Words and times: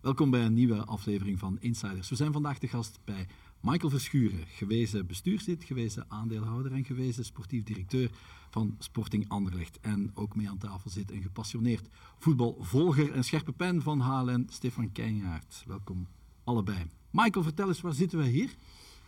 Welkom 0.00 0.30
bij 0.30 0.44
een 0.44 0.54
nieuwe 0.54 0.84
aflevering 0.84 1.38
van 1.38 1.56
Insiders. 1.60 2.08
We 2.08 2.16
zijn 2.16 2.32
vandaag 2.32 2.58
de 2.58 2.68
gast 2.68 2.98
bij 3.04 3.26
Michael 3.60 3.90
Verschuren, 3.90 4.46
gewezen 4.46 5.06
bestuurslid, 5.06 5.64
gewezen 5.64 6.04
aandeelhouder 6.08 6.72
en 6.72 6.84
gewezen 6.84 7.24
sportief 7.24 7.62
directeur 7.62 8.10
van 8.50 8.76
Sporting 8.78 9.28
Anderlecht. 9.28 9.80
En 9.80 10.10
ook 10.14 10.36
mee 10.36 10.48
aan 10.48 10.58
tafel 10.58 10.90
zit 10.90 11.10
een 11.10 11.22
gepassioneerd 11.22 11.88
voetbalvolger 12.18 13.12
en 13.12 13.24
scherpe 13.24 13.52
pen 13.52 13.82
van 13.82 14.00
HLN, 14.00 14.46
Stefan 14.50 14.92
Keijnaert. 14.92 15.64
Welkom 15.66 16.06
allebei. 16.44 16.86
Michael, 17.10 17.44
vertel 17.44 17.68
eens, 17.68 17.80
waar 17.80 17.92
zitten 17.92 18.18
wij 18.18 18.28
hier? 18.28 18.54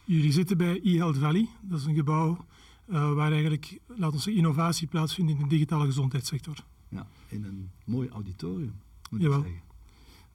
Jullie 0.04 0.32
zitten 0.32 0.56
bij 0.56 0.80
eHealth 0.82 1.18
Valley. 1.18 1.48
Dat 1.61 1.79
is 1.79 1.84
een 1.86 1.95
gebouw 1.95 2.45
uh, 2.86 3.12
waar 3.12 3.32
eigenlijk, 3.32 3.79
laten 3.86 4.16
we 4.16 4.22
zeggen, 4.22 4.34
innovatie 4.34 4.86
plaatsvindt 4.86 5.30
in 5.30 5.38
de 5.38 5.46
digitale 5.46 5.84
gezondheidssector. 5.84 6.64
Ja, 6.88 7.06
in 7.29 7.44
een 7.44 7.70
mooi 7.84 8.08
auditorium, 8.08 8.80
moet 9.11 9.20
Jawel. 9.20 9.38
ik 9.38 9.44
zeggen. 9.44 9.71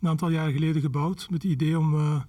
Een 0.02 0.10
aantal 0.10 0.30
jaar 0.30 0.52
geleden 0.52 0.82
gebouwd 0.82 1.28
met 1.30 1.44
het 1.44 1.52
idee 1.52 1.80
om 1.80 1.94
uh, 1.94 2.22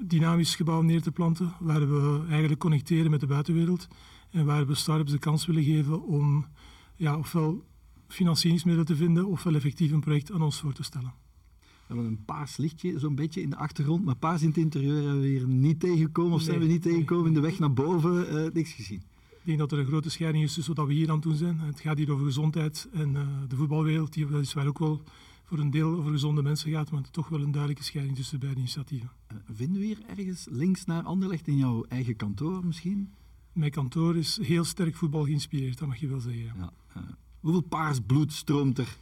dynamisch 0.00 0.54
gebouw 0.54 0.82
neer 0.82 1.02
te 1.02 1.12
planten, 1.12 1.52
waar 1.60 1.88
we 1.88 2.24
eigenlijk 2.28 2.60
connecteren 2.60 3.10
met 3.10 3.20
de 3.20 3.26
buitenwereld 3.26 3.88
en 4.30 4.44
waar 4.44 4.66
we 4.66 4.74
start-ups 4.74 5.12
de 5.12 5.18
kans 5.18 5.46
willen 5.46 5.62
geven 5.62 6.02
om 6.02 6.46
ja, 6.96 7.18
ofwel 7.18 7.64
financieringsmiddelen 8.08 8.88
te 8.88 8.96
vinden 8.96 9.26
ofwel 9.26 9.54
effectief 9.54 9.92
een 9.92 10.00
project 10.00 10.32
aan 10.32 10.42
ons 10.42 10.60
voor 10.60 10.72
te 10.72 10.82
stellen. 10.82 11.12
We 11.60 11.94
hebben 11.94 12.04
een 12.04 12.24
paars 12.24 12.56
lichtje 12.56 12.98
zo'n 12.98 13.14
beetje 13.14 13.40
in 13.40 13.50
de 13.50 13.56
achtergrond, 13.56 14.04
maar 14.04 14.16
paars 14.16 14.42
in 14.42 14.48
het 14.48 14.56
interieur 14.56 15.02
hebben 15.02 15.20
we 15.20 15.26
hier 15.26 15.48
niet 15.48 15.80
tegengekomen 15.80 16.32
of 16.32 16.38
Nee, 16.38 16.46
zijn 16.46 16.60
we 16.60 16.66
niet 16.66 16.82
tegengekomen 16.82 17.26
in 17.26 17.34
de 17.34 17.40
weg 17.40 17.58
naar 17.58 17.72
boven, 17.72 18.34
uh, 18.34 18.52
niks 18.52 18.72
gezien. 18.72 19.02
Ik 19.30 19.44
denk 19.44 19.58
dat 19.58 19.72
er 19.72 19.78
een 19.78 19.86
grote 19.86 20.10
scheiding 20.10 20.44
is 20.44 20.54
tussen 20.54 20.74
wat 20.74 20.86
we 20.86 20.92
hier 20.92 21.08
aan 21.08 21.14
het 21.14 21.22
doen 21.22 21.36
zijn. 21.36 21.58
Het 21.58 21.80
gaat 21.80 21.98
hier 21.98 22.12
over 22.12 22.24
gezondheid 22.24 22.88
en 22.92 23.14
uh, 23.14 23.20
de 23.48 23.56
voetbalwereld, 23.56 24.12
die 24.12 24.26
weliswaar 24.26 24.66
ook 24.66 24.78
wel 24.78 25.02
voor 25.48 25.58
een 25.58 25.70
deel 25.70 25.94
over 25.96 26.12
gezonde 26.12 26.42
mensen 26.42 26.70
gaat, 26.70 26.90
maar 26.90 27.10
toch 27.10 27.28
wel 27.28 27.40
een 27.40 27.50
duidelijke 27.50 27.84
scheiding 27.84 28.16
tussen 28.16 28.38
beide 28.38 28.58
initiatieven. 28.58 29.10
Uh, 29.32 29.38
vinden 29.52 29.80
we 29.80 29.86
hier 29.86 30.02
ergens 30.06 30.46
links 30.50 30.84
naar 30.84 31.02
Anderlecht 31.02 31.46
in 31.46 31.56
jouw 31.56 31.84
eigen 31.84 32.16
kantoor 32.16 32.66
misschien? 32.66 33.14
Mijn 33.52 33.70
kantoor 33.70 34.16
is 34.16 34.38
heel 34.42 34.64
sterk 34.64 34.96
voetbal 34.96 35.24
geïnspireerd, 35.24 35.78
dat 35.78 35.88
mag 35.88 35.96
je 35.96 36.08
wel 36.08 36.20
zeggen. 36.20 36.42
Ja. 36.42 36.54
Ja, 36.56 36.72
uh, 36.96 37.02
hoeveel 37.40 37.60
paars 37.60 38.00
bloed 38.00 38.32
stroomt 38.32 38.78
er 38.78 38.96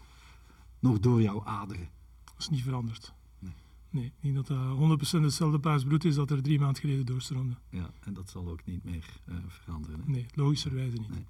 nog 0.78 1.00
door 1.00 1.22
jouw 1.22 1.44
aderen? 1.44 1.88
Dat 2.24 2.34
is 2.38 2.48
niet 2.48 2.62
veranderd. 2.62 3.12
Nee. 3.38 3.52
Nee, 3.90 4.04
ik 4.04 4.12
denk 4.20 4.34
dat 4.34 4.46
dat 4.46 5.20
100% 5.20 5.22
hetzelfde 5.22 5.58
paars 5.58 5.84
bloed 5.84 6.04
is 6.04 6.14
dat 6.14 6.30
er 6.30 6.42
drie 6.42 6.58
maanden 6.58 6.80
geleden 6.80 7.06
doorstroomde. 7.06 7.56
Ja, 7.70 7.90
en 8.00 8.14
dat 8.14 8.30
zal 8.30 8.48
ook 8.48 8.64
niet 8.64 8.84
meer 8.84 9.20
uh, 9.28 9.36
veranderen. 9.46 10.00
Hè? 10.00 10.10
Nee, 10.10 10.26
logischerwijze 10.34 10.96
niet. 10.96 11.10
Nee. 11.10 11.26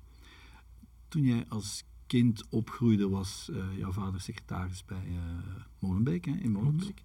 Toen 1.08 1.22
jij 1.22 1.44
als 1.48 1.84
kind 2.06 2.44
opgroeide, 2.48 3.08
was 3.08 3.48
uh, 3.50 3.78
jouw 3.78 3.92
vader 3.92 4.20
secretaris 4.20 4.84
bij 4.84 5.06
uh, 5.08 5.16
Molenbeek, 5.78 6.24
hè, 6.24 6.32
in 6.32 6.52
Molenbeek. 6.52 7.02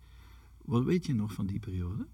Wat 0.66 0.84
weet 0.84 1.06
je 1.06 1.14
nog 1.14 1.34
van 1.34 1.46
die 1.46 1.60
periode? 1.60 2.08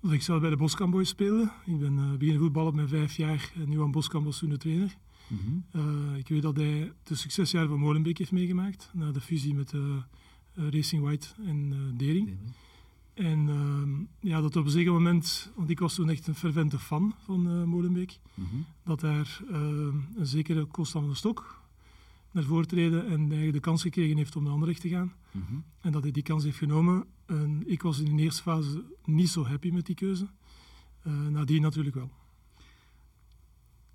Dat 0.00 0.12
ik 0.12 0.22
zelf 0.22 0.40
bij 0.40 0.50
de 0.50 0.56
Boskamboys 0.56 1.08
speelde. 1.08 1.50
Ik 1.66 1.78
ben 1.78 1.92
uh, 1.92 2.10
beginnen 2.10 2.42
voetballen 2.42 2.68
op 2.68 2.74
mijn 2.74 2.88
vijf 2.88 3.16
jaar 3.16 3.52
en 3.54 3.70
Johan 3.70 3.90
Boskamp 3.90 4.24
was 4.24 4.38
toen 4.38 4.48
de 4.48 4.56
trainer. 4.56 4.96
Mm 5.26 5.38
-hmm. 5.72 6.14
ik 6.14 6.28
weet 6.28 6.42
dat 6.42 6.56
hij 6.56 6.92
de 7.02 7.14
succesjaren 7.14 7.68
van 7.68 7.78
Molenbeek 7.78 8.18
heeft 8.18 8.32
meegemaakt, 8.32 8.90
na 8.92 9.12
de 9.12 9.20
fusie 9.20 9.54
met 9.54 9.74
Racing 10.54 11.02
White 11.02 11.28
en 11.44 11.92
Dering. 11.96 12.36
En 13.14 13.48
uh, 13.48 14.30
ja, 14.30 14.40
dat 14.40 14.56
op 14.56 14.64
een 14.64 14.70
zeker 14.70 14.92
moment, 14.92 15.52
want 15.54 15.70
ik 15.70 15.78
was 15.78 15.94
toen 15.94 16.08
echt 16.10 16.26
een 16.26 16.34
fervente 16.34 16.78
fan 16.78 17.14
van 17.24 17.48
uh, 17.48 17.64
Molenbeek, 17.64 18.18
mm 18.34 18.46
-hmm. 18.50 18.64
dat 18.84 19.00
daar 19.00 19.40
uh, 19.50 19.58
een 20.16 20.26
zekere 20.26 20.66
Constant 20.66 21.04
van 21.04 21.12
de 21.12 21.18
Stok 21.18 21.62
naar 22.34 22.44
voren 22.44 22.66
treden 22.66 23.06
en 23.06 23.30
hij 23.30 23.50
de 23.50 23.60
kans 23.60 23.82
gekregen 23.82 24.16
heeft 24.16 24.36
om 24.36 24.42
naar 24.42 24.52
Anderlecht 24.52 24.80
te 24.80 24.88
gaan. 24.88 25.12
Mm 25.30 25.44
-hmm. 25.48 25.64
En 25.80 25.92
dat 25.92 26.02
hij 26.02 26.10
die 26.10 26.22
kans 26.22 26.44
heeft 26.44 26.58
genomen. 26.58 27.04
En 27.26 27.62
ik 27.66 27.82
was 27.82 27.98
in 27.98 28.16
de 28.16 28.22
eerste 28.22 28.42
fase 28.42 28.84
niet 29.04 29.28
zo 29.28 29.44
happy 29.44 29.70
met 29.70 29.86
die 29.86 29.94
keuze. 29.94 30.28
Uh, 31.06 31.26
nadien 31.28 31.62
natuurlijk 31.62 31.94
wel. 31.94 32.10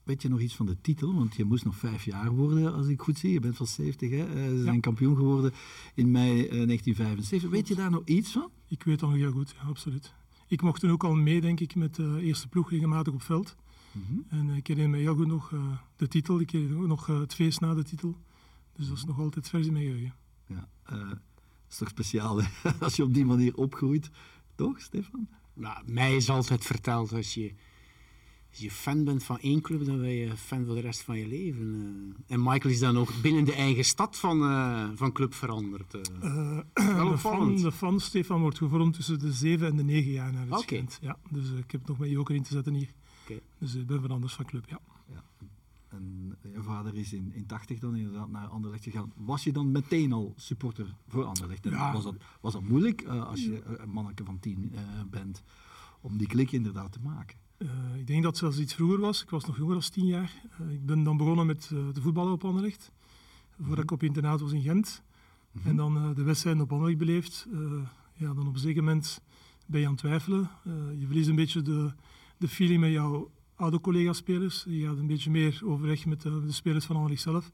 Weet 0.03 0.21
je 0.21 0.29
nog 0.29 0.39
iets 0.39 0.55
van 0.55 0.65
de 0.65 0.81
titel? 0.81 1.13
Want 1.13 1.35
je 1.35 1.43
moest 1.43 1.65
nog 1.65 1.75
vijf 1.75 2.03
jaar 2.05 2.31
worden, 2.31 2.73
als 2.73 2.87
ik 2.87 3.01
goed 3.01 3.17
zie. 3.17 3.31
Je 3.31 3.39
bent 3.39 3.55
van 3.57 3.67
70, 3.67 4.09
hè? 4.09 4.27
Uh, 4.27 4.33
ze 4.33 4.61
zijn 4.63 4.75
Ja. 4.75 4.79
kampioen 4.79 5.15
geworden 5.15 5.51
in 5.93 6.11
mei 6.11 6.31
uh, 6.31 6.49
1975. 6.49 7.49
Weet 7.49 7.67
je 7.67 7.75
daar 7.75 7.91
nog 7.91 8.01
iets 8.05 8.31
van? 8.31 8.49
Ik 8.67 8.83
weet 8.83 8.99
dat 8.99 9.09
nog 9.09 9.17
heel 9.17 9.31
goed, 9.31 9.55
ja, 9.61 9.67
absoluut. 9.67 10.13
Ik 10.47 10.61
mocht 10.61 10.79
toen 10.79 10.91
ook 10.91 11.03
al 11.03 11.15
mee, 11.15 11.41
denk 11.41 11.59
ik, 11.59 11.75
met 11.75 11.95
de 11.95 12.19
eerste 12.21 12.47
ploeg 12.47 12.69
regelmatig 12.69 13.13
op 13.13 13.21
veld. 13.21 13.55
Mm 13.91 14.03
-hmm. 14.07 14.25
En 14.29 14.55
ik 14.55 14.67
herinner 14.67 14.97
me 14.97 15.03
heel 15.03 15.15
goed 15.15 15.27
nog 15.27 15.51
uh, 15.51 15.59
de 15.95 16.07
titel. 16.07 16.39
Ik 16.39 16.49
herinner 16.49 16.79
me 16.79 16.87
nog 16.87 17.07
uh, 17.07 17.19
het 17.19 17.33
feest 17.33 17.59
na 17.59 17.73
de 17.73 17.83
titel. 17.83 18.17
Dus 18.79 18.87
dat 18.87 18.97
is 18.97 19.05
nog 19.05 19.19
altijd 19.19 19.49
vers 19.49 19.67
in 19.67 19.73
mijn 19.73 19.85
geheugen. 19.85 20.13
Ja, 20.45 20.67
uh, 20.93 21.09
dat 21.09 21.19
is 21.69 21.77
toch 21.77 21.89
speciaal 21.89 22.41
hè? 22.41 22.69
als 22.85 22.95
je 22.95 23.03
op 23.03 23.13
die 23.13 23.25
manier 23.25 23.55
opgroeit. 23.55 24.09
Toch, 24.55 24.81
Stefan? 24.81 25.27
Nou, 25.53 25.83
mij 25.85 26.15
is 26.15 26.29
altijd 26.29 26.65
verteld, 26.65 27.13
als 27.13 27.33
je, 27.33 27.53
als 28.49 28.59
je 28.59 28.71
fan 28.71 29.03
bent 29.03 29.23
van 29.23 29.39
één 29.39 29.61
club, 29.61 29.85
dan 29.85 29.99
ben 29.99 30.09
je 30.09 30.37
fan 30.37 30.65
voor 30.65 30.75
de 30.75 30.81
rest 30.81 31.01
van 31.01 31.17
je 31.17 31.27
leven. 31.27 31.73
Uh, 31.73 32.15
en 32.27 32.43
Michael 32.43 32.73
is 32.73 32.79
dan 32.79 32.97
ook 32.97 33.21
binnen 33.21 33.45
de 33.45 33.53
eigen 33.53 33.85
stad 33.85 34.17
van, 34.17 34.41
uh, 34.41 34.89
van 34.95 35.11
club 35.11 35.33
veranderd. 35.33 35.93
Uh, 36.73 37.11
de, 37.11 37.17
fan, 37.17 37.55
de 37.55 37.71
fan 37.71 37.99
Stefan 37.99 38.41
wordt 38.41 38.57
gevormd 38.57 38.93
tussen 38.93 39.19
de 39.19 39.31
zeven 39.31 39.67
en 39.67 39.75
de 39.75 39.83
negen 39.83 40.11
jaar 40.11 40.33
naar 40.33 40.47
het 40.49 40.59
schijnt. 40.59 40.97
Ja, 41.01 41.17
dus 41.29 41.51
ik 41.51 41.71
heb 41.71 41.87
nog 41.87 41.97
mijn 41.97 42.11
joker 42.11 42.35
in 42.35 42.43
te 42.43 42.53
zetten 42.53 42.73
hier. 42.73 42.93
Okay. 43.23 43.41
Dus 43.57 43.75
ik 43.75 43.87
ben 43.87 44.01
veranderd 44.01 44.33
van 44.33 44.45
club, 44.45 44.69
ja. 44.69 44.79
ja. 45.07 45.23
En 45.89 46.35
je 46.53 46.61
vader 46.61 46.95
is 46.95 47.13
in, 47.13 47.33
in 47.33 47.45
80 47.45 47.79
dan 47.79 47.95
inderdaad 47.95 48.29
naar 48.29 48.47
Anderlecht 48.47 48.83
gegaan. 48.83 49.11
Was 49.15 49.43
je 49.43 49.51
dan 49.51 49.71
meteen 49.71 50.13
al 50.13 50.33
supporter 50.35 50.95
voor 51.07 51.23
Anderlecht? 51.23 51.65
En 51.65 51.71
Ja. 51.71 51.93
was, 51.93 52.03
dat, 52.03 52.15
was 52.41 52.53
dat 52.53 52.61
moeilijk 52.61 53.01
uh, 53.01 53.25
als 53.25 53.43
je 53.43 53.63
een 53.65 53.89
manneke 53.89 54.23
van 54.23 54.39
tien 54.39 54.71
uh, 54.73 54.79
bent 55.09 55.43
om 56.01 56.17
die 56.17 56.27
klik 56.27 56.51
inderdaad 56.51 56.91
te 56.91 56.99
maken? 56.99 57.37
Uh, 57.57 57.69
ik 57.97 58.07
denk 58.07 58.23
dat 58.23 58.31
het 58.31 58.39
zelfs 58.39 58.59
iets 58.59 58.73
vroeger 58.73 58.99
was. 58.99 59.21
Ik 59.21 59.29
was 59.29 59.45
nog 59.45 59.57
jonger 59.57 59.73
dan 59.73 59.89
tien 59.89 60.05
jaar. 60.05 60.41
Ik 60.69 60.85
ben 60.85 61.03
dan 61.03 61.17
begonnen 61.17 61.45
met 61.45 61.67
de 61.69 62.01
voetballen 62.01 62.33
op 62.33 62.45
Anderlecht. 62.45 62.91
Voordat 63.61 63.83
ik 63.83 63.91
op 63.91 64.03
internaat 64.03 64.39
was 64.39 64.51
in 64.51 64.61
Gent. 64.61 65.01
Mhm. 65.51 65.67
En 65.67 65.75
dan 65.75 66.13
de 66.13 66.23
wedstrijden 66.23 66.61
op 66.63 66.71
Anderlecht 66.71 66.97
beleefd. 66.99 67.47
Ja, 68.13 68.33
dan 68.33 68.47
op 68.47 68.53
een 68.53 68.59
zeker 68.59 68.83
moment 68.83 69.21
ben 69.65 69.79
je 69.79 69.85
aan 69.85 69.91
het 69.91 70.01
twijfelen. 70.01 70.49
Je 70.97 71.05
verliest 71.05 71.29
een 71.29 71.35
beetje 71.35 71.61
de, 71.61 71.93
de 72.37 72.47
feeling 72.47 72.79
met 72.79 72.91
jouw 72.91 73.31
oude 73.59 73.81
collega-spelers. 73.81 74.65
Je 74.67 74.85
gaat 74.85 74.97
een 74.97 75.07
beetje 75.07 75.29
meer 75.29 75.61
overweg 75.63 76.05
met 76.05 76.21
de, 76.21 76.45
de 76.45 76.51
spelers 76.51 76.85
van 76.85 76.95
Anderlecht 76.95 77.21
zelf. 77.21 77.51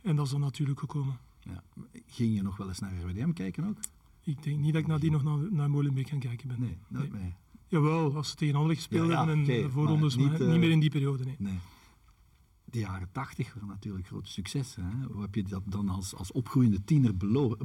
En 0.00 0.16
dat 0.16 0.24
is 0.24 0.30
dan 0.30 0.40
natuurlijk 0.40 0.78
gekomen. 0.78 1.18
Ja. 1.42 1.62
Ging 2.06 2.36
je 2.36 2.42
nog 2.42 2.56
wel 2.56 2.68
eens 2.68 2.78
naar 2.78 2.92
RWDM 3.02 3.32
kijken 3.32 3.64
ook? 3.64 3.78
Ik 4.24 4.42
denk 4.42 4.58
niet 4.58 4.72
dat 4.72 4.82
ik 4.82 4.88
nadien 4.88 5.12
nog 5.12 5.22
naar, 5.22 5.38
naar 5.50 5.70
Molenbeek 5.70 6.08
gaan 6.08 6.18
kijken 6.18 6.48
ben. 6.48 6.60
Nee, 6.60 6.76
nooit 6.88 7.12
nee. 7.12 7.22
mee. 7.22 7.32
Jawel, 7.68 8.16
als 8.16 8.30
ze 8.30 8.36
tegen 8.36 8.54
Anderlecht 8.54 8.80
gespeeld 8.80 9.06
Ja, 9.06 9.12
ja, 9.12 9.26
hebben 9.26 9.44
en 9.44 9.60
oké, 9.60 9.70
voorrondes, 9.70 10.16
maar 10.16 10.24
maar 10.24 10.32
niet, 10.32 10.40
niet, 10.40 10.54
eh, 10.54 10.60
meer 10.60 10.70
in 10.70 10.80
die 10.80 10.90
periode. 10.90 11.24
Nee. 11.24 11.36
Nee. 11.38 11.58
De 12.72 12.78
jaren 12.78 13.08
tachtig 13.12 13.54
waren 13.54 13.68
natuurlijk 13.68 14.06
grote 14.06 14.30
successen. 14.30 14.84
Hè? 14.84 15.06
Hoe 15.12 15.22
heb 15.22 15.34
je 15.34 15.42
dat 15.42 15.62
dan 15.64 15.88
als, 15.88 16.14
als 16.14 16.32
opgroeiende 16.32 16.84
tiener 16.84 17.16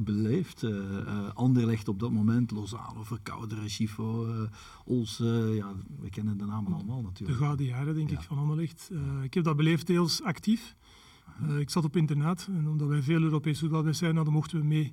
beleefd? 0.02 0.62
Uh, 0.62 0.70
uh, 0.70 1.28
Anderlecht 1.34 1.88
op 1.88 2.00
dat 2.00 2.10
moment, 2.10 2.50
Lozano, 2.50 3.02
Verkouderen, 3.04 3.68
Chifo, 3.68 4.26
uh, 4.28 4.42
Olsen. 4.84 5.54
ja, 5.54 5.72
we 6.00 6.10
kennen 6.10 6.38
de 6.38 6.44
namen 6.44 6.72
allemaal 6.72 6.96
De 7.00 7.02
natuurlijk. 7.02 7.38
gouden 7.38 7.66
jaren, 7.66 7.94
denk 7.94 8.10
Ja. 8.10 8.16
ik, 8.18 8.22
van 8.22 8.38
Anderlecht. 8.38 8.90
Ik 9.22 9.34
heb 9.34 9.44
dat 9.44 9.56
beleefd 9.56 9.88
heel 9.88 10.08
actief. 10.22 10.76
Uh, 11.42 11.58
ik 11.58 11.70
zat 11.70 11.84
op 11.84 11.96
internaat 11.96 12.48
en 12.50 12.68
omdat 12.68 12.88
wij 12.88 13.02
veel 13.02 13.22
Europese 13.22 13.60
voetbalwedstrijden 13.60 14.16
hadden, 14.16 14.34
mochten 14.34 14.58
we 14.60 14.64
mee. 14.66 14.92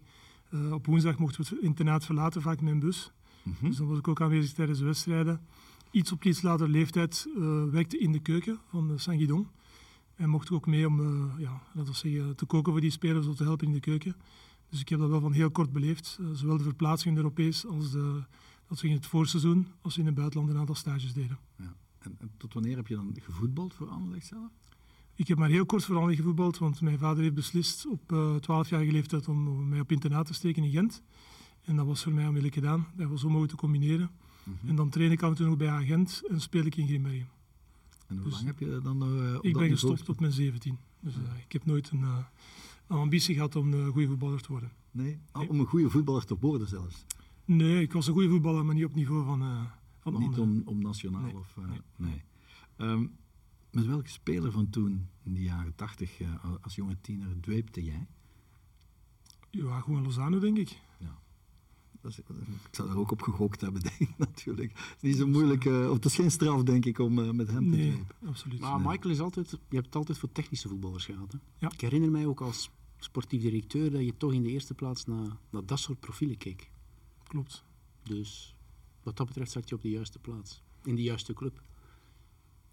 Op 0.72 0.86
woensdag 0.86 1.18
mochten 1.18 1.44
we 1.44 1.50
het 1.56 1.64
internaat 1.64 2.06
verlaten, 2.06 2.42
vaak 2.42 2.62
met 2.62 2.72
een 2.74 2.80
bus. 2.80 3.12
Mhm. 3.44 3.66
Dus 3.68 3.78
dan 3.78 3.88
was 3.88 3.98
ik 3.98 4.08
ook 4.08 4.22
aanwezig 4.22 4.54
tijdens 4.54 4.80
de 4.80 4.86
wedstrijden. 4.86 5.42
Iets 5.92 6.12
op 6.12 6.24
iets 6.24 6.42
later 6.42 6.70
leeftijd 6.70 7.28
werkte 7.72 7.98
in 7.98 8.12
de 8.12 8.20
keuken 8.20 8.60
van 8.70 8.92
uh, 8.92 8.98
Saint-Guidon. 8.98 9.48
En 10.16 10.30
mocht 10.30 10.48
ik 10.50 10.56
ook 10.56 10.68
mee 10.68 10.88
om 10.88 11.00
uh, 11.00 11.34
ja, 11.38 11.62
laten 11.74 11.92
we 11.92 11.98
zeggen, 11.98 12.36
te 12.36 12.46
koken 12.46 12.72
voor 12.72 12.82
die 12.82 12.90
spelers 12.90 13.28
of 13.28 13.36
te 13.36 13.44
helpen 13.44 13.68
in 13.68 13.74
de 13.74 13.80
keuken. 13.80 14.16
Dus 14.70 14.80
ik 14.80 14.90
heb 14.90 15.00
dat 15.00 15.10
wel 15.10 15.20
van 15.20 15.34
heel 15.34 15.52
kort 15.52 15.72
beleefd. 15.72 16.18
Uh, 16.22 16.28
zowel 16.34 16.58
de 16.58 16.64
verplaatsing 16.64 17.16
in 17.16 17.22
Europees 17.22 17.66
als 17.66 17.92
de, 17.92 18.24
dat 18.68 18.82
we 18.82 18.88
in 18.88 18.94
het 18.94 19.06
voorseizoen 19.06 19.68
als 19.82 19.96
we 19.96 20.00
in 20.00 20.06
het 20.06 20.16
buitenland 20.16 20.50
een 20.50 20.58
aantal 20.58 20.76
stages 20.76 21.14
deden. 21.14 21.40
Ja. 21.58 21.74
En, 22.00 22.16
en 22.20 22.32
tot 22.38 22.54
wanneer 22.54 22.76
heb 22.76 22.88
je 22.88 22.96
dan 22.96 23.16
gevoetbald 23.22 23.74
voor 23.74 23.90
Anderlecht 23.90 24.26
zelf? 24.26 24.50
Ik 25.16 25.28
heb 25.28 25.38
maar 25.38 25.50
heel 25.50 25.66
kort 25.66 25.84
voor 25.84 25.96
Anderlecht 25.96 26.22
gevoetbald, 26.22 26.58
want 26.58 26.82
mijn 26.82 26.98
vader 26.98 27.24
heeft 27.24 27.36
beslist 27.36 27.88
op 27.88 28.12
uh, 28.12 28.36
12-jarige 28.36 28.92
leeftijd 28.92 29.28
om 29.28 29.68
mij 29.70 29.80
op 29.80 29.92
internaat 29.92 30.26
te 30.26 30.34
steken 30.34 30.64
in 30.64 30.72
Gent. 30.72 31.02
En 31.62 31.76
dat 31.76 31.86
was 31.86 32.04
voor 32.04 32.12
mij 32.12 32.28
onmiddellijk 32.28 32.56
gedaan. 32.56 32.88
Dat 32.96 33.10
was 33.10 33.22
zo 33.22 33.28
mogelijk 33.28 33.52
te 33.52 33.58
combineren. 33.58 34.10
Mhm. 34.44 34.68
En 34.68 34.76
dan 34.76 34.90
train 34.90 35.12
ik 35.12 35.22
af 35.22 35.30
en 35.30 35.36
toe 35.36 35.46
nog 35.48 35.58
bij 35.58 35.70
Agent 35.70 36.22
en 36.30 36.42
speel 36.42 36.66
ik 36.66 36.76
in 36.76 36.88
Grimbergen. 36.88 37.28
En 38.08 38.16
hoe 38.16 38.24
Dus- 38.24 38.34
lang 38.34 38.46
heb 38.46 38.60
je 38.60 38.80
dan 38.84 38.98
nog 38.98 39.38
op 39.38 39.46
Ik 39.46 39.54
ben 39.54 39.70
gestopt 39.70 40.10
op 40.10 40.20
mijn 40.20 40.32
17. 40.32 40.78
Dus 41.00 41.16
uh, 41.16 41.22
ik 41.46 41.52
heb 41.52 41.66
nooit 41.66 41.90
een, 41.92 42.02
een 42.02 42.98
ambitie 42.98 43.36
gehad 43.36 43.56
om 43.56 43.74
een 43.74 43.92
goede 43.92 44.08
voetballer 44.08 44.42
te 44.42 44.52
worden. 44.52 44.72
Nee? 44.92 45.20
Nee. 45.34 45.50
om 45.50 45.60
een 45.60 45.66
goede 45.66 45.90
voetballer 45.90 46.26
te 46.26 46.38
worden 46.40 46.68
zelfs. 46.68 47.06
Nee, 47.46 47.82
ik 47.82 47.94
was 47.94 48.08
een 48.08 48.14
goede 48.14 48.30
voetballer, 48.30 48.66
maar 48.66 48.76
niet 48.76 48.86
op 48.86 48.96
niveau 48.96 49.26
van, 49.26 49.42
uh, 49.42 49.62
van 50.00 50.14
Niet 50.14 50.22
anderen. 50.22 50.44
om, 50.44 50.62
om 50.66 50.82
nationaal 50.82 51.22
Nee, 51.22 51.36
of... 51.36 51.56
uh, 51.60 51.66
nee. 51.68 51.82
nee. 51.96 52.22
Um, 52.90 53.16
met 53.72 53.86
welke 53.86 54.10
speler 54.10 54.52
van 54.52 54.70
toen, 54.70 55.08
in 55.24 55.34
de 55.34 55.42
jaren 55.42 55.76
tachtig, 55.76 56.20
uh, 56.20 56.30
als 56.62 56.76
jonge 56.76 56.98
tiener, 57.02 57.42
dweepte 57.42 57.84
jij? 57.84 58.08
Ja, 59.50 59.80
gewoon 59.80 60.04
Lozano, 60.04 60.40
denk 60.40 60.58
ik. 60.58 60.80
Is- 62.08 62.18
ik 62.18 62.26
zou 62.72 62.90
er 62.90 62.98
ook 62.98 63.12
op 63.12 63.22
gegokt 63.22 63.62
hebben, 63.62 63.82
denk 63.98 64.00
ik 64.00 64.18
natuurlijk. 64.18 64.72
Het 64.78 64.96
is 65.02 65.10
niet 65.10 65.16
zo 65.18 65.28
moeilijk, 65.28 65.66
eh, 65.66 65.88
of 65.90 65.94
het 65.96 66.06
is 66.06 66.16
geen 66.16 66.32
straf, 66.32 66.64
denk 66.64 66.86
ik, 66.86 67.00
om 67.00 67.20
eh, 67.20 67.30
met 67.32 67.48
hem 67.48 67.72
te 67.72 67.78
Nee, 67.78 68.04
absoluut. 68.26 68.60
Maar 68.60 68.80
Nee. 68.80 68.88
Michael 68.88 69.14
is 69.14 69.20
altijd, 69.20 69.50
je 69.52 69.58
hebt 69.76 69.86
het 69.86 69.96
altijd 69.96 70.18
voor 70.18 70.32
technische 70.32 70.68
voetballers 70.68 71.06
gehad. 71.06 71.32
Hè? 71.32 71.38
Ja. 71.58 71.72
Ik 71.72 71.82
herinner 71.82 72.12
mij 72.12 72.26
ook 72.26 72.42
als 72.42 72.70
sportief 73.00 73.42
directeur 73.42 73.92
dat 73.92 74.02
je 74.06 74.14
toch 74.18 74.34
in 74.34 74.44
de 74.44 74.50
eerste 74.50 74.74
plaats 74.74 75.06
naar, 75.06 75.28
naar 75.50 75.66
dat 75.66 75.80
soort 75.80 76.00
profielen 76.00 76.38
keek. 76.38 76.70
Klopt. 77.28 77.64
Dus 78.04 78.56
wat 79.04 79.18
dat 79.18 79.26
betreft 79.28 79.52
zat 79.52 79.70
je 79.70 79.76
op 79.76 79.82
de 79.82 79.90
juiste 79.90 80.20
plaats. 80.20 80.62
In 80.84 80.96
de 80.96 81.02
juiste 81.04 81.34
club. 81.34 81.62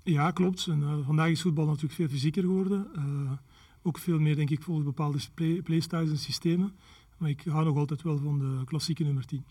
Ja, 0.02 0.31
klopt. 0.31 0.67
En, 0.67 0.82
eh, 0.82 1.06
vandaag 1.06 1.28
is 1.31 1.43
voetbal 1.43 1.67
natuurlijk 1.67 1.94
veel 1.94 2.08
fysieker 2.08 2.43
geworden. 2.43 2.87
Eh, 2.94 3.32
ook 3.82 3.99
veel 3.99 4.19
meer, 4.19 4.37
denk 4.37 4.50
ik, 4.50 4.62
volgens 4.62 4.87
bepaalde 4.87 5.19
play, 5.35 5.62
playstyles 5.62 6.11
en 6.11 6.19
systemen. 6.19 6.73
Maar 7.23 7.31
ik 7.31 7.45
hou 7.45 7.65
nog 7.65 7.77
altijd 7.77 8.03
wel 8.03 8.19
van 8.19 8.39
de 8.39 8.63
klassieke 8.65 9.05
nummer 9.05 9.27
10. 9.27 9.45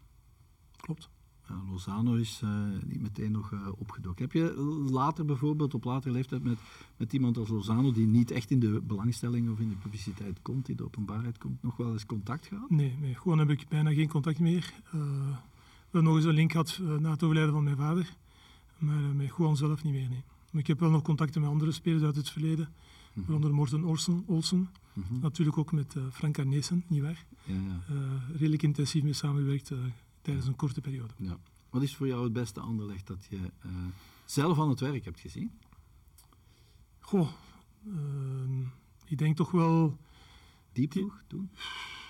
Klopt. 0.78 1.10
Ja, 1.48 1.62
Lozano 1.70 2.14
is 2.14 2.40
eh, 2.44 2.50
niet 2.86 3.02
meteen 3.02 3.32
nog 3.32 3.52
eh, 3.52 3.68
opgedoken. 3.78 4.24
Heb 4.24 4.32
je 4.32 4.54
later 4.92 5.26
bijvoorbeeld, 5.26 5.74
op 5.74 5.84
latere 5.84 6.14
leeftijd, 6.14 6.44
met, 6.44 6.60
met 6.98 7.14
iemand 7.14 7.38
als 7.38 7.50
Lozano, 7.50 7.92
die 7.92 8.08
niet 8.08 8.32
echt 8.32 8.52
in 8.52 8.60
de 8.60 8.82
belangstelling 8.82 9.50
of 9.50 9.60
in 9.60 9.70
de 9.70 9.76
publiciteit 9.76 10.42
komt, 10.42 10.70
in 10.70 10.76
de 10.76 10.84
openbaarheid 10.84 11.38
komt, 11.38 11.64
nog 11.64 11.78
wel 11.78 11.92
eens 11.92 12.06
contact 12.06 12.48
gehad? 12.48 12.70
Nee, 12.70 12.98
nee, 13.00 13.16
gewoon 13.16 13.40
heb 13.40 13.50
ik 13.50 13.68
bijna 13.70 13.94
geen 13.94 14.10
contact 14.10 14.40
meer. 14.40 14.74
Eh, 14.86 14.92
we 14.92 15.38
hebben 15.84 16.04
nog 16.04 16.16
eens 16.16 16.26
een 16.26 16.34
link 16.34 16.52
gehad 16.52 16.80
eh, 16.82 16.96
na 16.96 17.12
het 17.12 17.24
overlijden 17.24 17.54
van 17.54 17.64
mijn 17.64 17.78
vader. 17.78 18.16
Maar 18.78 19.02
uh, 19.02 19.12
met 19.12 19.32
Juan 19.38 19.58
zelf 19.58 19.84
niet 19.84 19.94
meer, 19.94 20.10
nee. 20.10 20.24
Maar 20.52 20.62
ik 20.62 20.68
heb 20.68 20.80
wel 20.80 20.90
nog 20.90 21.02
contacten 21.02 21.42
met 21.42 21.50
andere 21.50 21.72
spelers 21.72 22.04
uit 22.04 22.16
het 22.16 22.30
verleden. 22.30 22.70
Mhm. 23.14 23.26
Waaronder 23.26 23.54
Morten 23.54 23.84
Olsen. 23.84 24.24
Olsen. 24.26 24.70
Mhm. 24.94 25.20
Natuurlijk 25.20 25.58
ook 25.58 25.72
met 25.72 25.96
uh, 25.96 26.04
Frank 26.12 26.40
Arnezen, 26.40 26.84
nietwaar? 26.88 27.26
Ja, 27.44 27.54
ja. 27.54 27.84
Uh, 27.96 28.12
redelijk 28.32 28.64
intensief 28.64 29.04
mee 29.04 29.14
samengewerkt 29.14 29.70
uh, 29.70 29.80
tijdens 30.22 30.48
een 30.48 30.56
korte 30.56 30.82
periode. 30.82 31.14
Ja. 31.18 31.38
Wat 31.70 31.82
is 31.82 31.96
voor 31.96 32.08
jou 32.08 32.24
het 32.24 32.34
beste 32.34 32.60
Anderlecht 32.60 33.08
dat 33.08 33.28
je 33.30 33.40
zelf 34.26 34.60
aan 34.60 34.70
het 34.70 34.80
werk 34.80 35.06
hebt 35.06 35.20
gezien? 35.20 35.52
Goh, 37.00 37.30
uh, 37.88 37.96
ik 39.06 39.18
denk 39.18 39.36
toch 39.36 39.52
wel... 39.52 39.98
Die 40.74 40.88
ploeg 40.88 41.24
toen? 41.28 41.50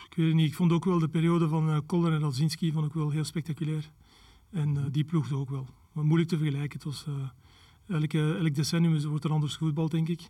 Ik 0.09 0.15
weet 0.15 0.27
het 0.27 0.36
niet. 0.36 0.48
Ik 0.48 0.56
vond 0.56 0.71
ook 0.71 0.86
wel 0.86 1.00
de 1.00 1.07
periode 1.07 1.48
van 1.48 1.69
uh, 1.69 1.77
Kolder 1.86 2.13
en 2.13 2.19
Radzinski 2.19 2.71
vond 2.71 2.86
ik 2.86 2.94
wel 2.94 3.09
heel 3.09 3.24
spectaculair. 3.24 3.92
En 4.50 4.92
die 4.92 5.03
ploeg 5.03 5.31
ook 5.31 5.50
wel. 5.50 5.68
Maar 5.92 6.06
moeilijk 6.06 6.30
te 6.30 6.38
vergelijken. 6.38 6.80
Het 6.80 6.83
was, 6.83 7.06
elke, 7.88 8.38
elk 8.38 8.56
decennium 8.56 9.01
wordt 9.01 9.24
er 9.24 9.31
anders 9.31 9.56
voetbal, 9.56 9.89
denk 9.89 10.07
ik. 10.07 10.30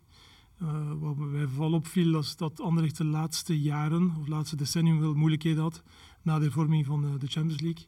Uh, 0.62 0.92
wat 1.00 1.18
mij 1.18 1.48
vooral 1.48 1.74
opviel 1.74 2.12
was 2.12 2.36
dat 2.36 2.60
Anderlecht 2.60 2.98
de 2.98 3.06
laatste 3.06 3.62
jaren, 3.62 4.16
of 4.20 4.28
laatste 4.28 4.56
decennium, 4.56 5.00
wel 5.00 5.14
moeilijkheden 5.14 5.62
had 5.62 5.84
na 6.22 6.40
de 6.40 6.52
vorming 6.52 6.86
van 6.86 7.06
uh, 7.06 7.20
de 7.20 7.28
Champions 7.28 7.62
League. 7.62 7.86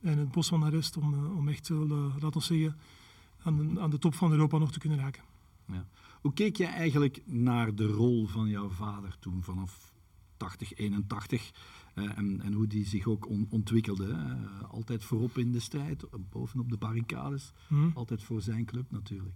En 0.00 0.18
het 0.18 0.30
bos 0.30 0.48
van 0.48 0.62
arrest 0.62 0.96
om, 0.96 1.14
uh, 1.14 1.36
om 1.36 1.48
echt, 1.48 1.68
laten 1.68 2.32
we 2.32 2.40
zeggen, 2.40 2.76
aan 3.42 3.56
de, 3.56 3.80
aan 3.80 3.90
de 3.90 3.98
top 3.98 4.14
van 4.14 4.30
Europa 4.30 4.58
nog 4.58 4.72
te 4.72 4.78
kunnen 4.78 4.98
raken. 4.98 5.22
Ja. 5.66 5.86
Hoe 6.20 6.32
keek 6.32 6.56
je 6.56 6.66
eigenlijk 6.66 7.22
naar 7.26 7.74
de 7.74 7.86
rol 7.86 8.26
van 8.26 8.48
jouw 8.48 8.68
vader 8.68 9.16
toen, 9.18 9.42
vanaf 9.42 9.92
80, 10.36 10.74
81? 10.74 11.50
Uh, 11.94 12.18
en, 12.18 12.40
en, 12.40 12.52
hoe 12.52 12.66
die 12.66 12.86
zich 12.86 13.06
ook 13.06 13.28
on, 13.28 13.46
ontwikkelde. 13.50 14.06
Uh, 14.06 14.70
altijd 14.70 15.04
voorop 15.04 15.38
in 15.38 15.52
de 15.52 15.60
strijd, 15.60 16.04
bovenop 16.30 16.70
de 16.70 16.76
barricades. 16.76 17.52
Hmm. 17.66 17.90
Altijd 17.94 18.22
voor 18.22 18.42
zijn 18.42 18.64
club 18.64 18.90
natuurlijk. 18.90 19.34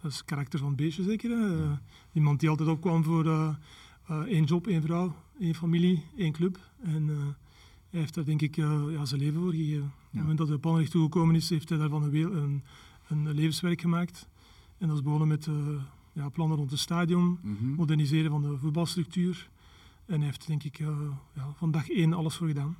Dat 0.00 0.10
is 0.10 0.16
het 0.16 0.26
karakter 0.26 0.58
van 0.58 0.68
het 0.68 0.76
beestje 0.76 1.02
zeker. 1.02 1.30
Hè? 1.30 1.56
Uh, 1.56 1.72
iemand 2.12 2.40
die 2.40 2.48
altijd 2.48 2.68
opkwam 2.68 3.04
voor 3.04 3.26
uh, 3.26 3.54
één 4.26 4.44
job, 4.44 4.66
één 4.66 4.82
vrouw, 4.82 5.14
één 5.38 5.54
familie, 5.54 6.02
één 6.16 6.32
club. 6.32 6.58
En 6.82 7.08
hij 7.90 8.00
heeft 8.00 8.14
daar 8.14 8.24
denk 8.24 8.42
ik 8.42 8.56
ja, 8.56 9.04
zijn 9.04 9.20
leven 9.20 9.40
voor 9.40 9.50
gegeven. 9.50 9.80
Ja. 9.80 9.86
Op 9.86 10.10
het 10.10 10.20
moment 10.20 10.38
dat 10.38 10.46
hij 10.46 10.56
op 10.56 10.66
Anderlecht 10.66 10.92
toegekomen 10.92 11.34
is, 11.34 11.50
heeft 11.50 11.68
hij 11.68 11.78
daarvan 11.78 12.02
een, 12.02 12.14
een, 12.14 12.62
een, 13.08 13.34
levenswerk 13.34 13.80
gemaakt. 13.80 14.28
En 14.78 14.88
dat 14.88 14.96
is 14.96 15.02
begonnen 15.02 15.28
met 15.28 15.48
ja, 16.12 16.28
plannen 16.28 16.56
rond 16.56 16.70
het 16.70 16.80
stadion, 16.80 17.24
Mhm. 17.24 17.48
mm 17.48 17.56
-hmm. 17.58 17.74
moderniseren 17.74 18.30
van 18.30 18.42
de 18.42 18.58
voetbalstructuur. 18.58 19.48
En 20.06 20.16
hij 20.16 20.24
heeft 20.24 20.46
denk 20.46 20.62
ik 20.62 20.78
ja, 21.34 21.54
van 21.56 21.70
dag 21.70 21.90
één 21.90 22.12
alles 22.12 22.34
voor 22.34 22.46
gedaan. 22.46 22.76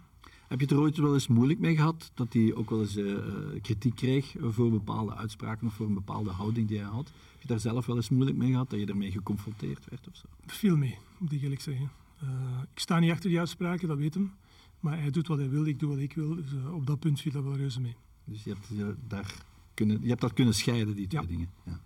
Heb 0.51 0.61
je 0.61 0.65
het 0.65 0.75
er 0.75 0.81
ooit 0.81 0.97
wel 0.97 1.15
eens 1.15 1.29
moeilijk 1.29 1.59
mee 1.59 1.77
gehad? 1.77 2.11
Dat 2.15 2.33
hij 2.33 2.55
ook 2.55 2.71
wel 2.71 2.81
eens 2.81 2.97
uh, 2.97 3.19
kritiek 3.63 3.95
kreeg 3.95 4.35
voor 4.41 4.71
bepaalde 4.71 5.15
uitspraken 5.15 5.67
of 5.67 5.75
voor 5.75 5.87
een 5.87 5.95
bepaalde 5.95 6.31
houding 6.31 6.69
die 6.69 6.79
hij 6.79 6.87
had? 6.87 7.07
Heb 7.07 7.41
je 7.41 7.47
daar 7.49 7.61
zelf 7.61 7.87
wel 7.87 7.97
eens 7.97 8.09
moeilijk 8.09 8.37
mee 8.37 8.51
gehad, 8.51 8.71
dat 8.71 8.81
je 8.81 8.87
ermee 8.87 9.11
geconfronteerd 9.11 9.85
werd 9.89 10.09
of 10.09 10.17
zo? 10.17 10.27
Veel 10.47 10.77
mee, 10.77 10.99
moet 11.19 11.33
ik 11.33 11.43
eerlijk 11.43 11.61
zeggen. 11.61 11.91
Uh, 12.23 12.29
ik 12.73 12.79
sta 12.79 12.99
niet 12.99 13.11
achter 13.11 13.29
die 13.29 13.39
uitspraken, 13.39 13.89
dat 13.89 13.99
weet 13.99 14.15
hem. 14.15 14.33
Maar 14.81 15.01
hij 15.01 15.11
doet 15.11 15.27
wat 15.27 15.39
hij 15.39 15.49
wil, 15.49 15.65
ik 15.65 15.79
doe 15.79 15.89
wat 15.89 15.99
ik 15.99 16.13
wil. 16.13 16.35
Dus 16.35 16.53
uh, 16.53 16.75
op 16.75 16.87
dat 16.87 16.99
punt 16.99 17.21
viel 17.21 17.33
dat 17.33 17.43
wel 17.45 17.57
reuze 17.57 17.81
mee. 17.81 17.97
Dus 18.25 18.45
je 18.45 18.51
hebt, 18.51 18.67
je 18.69 18.95
daar 19.09 19.35
kunnen, 19.75 20.03
je 20.03 20.09
hebt 20.09 20.21
dat 20.21 20.33
kunnen 20.33 20.55
scheiden, 20.55 20.95
die 20.95 21.07
twee 21.07 21.23
ja. 21.23 21.29
dingen? 21.29 21.49
Ja. 21.65 21.81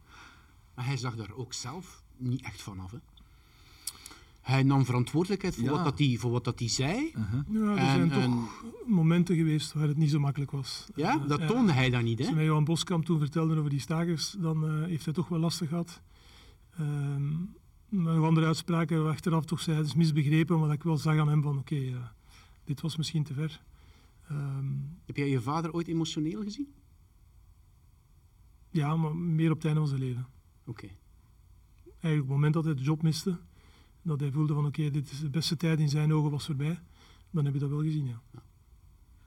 Maar 0.75 0.84
hij 0.84 0.96
zag 0.96 1.17
daar 1.17 1.32
ook 1.32 1.52
zelf 1.52 2.02
niet 2.17 2.43
echt 2.43 2.62
van 2.62 2.78
af, 2.78 2.90
hè? 2.90 2.99
Hij 4.44 4.62
nam 4.62 4.85
verantwoordelijkheid 4.85 5.55
voor, 5.55 5.64
Ja. 5.64 5.70
wat, 5.70 5.85
dat 5.85 5.99
hij, 5.99 6.17
voor 6.20 6.31
wat 6.31 6.44
dat 6.44 6.58
hij 6.58 6.69
zei. 6.69 7.12
Uh 7.17 7.31
-huh. 7.31 7.41
Ja, 7.49 7.61
er 7.61 7.76
En- 7.76 7.85
zijn 7.87 8.11
en- 8.11 8.31
toch 8.31 8.64
momenten 8.87 9.37
geweest 9.37 9.73
waar 9.73 9.88
het 9.88 9.96
niet 9.96 10.11
zo 10.11 10.19
makkelijk 10.20 10.50
was. 10.50 10.87
Ja, 10.94 11.19
dat 11.19 11.46
toonde 11.46 11.73
hij 11.73 11.91
dan 11.91 12.05
niet, 12.05 12.17
Als 12.19 12.26
hè? 12.26 12.32
ze 12.32 12.38
mij 12.38 12.44
Johan 12.49 12.64
Boskamp 12.64 13.05
toen 13.05 13.19
vertelde 13.19 13.56
over 13.58 13.70
die 13.70 13.81
stakers, 13.81 14.31
dan 14.38 14.64
eh, 14.69 14.85
heeft 14.87 15.05
hij 15.05 15.14
toch 15.14 15.29
wel 15.29 15.38
lastig 15.38 15.69
gehad. 15.69 16.00
Ehm, 16.79 17.29
maar 17.88 18.14
nog 18.14 18.25
andere 18.25 18.46
uitspraken 18.46 19.02
waar 19.02 19.12
achteraf 19.12 19.44
toch 19.44 19.61
zei, 19.61 19.76
het 19.76 19.87
is 19.87 19.94
misbegrepen, 19.94 20.58
maar 20.58 20.67
dat 20.69 20.76
ik 20.76 20.82
wel 20.82 20.96
zag 20.96 21.19
aan 21.19 21.29
hem 21.29 21.43
van, 21.43 21.58
oké, 21.58 21.75
eh, 21.76 21.96
dit 22.64 22.81
was 22.81 22.96
misschien 22.96 23.23
te 23.25 23.35
ver. 23.35 23.61
Ehm, 24.29 24.67
Heb 25.06 25.17
jij 25.17 25.29
je 25.29 25.41
vader 25.41 25.73
ooit 25.73 25.88
emotioneel 25.88 26.43
gezien? 26.43 26.69
ja, 28.70 28.96
maar 28.96 29.17
meer 29.17 29.50
op 29.50 29.56
het 29.56 29.64
einde 29.64 29.81
van 29.81 29.88
zijn 29.88 30.00
leven. 30.00 30.26
Oké. 30.67 30.87
Eigenlijk 31.85 32.14
op 32.14 32.19
het 32.20 32.29
moment 32.29 32.55
dat 32.55 32.64
hij 32.64 32.75
de 32.75 32.82
job 32.82 33.02
miste, 33.02 33.38
dat 34.05 34.21
hij 34.21 34.31
voelde 34.31 34.55
van, 34.55 34.67
oké, 34.67 34.91
dit 34.91 35.11
is 35.11 35.21
de 35.21 35.31
beste 35.31 35.56
tijd 35.56 35.79
in 35.79 35.89
zijn 35.89 36.12
ogen 36.12 36.31
was 36.31 36.45
voorbij, 36.45 36.81
dan 37.31 37.45
heb 37.45 37.55
je 37.55 37.61
dat 37.61 37.71
wel 37.71 37.83
gezien, 37.83 38.06
ja. 38.06 38.23
Ja. 38.33 38.43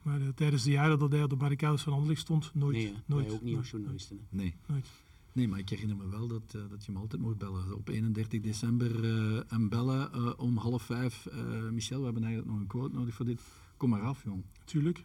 Maar 0.02 0.22
eh, 0.22 0.28
tijdens 0.28 0.64
de 0.64 0.72
jaren 0.72 1.00
dat 1.00 1.12
hij 1.12 1.24
op 1.24 1.30
de 1.30 1.36
barricades 1.36 1.82
van 1.82 1.94
Anderlecht 1.94 2.22
stond, 2.22 2.52
nooit. 2.54 2.76
Nee, 2.76 2.94
nooit, 3.06 3.26
wij 3.26 3.36
ook 3.36 3.42
niet 3.42 3.54
nooit, 3.54 3.58
als 3.58 3.70
journalisten. 3.70 4.20
Nee. 4.30 4.56
nooit. 4.66 4.88
nee, 5.32 5.48
maar 5.48 5.60
ik 5.60 5.70
herinner 5.70 5.98
me 5.98 6.10
wel 6.10 6.28
dat, 6.28 6.54
uh, 6.56 6.62
dat 6.70 6.86
je 6.86 6.92
me 6.92 7.00
altijd 7.00 7.22
mocht 7.22 7.38
bellen. 7.38 7.76
Op 7.76 7.88
31 7.90 8.42
december 8.42 9.04
uh, 9.04 9.54
en 9.54 9.70
bellen 9.70 10.10
uh, 10.16 10.34
om 10.38 10.58
half 10.58 10.84
vijf. 10.84 11.28
Michel, 11.72 12.00
we 12.00 12.06
hebben 12.06 12.24
eigenlijk 12.24 12.52
nog 12.52 12.62
een 12.62 12.68
quote 12.68 12.96
nodig 12.96 13.14
voor 13.14 13.26
dit. 13.26 13.42
Kom 13.78 13.90
maar 13.90 14.02
af, 14.02 14.24
jong. 14.24 14.44
Tuurlijk. 14.66 15.04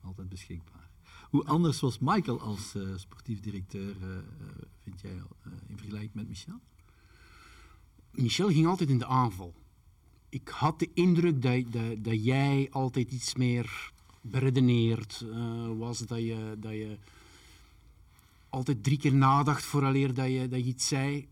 Altijd 0.00 0.28
beschikbaar. 0.28 0.82
Hoe 1.32 1.44
anders 1.44 1.80
was 1.80 1.98
Michael 1.98 2.40
als 2.40 2.74
uh, 2.74 2.96
sportief 2.96 3.40
directeur, 3.40 3.96
uh, 4.02 4.18
vind 4.78 5.00
jij, 5.00 5.14
uh, 5.14 5.52
in 5.66 5.76
vergelijking 5.76 6.14
met 6.14 6.28
Michel? 6.28 6.60
Michel 8.12 8.48
ging 8.48 8.66
altijd 8.66 8.88
in 8.88 8.98
de 8.98 9.06
aanval. 9.06 9.54
Ik 10.28 10.48
had 10.48 10.78
de 10.78 10.88
indruk 10.94 11.42
dat, 11.42 11.72
dat, 11.72 12.04
dat 12.04 12.24
jij 12.24 12.68
altijd 12.70 13.10
iets 13.10 13.34
meer 13.34 13.92
beredeneerd 14.20 15.24
was. 15.76 15.98
Dat 15.98 16.18
je, 16.18 16.56
dat 16.58 16.72
je 16.72 16.96
altijd 18.48 18.84
drie 18.84 18.98
keer 18.98 19.14
nadacht 19.14 19.64
vooraleer 19.64 20.14
dat 20.14 20.26
je, 20.26 20.48
dat 20.48 20.58
je 20.58 20.66
iets 20.66 20.88
zei. 20.88 21.28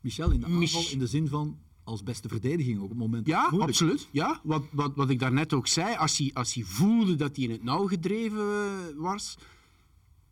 Michel 0.00 0.30
in 0.30 0.40
de 0.40 0.46
aanval 0.46 0.58
Mich- 0.58 0.92
in 0.92 0.98
de 0.98 1.06
zin 1.06 1.28
van 1.28 1.58
als 1.84 2.02
beste 2.02 2.28
verdediging 2.28 2.76
ook 2.76 2.82
op 2.82 2.88
het 2.88 2.98
moment. 2.98 3.26
Ja, 3.26 3.42
moeilijk. 3.42 3.70
absoluut. 3.70 4.08
Ja, 4.10 4.40
wat, 4.42 4.62
wat, 4.70 4.92
wat 4.94 5.10
ik 5.10 5.18
daarnet 5.18 5.52
ook 5.52 5.66
zei, 5.66 5.96
als 5.96 6.18
hij, 6.18 6.30
als 6.34 6.54
hij 6.54 6.64
voelde 6.64 7.14
dat 7.14 7.36
hij 7.36 7.44
in 7.44 7.50
het 7.50 7.62
nauw 7.62 7.86
gedreven 7.86 8.46
was, 8.96 9.38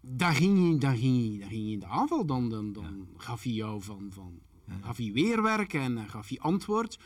dan 0.00 0.34
ging 0.34 0.68
hij, 0.70 0.78
dan 0.78 0.96
ging 0.98 1.28
hij, 1.28 1.38
dan 1.38 1.48
ging 1.48 1.62
hij 1.62 1.72
in 1.72 1.78
de 1.80 1.86
aanval. 1.86 2.26
Dan, 2.26 2.48
dan, 2.48 2.72
dan 2.72 3.06
gaf 3.16 3.42
hij 3.42 3.52
jou 3.52 3.82
van, 3.82 4.08
van 4.10 4.38
Gaf 4.82 4.96
hij 4.96 5.12
weerwerk 5.12 5.74
en 5.74 5.94
dan 5.94 6.08
gaf 6.08 6.28
hij 6.28 6.38
antwoord. 6.38 6.98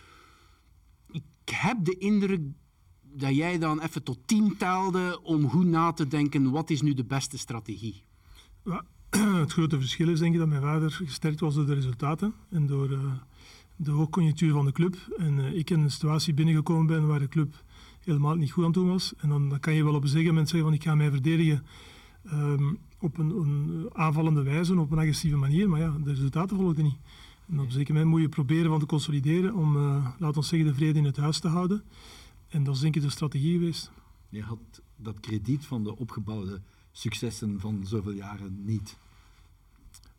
Ik 1.10 1.22
heb 1.44 1.84
de 1.84 1.98
indruk 1.98 2.40
dat 3.02 3.34
jij 3.34 3.58
dan 3.58 3.80
even 3.80 4.02
tot 4.02 4.18
tien 4.26 4.56
telde 4.56 5.20
om 5.22 5.48
goed 5.48 5.66
na 5.66 5.92
te 5.92 6.06
denken, 6.06 6.50
wat 6.50 6.70
is 6.70 6.82
nu 6.82 6.94
de 6.94 7.04
beste 7.04 7.38
strategie? 7.38 8.02
Ja, 8.64 8.84
het 9.42 9.52
grote 9.52 9.78
verschil 9.78 10.08
is 10.08 10.18
denk 10.18 10.32
ik 10.32 10.38
dat 10.38 10.48
mijn 10.48 10.62
vader 10.62 10.90
gesterkt 10.90 11.40
was 11.40 11.54
door 11.54 11.66
de 11.66 11.74
resultaten 11.74 12.34
en 12.50 12.66
door 12.66 12.92
eh, 12.92 13.12
de 13.76 13.90
hoogconjunctuur 13.90 14.52
van 14.52 14.64
de 14.64 14.72
club. 14.72 14.96
En 15.16 15.38
eh, 15.38 15.54
ik 15.54 15.70
in 15.70 15.80
een 15.80 15.90
situatie 15.90 16.34
binnengekomen 16.34 16.86
ben 16.86 17.06
waar 17.06 17.18
de 17.18 17.28
club 17.28 17.62
helemaal 18.00 18.34
niet 18.34 18.52
goed 18.52 18.64
aan 18.64 18.72
toe 18.72 18.86
was. 18.86 19.12
En 19.16 19.28
dan, 19.28 19.48
dan 19.48 19.60
kan 19.60 19.74
je 19.74 19.84
wel 19.84 19.94
op 19.94 20.02
een 20.02 20.08
zeker 20.08 20.28
moment 20.28 20.48
zeggen 20.48 20.68
van 20.68 20.78
ik 20.78 20.84
ga 20.84 20.94
mij 20.94 21.10
verdedigen 21.10 21.64
ehm, 22.24 22.74
op 22.98 23.18
een, 23.18 23.30
een 23.30 23.88
aanvallende 23.92 24.42
wijze, 24.42 24.78
op 24.78 24.90
een 24.90 24.98
agressieve 24.98 25.36
manier. 25.36 25.68
Maar 25.68 25.80
ja, 25.80 25.96
de 26.04 26.10
resultaten 26.10 26.56
volgden 26.56 26.84
niet. 26.84 26.98
En 27.48 27.58
op 27.60 27.66
een 27.66 27.72
zeker 27.72 27.92
moment 27.94 28.10
moet 28.12 28.20
je 28.20 28.28
proberen 28.28 28.70
van 28.70 28.78
te 28.78 28.86
consolideren 28.86 29.54
om, 29.54 29.76
uh, 29.76 30.06
laten 30.18 30.40
we 30.40 30.46
zeggen, 30.46 30.68
de 30.68 30.74
vrede 30.74 30.98
in 30.98 31.04
het 31.04 31.16
huis 31.16 31.38
te 31.38 31.48
houden. 31.48 31.82
En 32.48 32.64
dat 32.64 32.74
is 32.74 32.80
denk 32.80 32.96
ik 32.96 33.02
de 33.02 33.10
strategie 33.10 33.52
geweest. 33.52 33.90
Je 34.28 34.42
had 34.42 34.58
dat 34.96 35.20
krediet 35.20 35.64
van 35.66 35.84
de 35.84 35.96
opgebouwde 35.96 36.60
successen 36.92 37.60
van 37.60 37.82
zoveel 37.86 38.12
jaren 38.12 38.64
niet. 38.64 38.96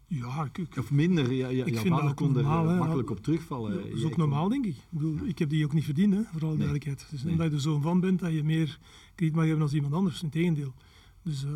Ja, 0.08 0.50
ik, 0.53 0.77
Of 0.77 0.91
minder? 0.91 1.32
Ja, 1.34 1.48
ja, 1.48 1.65
Ik 1.65 1.77
vind 1.77 1.96
dat 1.96 2.13
kon 2.13 2.27
er 2.27 2.34
normaal, 2.44 2.70
eh, 2.70 2.79
makkelijk 2.79 3.10
op 3.10 3.24
terugvallen. 3.24 3.72
dat 3.74 3.86
is 3.86 3.94
Jij 3.94 4.03
ook 4.05 4.10
kon- 4.12 4.20
normaal, 4.20 4.50
denk 4.50 4.65
ik. 4.65 4.75
Ik, 4.75 4.82
bedoel, 4.89 5.17
ik 5.25 5.39
heb 5.39 5.50
die 5.50 5.65
ook 5.65 5.74
niet 5.74 5.84
verdiend, 5.84 6.13
hè, 6.13 6.22
voor 6.24 6.41
alle 6.41 6.50
Nee. 6.50 6.58
duidelijkheid. 6.58 7.01
Het 7.01 7.12
is 7.12 7.24
Nee. 7.24 7.32
omdat 7.32 7.48
je 7.50 7.53
er 7.55 7.62
zoon 7.62 7.82
van 7.82 8.00
bent 8.00 8.20
dat 8.20 8.32
je 8.34 8.44
meer 8.44 8.79
krediet 9.15 9.36
mag 9.36 9.46
hebben 9.46 9.63
als 9.63 9.74
iemand 9.74 9.94
anders. 9.94 10.24
Integendeel. 10.24 10.74
Dus 11.22 11.44
eh, 11.44 11.51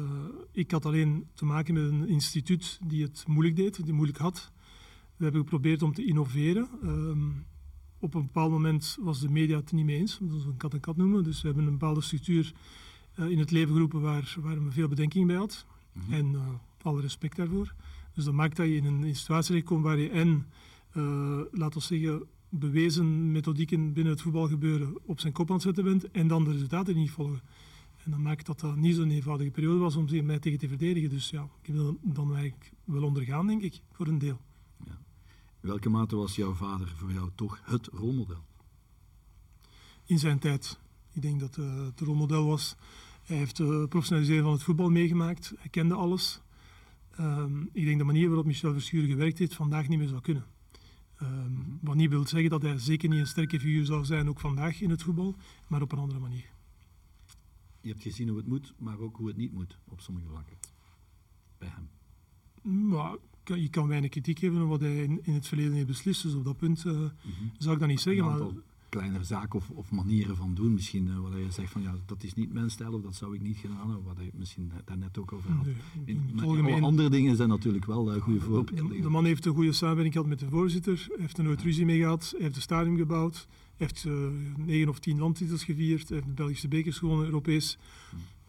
ik 0.52 0.72
had 0.72 0.86
alleen 0.86 1.26
te 1.34 1.46
maken 1.46 1.74
met 1.74 1.84
een 1.84 2.08
instituut 2.08 2.80
die 2.88 3.04
het 3.04 3.24
moeilijk 3.28 3.56
deed, 3.56 3.84
die 3.84 3.94
moeilijk 3.94 4.18
had. 4.18 4.52
We 5.20 5.26
hebben 5.26 5.42
geprobeerd 5.42 5.82
om 5.82 5.94
te 5.94 6.06
innoveren. 6.06 6.68
Ehm, 6.84 7.28
op 8.00 8.14
een 8.14 8.22
bepaald 8.22 8.52
moment 8.52 8.98
was 9.02 9.20
de 9.20 9.30
media 9.30 9.58
het 9.58 9.72
niet 9.72 9.86
mee 9.86 9.98
eens. 9.98 10.20
Dat 10.22 10.40
is 10.40 10.46
een 10.46 10.58
kat 10.58 10.74
en 10.74 10.80
kat 10.80 10.98
noemen. 10.98 11.24
Dus 11.24 11.42
we 11.42 11.48
hebben 11.48 11.66
een 11.66 11.72
bepaalde 11.78 12.02
structuur 12.02 12.54
eh, 13.14 13.30
in 13.30 13.40
het 13.40 13.52
leven 13.52 13.74
geroepen 13.74 14.02
waar, 14.02 14.36
waar 14.40 14.62
men 14.62 14.72
veel 14.72 14.88
bedenking 14.88 15.28
bij 15.28 15.36
had. 15.36 15.66
Mhm. 15.94 16.14
En 16.14 16.36
eh, 16.36 16.48
alle 16.82 17.02
respect 17.02 17.36
daarvoor. 17.36 17.74
Dus 18.14 18.24
dat 18.24 18.34
maakt 18.34 18.56
dat 18.58 18.66
je 18.66 18.76
in 18.76 18.86
een, 18.86 19.16
situatie 19.16 19.48
terechtkomt 19.48 19.84
waar 19.84 19.98
je 20.00 20.10
en, 20.10 20.46
eh 20.92 21.40
laten 21.52 21.80
we 21.80 21.86
zeggen, 21.86 22.24
bewezen 22.50 23.32
methodieken 23.32 23.94
binnen 23.94 24.14
het 24.14 24.22
voetbalgebeuren 24.22 24.98
op 25.06 25.20
zijn 25.20 25.34
kop 25.34 25.48
aan 25.48 25.54
het 25.56 25.64
zetten 25.64 25.84
bent 25.84 26.12
en 26.12 26.28
dan 26.28 26.44
de 26.44 26.52
resultaten 26.52 26.96
niet 26.96 27.12
volgen. 27.12 27.42
En 28.04 28.12
dan 28.12 28.22
maakt 28.22 28.46
dat 28.46 28.60
dat 28.60 28.76
niet 28.76 28.96
zo'n 28.96 29.10
eenvoudige 29.10 29.52
periode 29.52 29.80
was 29.80 29.96
om 29.96 30.08
zich- 30.08 30.24
mij 30.24 30.40
tegen 30.40 30.60
te 30.60 30.68
verdedigen. 30.68 31.10
Dus 31.10 31.30
ja, 31.30 31.44
ik 31.62 31.68
heb 31.68 31.76
dat 31.76 31.96
dan 32.02 32.34
eigenlijk 32.36 32.72
wel 32.84 33.04
ondergaan, 33.04 33.48
denk 33.48 33.62
ik, 33.62 33.82
voor 33.92 34.08
een 34.08 34.20
deel. 34.20 34.40
In 35.62 35.68
welke 35.70 35.90
mate 35.90 36.16
was 36.16 36.36
jouw 36.36 36.54
vader 36.54 36.94
voor 36.98 37.12
jou 37.12 37.30
toch 37.36 37.60
het 37.64 37.88
rolmodel? 37.88 38.48
in 40.10 40.20
zijn 40.20 40.40
tijd. 40.40 40.80
Ik 41.12 41.22
denk 41.22 41.40
dat 41.40 41.58
eh, 41.58 41.86
het 41.86 42.00
rolmodel 42.00 42.46
was. 42.46 42.76
Hij 43.24 43.38
heeft 43.38 43.58
de 43.58 43.86
professionalisering 43.90 44.44
van 44.44 44.54
het 44.54 44.64
voetbal 44.64 44.90
meegemaakt. 44.90 45.54
Hij 45.58 45.70
kende 45.70 45.94
alles. 45.96 46.42
Ehm, 47.12 47.62
ik 47.62 47.86
denk 47.86 47.98
de 47.98 48.04
manier 48.04 48.28
waarop 48.28 48.46
Michel 48.46 48.74
Verschuren 48.74 49.10
gewerkt 49.10 49.38
heeft 49.38 49.56
vandaag 49.56 49.88
niet 49.88 50.00
meer 50.00 50.08
zou 50.08 50.22
kunnen. 50.22 50.46
Ehm, 51.16 51.52
Wat 51.82 51.96
niet 51.96 52.10
wil 52.10 52.28
zeggen 52.28 52.50
dat 52.50 52.62
hij 52.62 52.78
zeker 52.78 53.10
niet 53.10 53.20
een 53.20 53.28
sterke 53.28 53.60
figuur 53.60 53.86
zou 53.86 54.06
zijn, 54.06 54.30
ook 54.30 54.40
vandaag 54.40 54.82
in 54.82 54.90
het 54.90 55.04
voetbal, 55.04 55.36
maar 55.68 55.82
op 55.82 55.92
een 55.92 55.98
andere 56.00 56.20
manier. 56.20 56.50
Je 57.82 57.90
hebt 57.90 58.02
gezien 58.02 58.28
hoe 58.28 58.38
het 58.38 58.48
moet, 58.48 58.74
maar 58.78 59.00
ook 59.00 59.18
hoe 59.18 59.28
het 59.28 59.38
niet 59.38 59.54
moet 59.54 59.78
op 59.86 60.02
sommige 60.02 60.28
vlakken. 60.28 60.58
Bij 61.58 61.70
hem. 61.70 61.90
Maar 62.90 63.16
kan- 63.50 63.62
je 63.62 63.70
kan 63.70 63.88
weinig 63.88 64.10
kritiek 64.10 64.40
geven 64.40 64.62
op 64.62 64.70
wat 64.70 64.80
hij 64.82 65.04
in, 65.04 65.20
in 65.24 65.34
het 65.34 65.48
verleden 65.48 65.74
heeft 65.74 65.88
beslist. 65.88 66.24
Dus 66.24 66.34
op 66.34 66.44
dat 66.46 66.58
punt 66.58 66.86
eh, 66.86 66.94
zou 67.58 67.74
ik 67.74 67.80
dat 67.80 67.88
niet 67.90 68.00
zeggen. 68.00 68.24
een 68.26 68.30
Maar 68.30 68.48
kleinere 68.90 69.24
zaken 69.24 69.60
of, 69.60 69.70
of 69.70 69.92
manieren 69.92 70.36
van 70.36 70.54
doen 70.56 70.74
misschien, 70.74 71.08
eh, 71.10 71.20
waar 71.20 71.40
je 71.40 71.52
zegt 71.52 71.72
van 71.72 71.82
ja, 71.82 71.96
dat 72.06 72.24
is 72.24 72.34
niet 72.34 72.54
mijn 72.54 72.70
stijl 72.72 72.94
of 72.94 73.02
dat 73.02 73.16
zou 73.16 73.36
ik 73.36 73.42
niet 73.42 73.58
gedaan 73.58 73.78
hebben, 73.90 74.04
wat 74.04 74.16
je 74.20 74.30
misschien 74.38 74.72
daarnet 74.86 75.18
ook 75.18 75.32
over 75.34 75.52
had. 75.52 75.66
nee, 75.66 75.76
In, 76.06 76.22
in 76.34 76.40
algemeen- 76.44 76.84
andere 76.84 77.10
dingen 77.10 77.36
zijn 77.36 77.50
natuurlijk 77.50 77.86
wel 77.86 78.14
eh, 78.14 78.22
goede 78.22 78.40
De, 78.40 78.46
voorbeelden. 78.46 79.02
de 79.02 79.10
man 79.10 79.26
heeft 79.26 79.46
een 79.46 79.54
goede 79.54 79.74
samenwerking 79.74 80.14
gehad 80.14 80.30
met 80.30 80.40
de 80.40 80.50
voorzitter. 80.50 81.06
Hij 81.10 81.18
heeft 81.20 81.38
er 81.38 81.44
nooit 81.44 81.62
ruzie 81.62 81.86
mee 81.86 82.00
gehad. 82.00 82.30
Hij 82.32 82.42
heeft 82.44 82.56
een 82.56 82.62
stadion 82.62 82.98
gebouwd. 82.98 83.48
Hij 83.78 83.88
heeft 83.88 84.06
negen 84.58 84.90
of 84.90 85.00
tien 85.00 85.20
landtitels 85.20 85.64
gevierd. 85.64 86.08
Hij 86.10 86.18
heeft 86.18 86.28
de 86.30 86.34
Belgische 86.34 86.68
bekers 86.68 86.98
gewonnen, 86.98 87.26
Europees. 87.26 87.78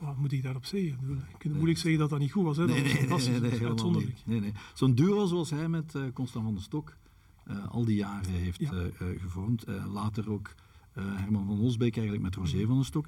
Wat 0.00 0.16
moet 0.18 0.32
ik 0.32 0.42
daarop 0.42 0.64
zeggen? 0.64 0.98
Ik 1.32 1.38
kunt 1.38 1.54
moeilijk 1.54 1.78
zeggen 1.78 2.00
dat 2.00 2.10
dat 2.10 2.18
niet 2.18 2.32
goed 2.32 2.44
was. 2.44 2.56
Hè? 2.56 2.66
Dat 2.66 2.76
Nee, 2.76 3.08
was 3.08 3.28
nee, 3.28 3.40
nee, 3.40 3.66
uitzonderlijk. 3.66 4.16
Nee, 4.24 4.40
nee. 4.40 4.52
Zo'n 4.74 4.94
duo 4.94 5.26
zoals 5.26 5.50
hij 5.50 5.68
met 5.68 5.94
eh, 5.94 6.02
Constant 6.14 6.44
van 6.44 6.54
der 6.54 6.62
Stok 6.62 6.96
eh, 7.44 7.68
al 7.68 7.84
die 7.84 7.96
jaren 7.96 8.30
heeft 8.30 8.60
Ja. 8.60 8.72
eh, 8.72 9.06
gevormd. 9.20 9.64
Later 9.92 10.30
ook 10.30 10.54
Herman 10.92 11.46
van 11.46 11.60
Osbeek 11.60 11.94
eigenlijk 11.96 12.24
met 12.24 12.34
Roger 12.34 12.66
van 12.66 12.76
der 12.76 12.84
Stok. 12.84 13.06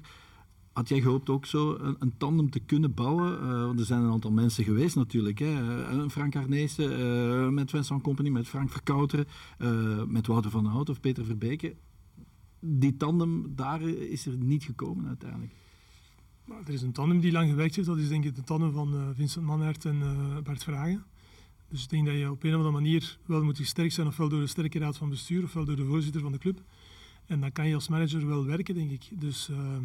Had 0.73 0.89
jij 0.89 1.01
gehoopt 1.01 1.29
ook 1.29 1.45
zo 1.45 1.75
een, 1.75 1.95
een 1.99 2.17
tandem 2.17 2.49
te 2.49 2.59
kunnen 2.59 2.93
bouwen? 2.93 3.47
Want 3.65 3.79
er 3.79 3.85
zijn 3.85 4.01
een 4.03 4.11
aantal 4.11 4.31
mensen 4.31 4.63
geweest 4.63 4.95
natuurlijk. 4.95 5.39
Hè? 5.39 6.09
Frank 6.09 6.35
Arnezen 6.35 7.53
met 7.53 7.69
Vincent 7.69 8.01
Company, 8.01 8.29
met 8.29 8.47
Frank 8.47 8.69
Verkouteren, 8.69 9.25
met 10.07 10.27
Wouter 10.27 10.51
van 10.51 10.65
Hout 10.65 10.89
of 10.89 10.99
Peter 10.99 11.25
Verbeke. 11.25 11.75
Die 12.59 12.97
tandem, 12.97 13.51
daar 13.55 13.81
is 13.81 14.25
er 14.25 14.37
niet 14.37 14.63
gekomen 14.63 15.07
uiteindelijk. 15.07 15.51
Maar 16.45 16.59
er 16.65 16.73
is 16.73 16.81
een 16.81 16.91
tandem 16.91 17.19
die 17.19 17.31
lang 17.31 17.49
gewerkt 17.49 17.75
heeft. 17.75 17.87
Dat 17.87 17.97
is 17.97 18.07
denk 18.07 18.25
ik 18.25 18.35
de 18.35 18.43
tandem 18.43 18.71
van 18.71 18.93
eh, 18.93 19.07
Vincent 19.13 19.45
Manhart 19.45 19.85
en 19.85 20.01
eh, 20.01 20.37
Bart 20.43 20.63
Vragen. 20.63 21.03
Dus 21.69 21.83
ik 21.83 21.89
denk 21.89 22.05
dat 22.05 22.15
je 22.15 22.31
op 22.31 22.43
een 22.43 22.49
of 22.49 22.55
andere 22.55 22.73
manier 22.73 23.17
wel 23.25 23.43
moet 23.43 23.57
gesterkt 23.57 23.93
zijn, 23.93 24.07
ofwel 24.07 24.29
door 24.29 24.39
de 24.39 24.47
sterke 24.47 24.79
raad 24.79 24.97
van 24.97 25.09
bestuur, 25.09 25.43
ofwel 25.43 25.65
door 25.65 25.75
de 25.75 25.85
voorzitter 25.85 26.21
van 26.21 26.31
de 26.31 26.37
club. 26.37 26.61
En 27.25 27.39
dan 27.39 27.51
kan 27.51 27.67
je 27.67 27.75
als 27.75 27.87
manager 27.87 28.27
wel 28.27 28.45
werken, 28.45 28.75
denk 28.75 28.91
ik. 28.91 29.09
Dus 29.11 29.49
ehm, 29.49 29.83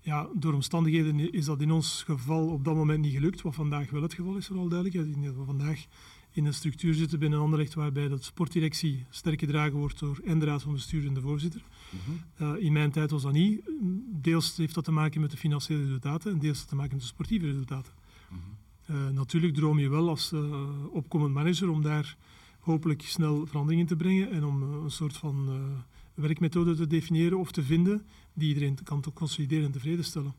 ja, 0.00 0.28
door 0.34 0.52
omstandigheden 0.52 1.32
is 1.32 1.44
dat 1.44 1.60
in 1.60 1.70
ons 1.70 2.02
geval 2.02 2.48
op 2.48 2.64
dat 2.64 2.74
moment 2.74 3.00
niet 3.00 3.14
gelukt, 3.14 3.42
wat 3.42 3.54
vandaag 3.54 3.90
wel 3.90 4.02
het 4.02 4.14
geval 4.14 4.36
is, 4.36 4.46
voor 4.46 4.56
al 4.56 4.68
duidelijkheid. 4.68 5.06
Ik 5.06 5.14
denk 5.14 5.26
dat 5.26 5.36
we 5.36 5.44
vandaag 5.44 5.86
in 6.36 6.44
een 6.44 6.54
structuur 6.54 6.94
zitten 6.94 7.18
binnen 7.18 7.40
Anderlecht 7.40 7.74
waarbij 7.74 8.08
de 8.08 8.16
sportdirectie 8.20 9.06
sterk 9.10 9.40
gedragen 9.40 9.78
wordt 9.78 9.98
door 9.98 10.20
en 10.24 10.38
de 10.38 10.44
raad 10.44 10.62
van 10.62 10.72
bestuur 10.72 11.06
en 11.06 11.14
de 11.14 11.20
voorzitter. 11.20 11.62
Eh, 12.36 12.52
in 12.58 12.72
mijn 12.72 12.90
tijd 12.90 13.10
was 13.10 13.22
dat 13.22 13.32
niet. 13.32 13.70
Deels 14.06 14.56
heeft 14.56 14.74
dat 14.74 14.84
te 14.84 14.92
maken 14.92 15.20
met 15.20 15.30
de 15.30 15.36
financiële 15.36 15.82
resultaten 15.82 16.32
en 16.32 16.38
deels 16.38 16.64
te 16.64 16.74
maken 16.74 16.92
met 16.92 17.00
de 17.00 17.06
sportieve 17.06 17.46
resultaten. 17.46 17.92
Eh, 18.86 19.08
natuurlijk 19.08 19.54
droom 19.54 19.78
je 19.78 19.88
wel 19.88 20.08
als 20.08 20.32
eh, 20.32 20.62
opkomend 20.90 21.34
manager 21.34 21.68
om 21.70 21.82
daar 21.82 22.16
hopelijk 22.60 23.02
snel 23.02 23.46
verandering 23.46 23.80
in 23.80 23.86
te 23.86 23.96
brengen 23.96 24.30
en 24.30 24.44
om 24.44 24.62
een 24.62 24.90
soort 24.90 25.16
van 25.16 25.48
werkmethode 26.14 26.74
te 26.74 26.86
definiëren 26.86 27.38
of 27.38 27.52
te 27.52 27.62
vinden 27.62 28.06
die 28.32 28.48
iedereen 28.48 28.78
kan 28.84 29.04
consolideren 29.14 29.64
en 29.64 29.72
tevreden 29.72 30.04
stellen. 30.04 30.34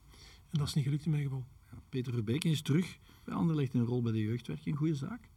En 0.50 0.60
dat 0.60 0.68
is 0.68 0.74
niet 0.74 0.84
gelukt 0.84 1.06
in 1.06 1.12
mijn 1.12 1.24
geval. 1.24 1.46
Ja, 1.72 1.78
Peter 1.90 2.14
Verbeke 2.14 2.50
is 2.50 2.62
terug 2.62 2.98
bij 3.24 3.36
Anderlecht 3.36 3.74
een 3.74 3.86
rol 3.86 4.02
bij 4.02 4.12
de 4.12 4.24
jeugdwerking. 4.24 4.78
Goede 4.78 4.96
zaak. 4.96 5.30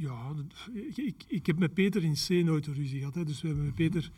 Ja, 0.00 0.34
ik, 0.72 0.96
ik, 0.96 1.24
ik 1.26 1.46
heb 1.46 1.58
met 1.58 1.74
Peter 1.74 2.04
in 2.04 2.14
C 2.14 2.28
nooit 2.28 2.66
een 2.66 2.74
ruzie 2.74 2.98
gehad. 2.98 3.14
Hè. 3.14 3.24
Dus 3.24 3.40
we 3.40 3.46
hebben 3.46 3.64
met 3.64 3.74
Peter, 3.74 4.10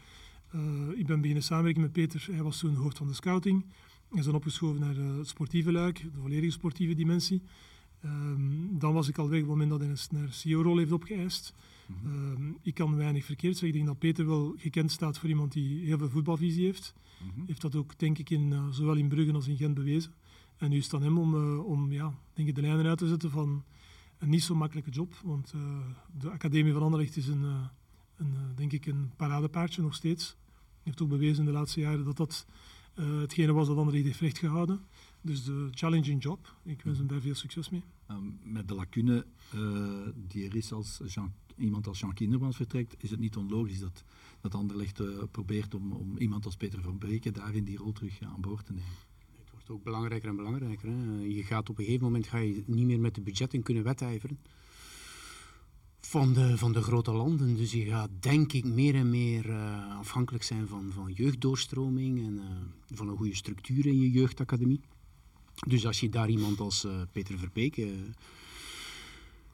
eh, 0.51 0.89
ik 0.97 1.07
ben 1.07 1.21
beginnen 1.21 1.43
samenwerken 1.43 1.83
met 1.83 1.93
Peter. 1.93 2.27
Hij 2.31 2.43
was 2.43 2.59
toen 2.59 2.75
hoofd 2.75 2.99
van 2.99 3.07
de 3.07 3.15
scouting. 3.15 3.65
Is 4.13 4.25
dan 4.25 4.35
opgeschoven 4.35 4.81
naar 4.81 4.97
eh, 4.97 5.17
het 5.17 5.29
sportieve 5.29 5.73
luik, 5.73 6.03
de 6.03 6.21
volledige 6.21 6.53
sportieve 6.53 6.95
dimensie. 6.95 7.43
Ehm, 8.01 8.79
dan 8.79 8.93
was 8.93 9.09
ik 9.09 9.19
al 9.19 9.29
weg 9.29 9.43
op 9.43 9.49
het 9.49 9.51
moment 9.51 9.71
dat 9.71 9.81
hij 9.81 9.89
een 9.89 10.21
naar 10.21 10.33
CEO-rol 10.33 10.79
heeft 10.79 10.93
opgeëist. 10.93 11.55
Ehm, 12.05 12.51
ik 12.63 12.75
kan 12.75 12.97
weinig 12.97 13.25
verkeerd 13.25 13.57
zeggen. 13.57 13.69
Ik 13.69 13.75
denk 13.75 13.87
dat 13.87 13.99
Peter 13.99 14.27
wel 14.27 14.55
gekend 14.57 14.91
staat 14.91 15.19
voor 15.19 15.29
iemand 15.29 15.53
die 15.53 15.85
heel 15.85 15.99
veel 15.99 16.11
voetbalvisie 16.11 16.65
heeft. 16.65 16.95
Heeft 17.47 17.61
dat 17.61 17.77
ook, 17.77 17.99
denk 17.99 18.19
ik, 18.19 18.31
in, 18.31 18.53
eh, 18.53 18.69
zowel 18.71 18.97
in 18.97 19.09
Brugge 19.09 19.33
als 19.33 19.49
in 19.49 19.57
Gent 19.57 19.75
bewezen. 19.75 20.13
En 20.57 20.71
nu 20.71 20.77
is 20.77 20.85
het 20.85 20.95
aan 20.95 21.03
hem 21.03 21.19
om, 21.19 21.59
om 21.59 21.93
ja, 21.93 22.15
denk 22.35 22.49
ik, 22.49 22.55
de 22.55 22.61
lijnen 22.61 22.87
uit 22.87 22.99
te 22.99 23.09
zetten 23.09 23.31
van 23.31 23.65
een 24.23 24.29
niet 24.29 24.43
zo 24.43 24.55
makkelijke 24.55 24.91
job. 24.91 25.15
Want 25.25 25.53
eh, 25.55 25.61
de 26.19 26.31
Academie 26.31 26.73
van 26.73 26.83
Anderlecht 26.83 27.17
is 27.17 27.27
een, 27.27 27.45
eh, 27.45 27.67
een, 28.17 28.35
eh, 28.35 28.57
denk 28.57 28.73
ik, 28.73 28.87
een 28.87 29.11
paradepaardje 29.17 29.83
nog 29.83 29.95
steeds. 29.95 30.37
Heeft 30.83 31.03
ook 31.03 31.09
bewezen 31.09 31.39
in 31.39 31.45
de 31.45 31.59
laatste 31.59 31.81
jaren 31.81 32.05
dat 32.05 32.17
dat 32.17 32.47
hetgene 32.95 33.53
was 33.53 33.67
dat 33.67 33.77
Anderlecht 33.77 34.05
heeft 34.07 34.21
rechtgehouden. 34.21 34.81
Dus 35.21 35.45
de 35.45 35.69
challenging 35.71 36.23
job. 36.23 36.57
Ik 36.63 36.83
wens 36.83 36.99
hem 36.99 37.07
daar 37.07 37.21
veel 37.21 37.35
succes 37.35 37.71
mee. 37.71 37.83
Met 38.43 38.69
de 38.69 38.75
lacune 38.75 39.27
die 40.29 40.49
er 40.49 40.57
is 40.57 40.73
als 40.73 41.01
Jean, 41.07 41.33
iemand 41.57 41.87
als 41.87 42.01
Jean 42.01 42.15
Kindermans 42.15 42.57
vertrekt, 42.57 42.95
is 42.99 43.11
het 43.11 43.21
niet 43.21 43.37
onlogisch 43.37 43.81
dat, 43.81 44.05
dat 44.41 44.55
Anderlecht 44.55 45.01
probeert 45.31 45.75
om, 45.75 45.93
om 45.93 46.17
iemand 46.17 46.45
als 46.45 46.57
Peter 46.57 46.83
van 46.83 46.99
Breken 46.99 47.33
daar 47.33 47.55
in 47.55 47.65
die 47.65 47.79
rol 47.79 47.93
terug 47.93 48.23
aan 48.23 48.41
boord 48.41 48.67
te 48.67 48.73
nemen. 48.73 49.12
Ook 49.73 49.83
belangrijker 49.83 50.29
en 50.29 50.37
belangrijker. 50.37 50.89
Hè. 50.89 51.23
Je 51.23 51.43
gaat 51.43 51.69
op 51.69 51.79
een 51.79 51.85
gegeven 51.85 52.05
moment 52.05 52.27
ga 52.27 52.39
je 52.39 52.63
niet 52.67 52.87
meer 52.87 53.01
met 53.01 53.15
de 53.15 53.21
budgetten 53.21 53.63
kunnen 53.63 53.83
wedijveren 53.83 54.39
van 56.01 56.33
de, 56.33 56.59
van 56.59 56.73
de 56.73 56.83
grote 56.83 57.13
landen. 57.13 57.57
Dus 57.57 57.73
je 57.73 57.85
gaat 57.85 58.11
denk 58.21 58.53
ik 58.53 58.65
meer 58.65 58.95
en 58.95 59.11
meer 59.11 59.51
eh, 59.51 59.99
afhankelijk 59.99 60.45
zijn 60.45 60.69
van, 60.69 60.93
van 60.93 61.13
jeugddoorstroming 61.13 62.27
en 62.27 62.39
eh, 62.39 62.97
van 62.97 63.09
een 63.09 63.17
goede 63.17 63.37
structuur 63.37 63.87
in 63.87 64.01
je 64.01 64.11
jeugdacademie. 64.11 64.81
Dus 65.67 65.87
als 65.87 66.01
je 66.01 66.09
daar 66.09 66.29
iemand 66.29 66.61
als 66.61 66.85
eh, 66.85 67.03
Peter 67.13 67.39
Verbeek 67.39 67.77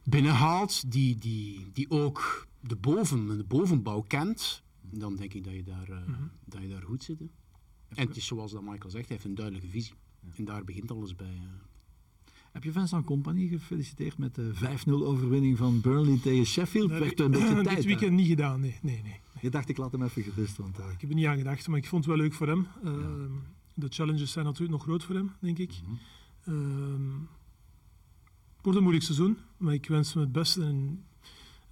binnenhaalt, 0.08 0.92
die, 0.92 1.18
die, 1.18 1.66
die 1.72 1.90
ook 1.90 2.46
de, 2.60 2.76
boven, 2.76 3.36
de 3.36 3.44
bovenbouw 3.44 4.00
kent, 4.00 4.62
dan 4.80 5.16
denk 5.16 5.34
ik 5.34 5.44
dat 5.44 5.54
je 5.54 5.62
daar, 5.62 5.88
eh, 5.88 6.14
dat 6.44 6.62
je 6.62 6.68
daar 6.68 6.82
goed 6.82 7.02
zit. 7.02 7.18
hè. 7.18 7.26
En 7.94 8.06
het 8.06 8.16
is 8.16 8.26
zoals 8.26 8.52
dat 8.52 8.62
Michael 8.62 8.90
zegt, 8.90 9.08
hij 9.08 9.16
heeft 9.16 9.24
een 9.24 9.34
duidelijke 9.34 9.68
visie. 9.68 9.94
En 10.36 10.44
daar 10.44 10.64
begint 10.64 10.90
alles 10.90 11.16
bij. 11.16 11.26
eh. 11.26 11.66
Heb 12.52 12.64
je 12.64 12.72
Vincent 12.72 13.04
Company 13.04 13.48
gefeliciteerd 13.48 14.18
met 14.18 14.34
de 14.34 14.50
5-0 14.54 14.90
overwinning 14.90 15.56
van 15.58 15.80
Burnley 15.80 16.18
tegen 16.22 16.44
Sheffield? 16.46 16.88
Dat 16.90 16.98
Werd 16.98 17.18
heb 17.18 17.26
een 17.26 17.32
dit 17.64 17.68
hè? 17.76 17.82
weekend 17.82 18.12
niet 18.12 18.26
gedaan, 18.26 18.60
nee. 18.60 18.78
nee, 18.82 19.02
nee. 19.02 19.20
Je 19.40 19.50
dacht, 19.50 19.68
ik 19.68 19.76
laat 19.76 19.92
hem 19.92 20.02
even 20.02 20.22
gerust. 20.22 20.56
Want, 20.56 20.78
eh, 20.78 20.84
Ik 20.92 21.00
heb 21.00 21.10
er 21.10 21.16
niet 21.16 21.26
aan 21.26 21.36
gedacht, 21.36 21.68
maar 21.68 21.78
ik 21.78 21.86
vond 21.86 22.04
het 22.04 22.14
wel 22.14 22.22
leuk 22.22 22.32
voor 22.34 22.46
hem. 22.46 22.66
Ehm, 22.84 23.30
De 23.74 23.86
challenges 23.88 24.32
zijn 24.32 24.44
natuurlijk 24.44 24.72
nog 24.72 24.82
groot 24.82 25.04
voor 25.04 25.14
hem, 25.14 25.30
denk 25.40 25.58
ik. 25.58 25.72
Ehm, 26.44 27.10
het 28.56 28.62
wordt 28.62 28.76
een 28.78 28.82
moeilijk 28.84 29.04
seizoen, 29.04 29.38
maar 29.56 29.74
ik 29.74 29.86
wens 29.88 30.12
hem 30.14 30.22
het 30.22 30.32
beste. 30.32 30.62
En, 30.62 31.04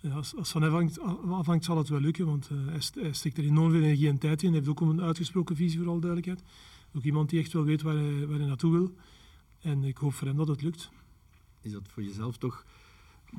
ja, 0.00 0.10
als, 0.14 0.36
als 0.36 0.50
van 0.50 0.62
hem 0.62 0.70
afhangt, 0.72 0.98
afhangt, 1.30 1.64
zal 1.64 1.76
het 1.78 1.88
wel 1.88 2.00
lukken, 2.00 2.26
want 2.26 2.48
eh, 2.50 2.56
hij, 2.66 2.80
hij 3.02 3.12
steekt 3.12 3.38
er 3.38 3.44
enorm 3.44 3.70
veel 3.70 3.82
energie 3.82 4.08
en 4.08 4.18
tijd 4.18 4.42
in. 4.42 4.48
Hij 4.48 4.56
heeft 4.58 4.70
ook 4.70 4.80
een 4.80 5.00
uitgesproken 5.02 5.56
visie, 5.56 5.78
voor 5.78 5.88
alle 5.88 6.00
duidelijkheid. 6.00 6.42
Ook 6.92 7.02
iemand 7.02 7.30
die 7.30 7.40
echt 7.40 7.52
wel 7.52 7.64
weet 7.64 7.82
waar 7.82 7.96
hij, 7.96 8.26
waar 8.26 8.38
hij 8.38 8.46
naartoe 8.46 8.72
wil. 8.72 8.94
En 9.60 9.84
ik 9.84 9.96
hoop 9.96 10.14
voor 10.14 10.26
hem 10.26 10.36
dat 10.36 10.48
het 10.48 10.62
lukt. 10.62 10.90
is 11.60 11.72
dat 11.72 11.88
voor 11.88 12.02
jezelf 12.02 12.36
toch 12.36 12.64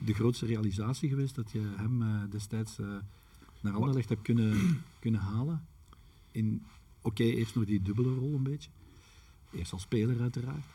de 0.01 0.13
grootste 0.13 0.45
realisatie 0.45 1.09
geweest 1.09 1.35
dat 1.35 1.51
je 1.51 1.73
hem 1.75 2.01
eh, 2.01 2.21
destijds 2.29 2.79
uh, 2.79 2.95
naar 3.61 3.73
Anderlecht 3.73 4.09
hebt 4.09 4.21
kunnen, 4.21 4.57
kunnen 4.99 5.21
halen? 5.21 5.65
In, 6.31 6.63
oké, 7.01 7.23
eerst 7.23 7.55
nog 7.55 7.65
die 7.65 7.81
dubbele 7.81 8.13
rol 8.13 8.33
een 8.33 8.43
beetje. 8.43 8.69
Eerst 9.51 9.73
als 9.73 9.81
speler 9.81 10.21
uiteraard. 10.21 10.65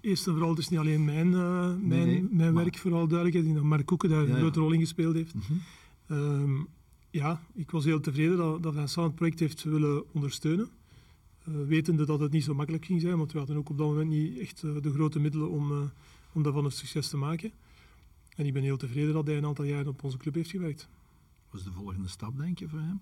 Eerst 0.00 0.26
en 0.26 0.32
vooral, 0.32 0.50
het 0.50 0.58
is 0.58 0.68
niet 0.68 0.78
alleen 0.78 1.04
mijn, 1.04 1.32
uh, 1.32 1.60
mijn, 1.60 1.78
nee, 1.88 2.06
nee, 2.06 2.28
mijn 2.30 2.52
maar... 2.52 2.62
werk, 2.62 2.78
vooral 2.78 3.06
duidelijkheid. 3.06 3.44
Denk 3.44 3.56
dat 3.56 3.66
Mark 3.66 3.86
Koeken 3.86 4.08
daar 4.08 4.26
ja, 4.26 4.28
een 4.28 4.36
grote 4.36 4.60
rol 4.60 4.72
in 4.72 4.80
gespeeld 4.80 5.14
heeft. 5.14 5.34
Mm 5.34 5.40
-hmm. 5.46 6.16
um, 6.16 6.68
ja, 7.10 7.42
ik 7.54 7.70
was 7.70 7.84
heel 7.84 8.00
tevreden 8.00 8.36
dat, 8.36 8.62
dat 8.62 8.74
Vincent 8.74 9.06
het 9.06 9.14
project 9.14 9.40
heeft 9.40 9.62
willen 9.62 10.14
ondersteunen. 10.14 10.68
Uh, 11.48 11.66
wetende 11.66 12.06
dat 12.06 12.20
het 12.20 12.32
niet 12.32 12.44
zo 12.44 12.54
makkelijk 12.54 12.84
ging 12.84 13.00
zijn, 13.00 13.16
want 13.18 13.32
we 13.32 13.38
hadden 13.38 13.56
ook 13.56 13.68
op 13.68 13.78
dat 13.78 13.86
moment 13.86 14.08
niet 14.08 14.38
echt 14.38 14.62
uh, 14.62 14.76
de 14.82 14.92
grote 14.92 15.18
middelen 15.18 15.50
om, 15.50 15.72
uh, 15.72 15.82
om 16.32 16.42
daarvan 16.42 16.64
een 16.64 16.72
succes 16.72 17.08
te 17.08 17.16
maken. 17.16 17.52
En 18.36 18.46
ik 18.46 18.52
ben 18.52 18.62
heel 18.62 18.76
tevreden 18.76 19.12
dat 19.12 19.26
hij 19.26 19.36
een 19.36 19.46
aantal 19.46 19.64
jaren 19.64 19.88
op 19.88 20.02
onze 20.02 20.16
club 20.16 20.34
heeft 20.34 20.50
gewerkt. 20.50 20.88
Wat 21.50 21.60
is 21.60 21.66
de 21.66 21.72
volgende 21.72 22.08
stap, 22.08 22.36
denk 22.36 22.58
je, 22.58 22.68
voor 22.68 22.78
hem? 22.78 23.00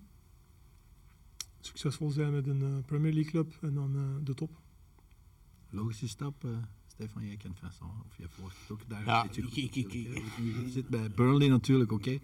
Succesvol 1.59 2.09
zijn 2.09 2.31
met 2.31 2.47
een 2.47 2.83
Premier 2.85 3.13
League 3.13 3.31
club 3.31 3.57
en 3.61 3.73
dan 3.73 4.21
de 4.23 4.33
top. 4.33 4.49
Logische 5.69 6.07
stap, 6.07 6.45
Stefan, 6.87 7.25
jij 7.25 7.37
kent 7.37 7.59
Vincent, 7.59 7.91
of 8.07 8.17
jij 8.17 8.27
volgt 8.27 8.57
het 8.59 8.71
ook 8.71 8.89
daar 8.89 9.05
ja, 9.05 9.23
ik, 9.23 9.35
ik, 9.35 9.75
ik, 9.75 9.91
Je 9.91 10.65
zit 10.67 10.87
bij 10.87 11.11
Burnley 11.11 11.47
natuurlijk, 11.47 11.91
oké. 11.91 12.09
Okay. 12.09 12.21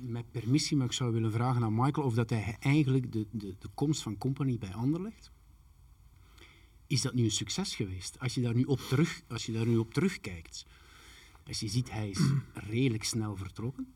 Met 0.00 0.30
permissie, 0.30 0.76
maar 0.76 0.86
ik 0.86 0.92
zou 0.92 1.12
willen 1.12 1.32
vragen 1.32 1.62
aan 1.62 1.74
Michael 1.74 2.06
of 2.06 2.14
dat 2.14 2.30
hij 2.30 2.56
eigenlijk 2.60 3.12
de, 3.12 3.26
de, 3.30 3.54
de 3.58 3.68
komst 3.74 4.02
van 4.02 4.18
Company 4.18 4.58
bij 4.58 4.74
Anderlecht, 4.74 5.30
is 6.88 7.02
dat 7.02 7.14
nu 7.14 7.24
een 7.24 7.30
succes 7.30 7.74
geweest? 7.74 8.20
Als 8.20 8.34
je 8.34 8.40
daar 8.40 8.54
nu 8.54 8.64
op, 8.64 8.80
terug, 8.80 9.22
als 9.28 9.46
je 9.46 9.52
daar 9.52 9.66
nu 9.66 9.76
op 9.76 9.94
terugkijkt, 9.94 10.66
als 11.46 11.60
je 11.60 11.68
ziet, 11.68 11.90
hij 11.90 12.08
is 12.10 12.20
redelijk 12.70 13.04
snel 13.04 13.36
vertrokken. 13.36 13.92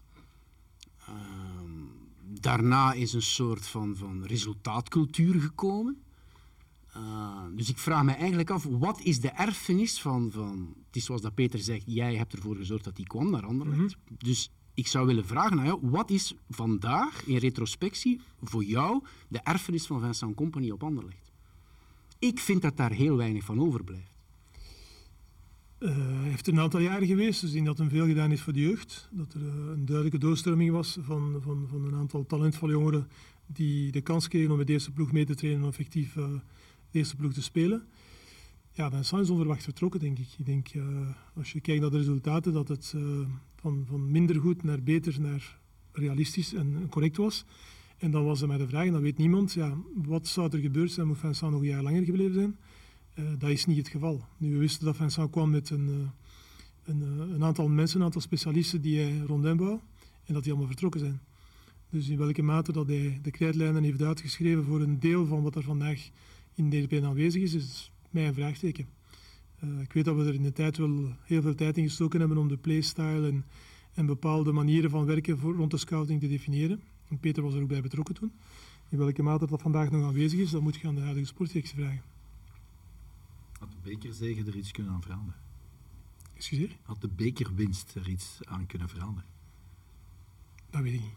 Uh, 1.08 1.16
daarna 2.40 2.92
is 2.92 3.12
een 3.12 3.22
soort 3.22 3.66
van, 3.66 3.96
van 3.96 4.24
resultaatcultuur 4.24 5.40
gekomen. 5.40 6.02
Uh, 6.96 7.44
dus 7.54 7.68
ik 7.68 7.78
vraag 7.78 8.02
me 8.02 8.12
eigenlijk 8.12 8.50
af, 8.50 8.64
wat 8.64 9.00
is 9.00 9.20
de 9.20 9.28
erfenis 9.28 10.00
van, 10.00 10.30
van... 10.30 10.74
Het 10.86 10.96
is 10.96 11.04
zoals 11.04 11.20
dat 11.20 11.34
Peter 11.34 11.58
zegt, 11.58 11.82
jij 11.86 12.16
hebt 12.16 12.32
ervoor 12.32 12.56
gezorgd 12.56 12.84
dat 12.84 12.96
hij 12.96 13.06
kwam 13.06 13.30
naar 13.30 13.46
Anderlecht. 13.46 13.80
Mm 13.80 13.86
-hmm. 13.86 14.16
Dus 14.18 14.50
ik 14.74 14.86
zou 14.86 15.06
willen 15.06 15.26
vragen 15.26 15.58
aan 15.58 15.64
jou, 15.64 15.78
wat 15.82 16.10
is 16.10 16.34
vandaag, 16.50 17.24
in 17.26 17.36
retrospectie, 17.36 18.20
voor 18.42 18.64
jou 18.64 19.04
de 19.28 19.38
erfenis 19.38 19.86
van 19.86 20.00
Vincent 20.00 20.34
Company 20.34 20.70
op 20.70 20.82
Anderlecht? 20.82 21.31
Ik 22.22 22.38
vind 22.38 22.62
dat 22.62 22.76
daar 22.76 22.92
heel 22.92 23.16
weinig 23.16 23.44
van 23.44 23.60
overblijft. 23.60 24.12
Uh, 25.78 25.96
heeft 26.22 26.46
een 26.46 26.60
aantal 26.60 26.80
jaren 26.80 27.06
geweest, 27.06 27.40
dus 27.40 27.48
ik 27.48 27.54
denk 27.54 27.66
dat 27.66 27.78
hij 27.78 27.88
veel 27.88 28.06
gedaan 28.06 28.32
is 28.32 28.40
voor 28.40 28.52
de 28.52 28.60
jeugd. 28.60 29.08
Dat 29.10 29.34
er 29.34 29.40
uh, 29.40 29.46
een 29.48 29.84
duidelijke 29.84 30.18
doorstroming 30.18 30.70
was 30.70 30.98
van, 31.00 31.40
van, 31.42 31.66
van 31.68 31.84
een 31.84 31.94
aantal 31.94 32.26
talentvolle 32.26 32.72
jongeren 32.72 33.08
die 33.46 33.92
de 33.92 34.00
kans 34.00 34.28
kregen 34.28 34.50
om 34.50 34.56
met 34.56 34.66
de 34.66 34.72
eerste 34.72 34.90
ploeg 34.90 35.12
mee 35.12 35.24
te 35.24 35.34
trainen 35.34 35.62
en 35.62 35.68
effectief 35.68 36.16
uh, 36.16 36.24
de 36.90 36.98
eerste 36.98 37.16
ploeg 37.16 37.32
te 37.32 37.42
spelen. 37.42 37.86
Ja, 38.70 38.90
Vincent 38.90 39.22
is 39.22 39.30
onverwacht 39.30 39.62
vertrokken, 39.62 40.00
denk 40.00 40.18
ik. 40.18 40.28
Ik 40.38 40.46
denk, 40.46 40.68
als 41.34 41.52
je 41.52 41.60
kijkt 41.60 41.80
naar 41.80 41.90
de 41.90 41.96
resultaten, 41.96 42.52
dat 42.52 42.68
het 42.68 42.94
van, 43.56 43.84
van 43.88 44.10
minder 44.10 44.40
goed 44.40 44.62
naar 44.62 44.82
beter 44.82 45.20
naar 45.20 45.58
realistisch 45.92 46.54
en 46.54 46.86
correct 46.88 47.16
was. 47.16 47.44
En 48.02 48.10
dan 48.10 48.24
was 48.24 48.42
er 48.42 48.48
maar 48.48 48.58
de 48.58 48.68
vraag, 48.68 48.86
en 48.86 48.92
dat 48.92 49.00
weet 49.00 49.18
niemand, 49.18 49.52
ja, 49.52 49.76
wat 49.94 50.26
zou 50.26 50.48
er 50.52 50.58
gebeurd 50.58 50.90
zijn, 50.90 51.06
moet 51.06 51.18
Vincent 51.18 51.50
nog 51.50 51.60
een 51.60 51.66
jaar 51.66 51.82
langer 51.82 52.04
gebleven 52.04 52.34
zijn? 52.34 52.56
Uh, 53.18 53.24
dat 53.38 53.50
is 53.50 53.66
niet 53.66 53.76
het 53.76 53.88
geval. 53.88 54.24
Nu, 54.36 54.52
we 54.52 54.58
wisten 54.58 54.84
dat 54.84 54.96
Vincent 54.96 55.30
kwam 55.30 55.50
met 55.50 55.70
een, 55.70 56.10
een, 56.84 57.00
een 57.34 57.44
aantal 57.44 57.68
mensen, 57.68 57.98
een 57.98 58.04
aantal 58.04 58.20
specialisten 58.20 58.80
die 58.80 59.00
hij 59.00 59.18
rond 59.18 59.44
hem 59.44 59.60
en 60.24 60.34
dat 60.34 60.42
die 60.42 60.52
allemaal 60.52 60.70
vertrokken 60.70 61.00
zijn. 61.00 61.20
Dus 61.90 62.08
in 62.08 62.18
welke 62.18 62.42
mate 62.42 62.72
dat 62.72 62.86
hij 62.86 63.18
de 63.22 63.30
krijtlijnen 63.30 63.82
heeft 63.82 64.02
uitgeschreven 64.02 64.64
voor 64.64 64.80
een 64.80 65.00
deel 65.00 65.26
van 65.26 65.42
wat 65.42 65.54
er 65.54 65.62
vandaag 65.62 66.08
in 66.54 66.70
DDP 66.70 67.04
aanwezig 67.04 67.42
is, 67.42 67.54
is 67.54 67.92
mij 68.10 68.26
een 68.26 68.34
vraagteken. 68.34 68.86
Ik 69.80 69.92
weet 69.92 70.04
dat 70.04 70.16
we 70.16 70.24
er 70.24 70.34
in 70.34 70.42
de 70.42 70.52
tijd 70.52 70.76
wel 70.76 71.12
heel 71.22 71.42
veel 71.42 71.54
tijd 71.54 71.76
in 71.76 71.84
gestoken 71.84 72.20
hebben 72.20 72.38
om 72.38 72.48
de 72.48 72.56
playstyle 72.56 73.28
en, 73.28 73.44
en 73.94 74.06
bepaalde 74.06 74.52
manieren 74.52 74.90
van 74.90 75.04
werken 75.04 75.38
voor, 75.38 75.54
rond 75.54 75.70
de 75.70 75.76
scouting 75.76 76.20
te 76.20 76.28
definiëren. 76.28 76.80
En 77.12 77.18
Peter 77.18 77.42
was 77.42 77.54
er 77.54 77.62
ook 77.62 77.68
bij 77.68 77.82
betrokken 77.82 78.14
toen. 78.14 78.32
In 78.88 78.98
welke 78.98 79.22
mate 79.22 79.46
dat 79.46 79.62
vandaag 79.62 79.90
nog 79.90 80.04
aanwezig 80.04 80.38
is, 80.38 80.50
dat 80.50 80.62
moet 80.62 80.76
je 80.76 80.88
aan 80.88 80.94
de 80.94 81.00
huidige 81.00 81.26
sportdirectie 81.26 81.74
vragen. 81.74 82.02
Had 83.58 83.70
de 83.70 83.76
bekerzegen 83.82 84.46
er 84.46 84.56
iets 84.56 84.70
kunnen 84.70 84.92
aan 84.92 85.02
veranderen? 85.02 85.40
Excuseer? 86.34 86.76
Had 86.82 87.00
de 87.00 87.08
bekerwinst 87.08 87.94
er 87.94 88.08
iets 88.08 88.38
aan 88.44 88.66
kunnen 88.66 88.88
veranderen? 88.88 89.30
Dat 90.70 90.82
weet 90.82 90.94
ik 90.94 91.00
niet. 91.00 91.14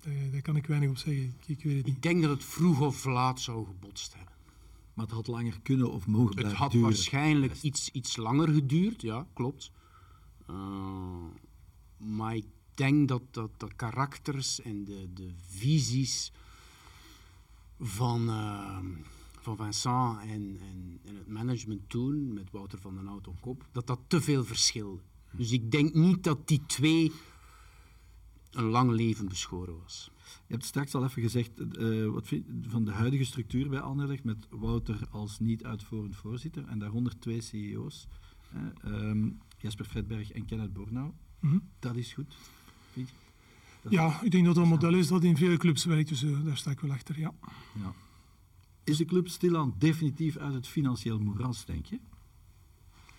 Daar, 0.00 0.30
daar, 0.30 0.42
kan 0.42 0.56
ik 0.56 0.66
weinig 0.66 0.90
op 0.90 0.96
zeggen. 0.96 1.24
Ik, 1.24 1.48
ik, 1.58 1.64
weet 1.64 1.76
het 1.76 1.86
niet. 1.86 1.96
ik 1.96 2.02
denk 2.02 2.22
dat 2.22 2.30
het 2.30 2.44
vroeg 2.44 2.80
of 2.80 3.04
laat 3.04 3.40
zou 3.40 3.66
gebotst 3.66 4.14
hebben. 4.14 4.34
Maar 4.94 5.04
het 5.04 5.14
had 5.14 5.26
langer 5.26 5.60
kunnen 5.62 5.92
of 5.92 6.06
mogen 6.06 6.36
Het 6.36 6.52
had 6.52 6.70
duren. 6.70 6.86
waarschijnlijk 6.86 7.62
iets, 7.62 7.90
iets 7.90 8.16
langer 8.16 8.48
geduurd, 8.48 9.02
ja, 9.02 9.26
klopt. 9.32 9.70
Uh, 10.50 10.56
maar 11.96 12.36
ik 12.36 12.46
denk 12.74 13.08
dat, 13.08 13.22
dat 13.30 13.60
de 13.60 13.68
karakters 13.76 14.60
en 14.60 14.84
de, 14.84 15.08
de 15.14 15.30
visies 15.48 16.32
van, 17.80 18.28
uh, 18.28 18.78
van 19.40 19.56
Vincent 19.56 20.20
en, 20.20 20.58
en, 20.60 20.98
en, 21.04 21.16
het 21.16 21.28
management 21.28 21.88
toen, 21.88 22.32
met 22.32 22.50
Wouter 22.50 22.78
van 22.78 22.94
den 22.94 23.06
Hout 23.06 23.28
op 23.28 23.40
kop, 23.40 23.68
dat 23.72 23.86
dat 23.86 24.00
te 24.06 24.20
veel 24.20 24.44
verschilde. 24.44 25.00
Dus 25.30 25.52
ik 25.52 25.70
denk 25.70 25.94
niet 25.94 26.24
dat 26.24 26.48
die 26.48 26.62
twee 26.66 27.12
een 28.50 28.64
lang 28.64 28.90
leven 28.90 29.28
beschoren 29.28 29.78
was. 29.82 30.10
Je 30.46 30.52
hebt 30.52 30.64
straks 30.64 30.94
al 30.94 31.04
even 31.04 31.22
gezegd 31.22 31.50
uh, 31.78 32.10
wat 32.10 32.26
vind, 32.26 32.46
van 32.66 32.84
de 32.84 32.90
huidige 32.90 33.24
structuur 33.24 33.68
bij 33.68 33.80
Anderlecht 33.80 34.24
met 34.24 34.46
Wouter 34.50 35.08
als 35.10 35.38
niet-uitvoerend 35.38 36.16
voorzitter 36.16 36.66
en 36.66 36.78
daaronder 36.78 37.18
twee 37.18 37.40
CEO's, 37.40 38.06
uh, 38.84 39.08
um, 39.08 39.38
Jasper 39.58 39.84
Fredberg 39.84 40.32
en 40.32 40.44
Kenneth 40.44 40.72
Bornau. 40.72 41.12
Mm 41.40 41.50
-hmm. 41.50 41.68
Dat 41.78 41.96
is 41.96 42.12
goed, 42.12 42.36
vind 42.94 43.08
je? 43.08 43.14
Dat 43.82 43.92
ja, 43.92 44.22
ik 44.22 44.30
denk 44.30 44.44
dat 44.44 44.54
dat 44.54 44.64
een 44.64 44.70
model 44.70 44.94
is 44.94 45.08
dat 45.08 45.24
in 45.24 45.36
vele 45.36 45.56
clubs 45.56 45.84
werkt, 45.84 46.08
dus 46.08 46.22
uh, 46.22 46.44
daar 46.44 46.56
sta 46.56 46.70
ik 46.70 46.80
wel 46.80 46.92
achter, 46.92 47.18
ja. 47.18 47.32
ja. 47.72 47.94
Is 48.84 48.96
de 48.96 49.04
club 49.04 49.28
stilaan 49.28 49.74
definitief 49.78 50.36
uit 50.36 50.54
het 50.54 50.66
financieel 50.66 51.18
moeras, 51.18 51.64
denk 51.64 51.86
je? 51.86 51.98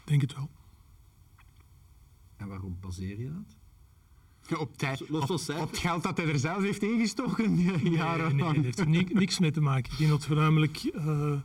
Denk 0.04 0.22
het 0.22 0.36
wel. 0.36 0.50
En 2.38 2.48
waarop 2.48 2.82
baseer 2.82 3.20
je 3.20 3.32
dat? 3.32 4.60
Op, 4.60 4.78
tijd, 4.78 5.02
op, 5.02 5.30
op, 5.30 5.70
het 5.70 5.78
geld 5.78 6.04
dat 6.04 6.18
hij 6.18 6.28
er 6.28 6.40
zelf 6.40 6.62
heeft 6.62 6.84
ingestoken 6.84 7.56
nee, 7.66 7.90
jaren 7.90 8.36
nee, 8.36 8.52
nee, 8.52 8.64
heeft 8.64 8.80
er 8.80 8.88
ni 8.88 9.08
niks 9.14 9.40
mee 9.40 9.52
te 9.52 9.62
maken. 9.62 9.92
Ik 9.92 9.98
denk 9.98 10.10
dat 10.10 10.26
voornamelijk... 10.26 10.84
Uh, 10.84 11.40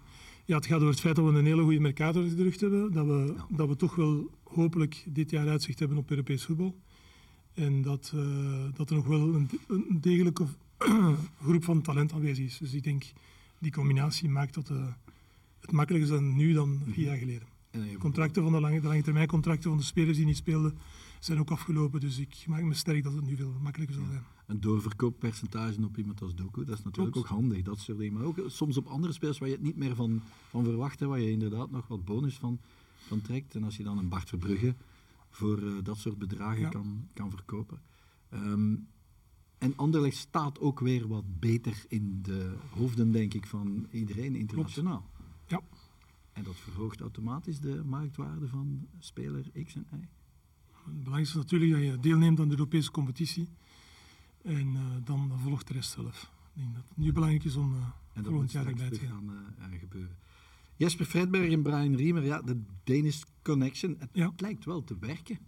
ja, 0.44 0.56
het 0.56 0.66
gaat 0.66 0.76
over 0.76 0.90
het 0.90 1.00
feit 1.00 1.16
dat 1.16 1.24
we 1.24 1.38
een 1.38 1.46
hele 1.46 1.62
goede 1.62 1.80
mercator 1.80 2.22
achter 2.22 2.36
de 2.36 2.42
rug 2.42 2.60
hebben. 2.60 2.92
Dat 2.92 3.06
we, 3.06 3.34
ja. 3.36 3.46
dat 3.56 3.68
we 3.68 3.76
toch 3.76 3.94
wel 3.94 4.30
hopelijk 4.44 5.04
dit 5.08 5.30
jaar 5.30 5.48
uitzicht 5.48 5.78
hebben 5.78 5.98
op 5.98 6.10
Europees 6.10 6.44
voetbal. 6.44 6.80
En 7.54 7.82
dat, 7.82 8.12
uh, 8.14 8.64
dat 8.74 8.90
er 8.90 8.96
nog 8.96 9.06
wel 9.06 9.34
een, 9.34 9.50
een 9.68 10.00
degelijke 10.00 10.46
groep 11.42 11.64
van 11.64 11.82
talent 11.82 12.12
aanwezig 12.12 12.44
is. 12.44 12.58
Dus 12.58 12.72
ik 12.72 12.82
denk, 12.82 13.04
die 13.58 13.72
combinatie 13.72 14.28
maakt 14.28 14.54
dat 14.54 14.70
uh, 14.70 14.86
het 15.60 15.72
makkelijker 15.72 16.10
is 16.10 16.14
dan 16.14 16.36
nu 16.36 16.52
dan 16.52 16.80
vier 16.86 17.04
jaar 17.04 17.16
geleden. 17.16 17.48
Contracten 17.98 18.42
van 18.42 18.52
de 18.52 18.60
lange, 18.60 18.80
de 18.80 18.86
lange 18.86 19.02
termijn 19.02 19.26
contracten 19.26 19.70
van 19.70 19.78
de 19.78 19.84
spelers 19.84 20.16
die 20.16 20.26
niet 20.26 20.36
speelden 20.36 20.78
zijn 21.18 21.38
ook 21.38 21.50
afgelopen. 21.50 22.00
Dus 22.00 22.18
ik 22.18 22.44
maak 22.46 22.62
me 22.62 22.74
sterk 22.74 23.02
dat 23.02 23.12
het 23.12 23.26
nu 23.26 23.36
veel 23.36 23.54
makkelijker 23.62 23.96
zal 23.96 24.04
zijn. 24.04 24.18
Ja. 24.18 24.24
Een 24.46 24.60
doorverkooppercentage 24.60 25.84
op 25.84 25.98
iemand 25.98 26.22
als 26.22 26.34
Doku, 26.34 26.64
dat 26.64 26.78
is 26.78 26.84
natuurlijk 26.84 27.12
Klopt. 27.12 27.28
ook 27.28 27.36
handig, 27.36 27.62
dat 27.62 27.78
soort 27.78 27.98
dingen. 27.98 28.12
Maar 28.12 28.24
ook 28.24 28.40
soms 28.46 28.76
op 28.76 28.86
andere 28.86 29.12
spelers 29.12 29.38
waar 29.38 29.48
je 29.48 29.54
het 29.54 29.64
niet 29.64 29.76
meer 29.76 29.94
van, 29.94 30.22
van 30.48 30.64
verwacht, 30.64 31.00
hè, 31.00 31.06
waar 31.06 31.20
je 31.20 31.30
inderdaad 31.30 31.70
nog 31.70 31.88
wat 31.88 32.04
bonus 32.04 32.34
van, 32.34 32.58
van 32.96 33.20
trekt. 33.20 33.54
En 33.54 33.64
als 33.64 33.76
je 33.76 33.82
dan 33.82 33.98
een 33.98 34.08
Bart 34.08 34.28
Verbrugge 34.28 34.74
voor 35.30 35.62
uh, 35.62 35.72
dat 35.82 35.98
soort 35.98 36.18
bedragen 36.18 36.60
ja. 36.60 36.68
kan, 36.68 37.08
kan 37.12 37.30
verkopen. 37.30 37.80
Um, 38.32 38.88
en 39.58 39.76
Anderlecht 39.76 40.16
staat 40.16 40.58
ook 40.58 40.80
weer 40.80 41.08
wat 41.08 41.40
beter 41.40 41.84
in 41.88 42.22
de 42.22 42.56
hoofden, 42.70 43.10
denk 43.12 43.34
ik, 43.34 43.46
van 43.46 43.86
iedereen 43.90 44.34
internationaal. 44.36 45.10
Klopt. 45.46 45.64
Ja. 45.70 45.78
En 46.32 46.44
dat 46.44 46.56
verhoogt 46.56 47.00
automatisch 47.00 47.60
de 47.60 47.82
marktwaarde 47.84 48.48
van 48.48 48.86
speler 48.98 49.50
X 49.64 49.74
en 49.74 49.86
Y. 49.92 50.08
Het 50.84 50.98
belangrijkste 50.98 51.38
is 51.38 51.44
natuurlijk 51.44 51.72
dat 51.72 51.82
je 51.82 52.00
deelneemt 52.00 52.40
aan 52.40 52.48
de 52.48 52.54
Europese 52.54 52.90
competitie. 52.90 53.48
En 54.42 54.74
uh, 54.74 54.80
dan 55.04 55.32
volgt 55.38 55.66
de 55.66 55.72
rest 55.72 55.90
zelf. 55.90 56.32
Ik 56.54 56.62
denk 56.62 56.74
dat 56.74 56.88
het 56.88 56.96
nu 56.96 57.12
belangrijk 57.12 57.44
is 57.44 57.56
om 57.56 57.74
uh, 57.74 57.86
en 58.12 58.24
volgend 58.24 58.52
jaar 58.52 58.66
erbij 58.66 58.90
te 58.90 58.98
gaan. 58.98 59.30
gebeuren. 59.80 60.16
Jesper 60.80 61.06
Fredberg 61.06 61.52
en 61.52 61.62
Brian 61.62 61.94
Riemer, 61.94 62.24
ja, 62.24 62.42
de 62.42 62.60
Danish 62.84 63.22
Connection. 63.42 63.96
Het 63.98 64.08
ja. 64.12 64.32
lijkt 64.36 64.64
wel 64.64 64.84
te 64.84 64.96
werken, 65.00 65.38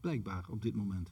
blijkbaar, 0.00 0.44
op 0.50 0.62
dit 0.62 0.76
moment. 0.76 1.10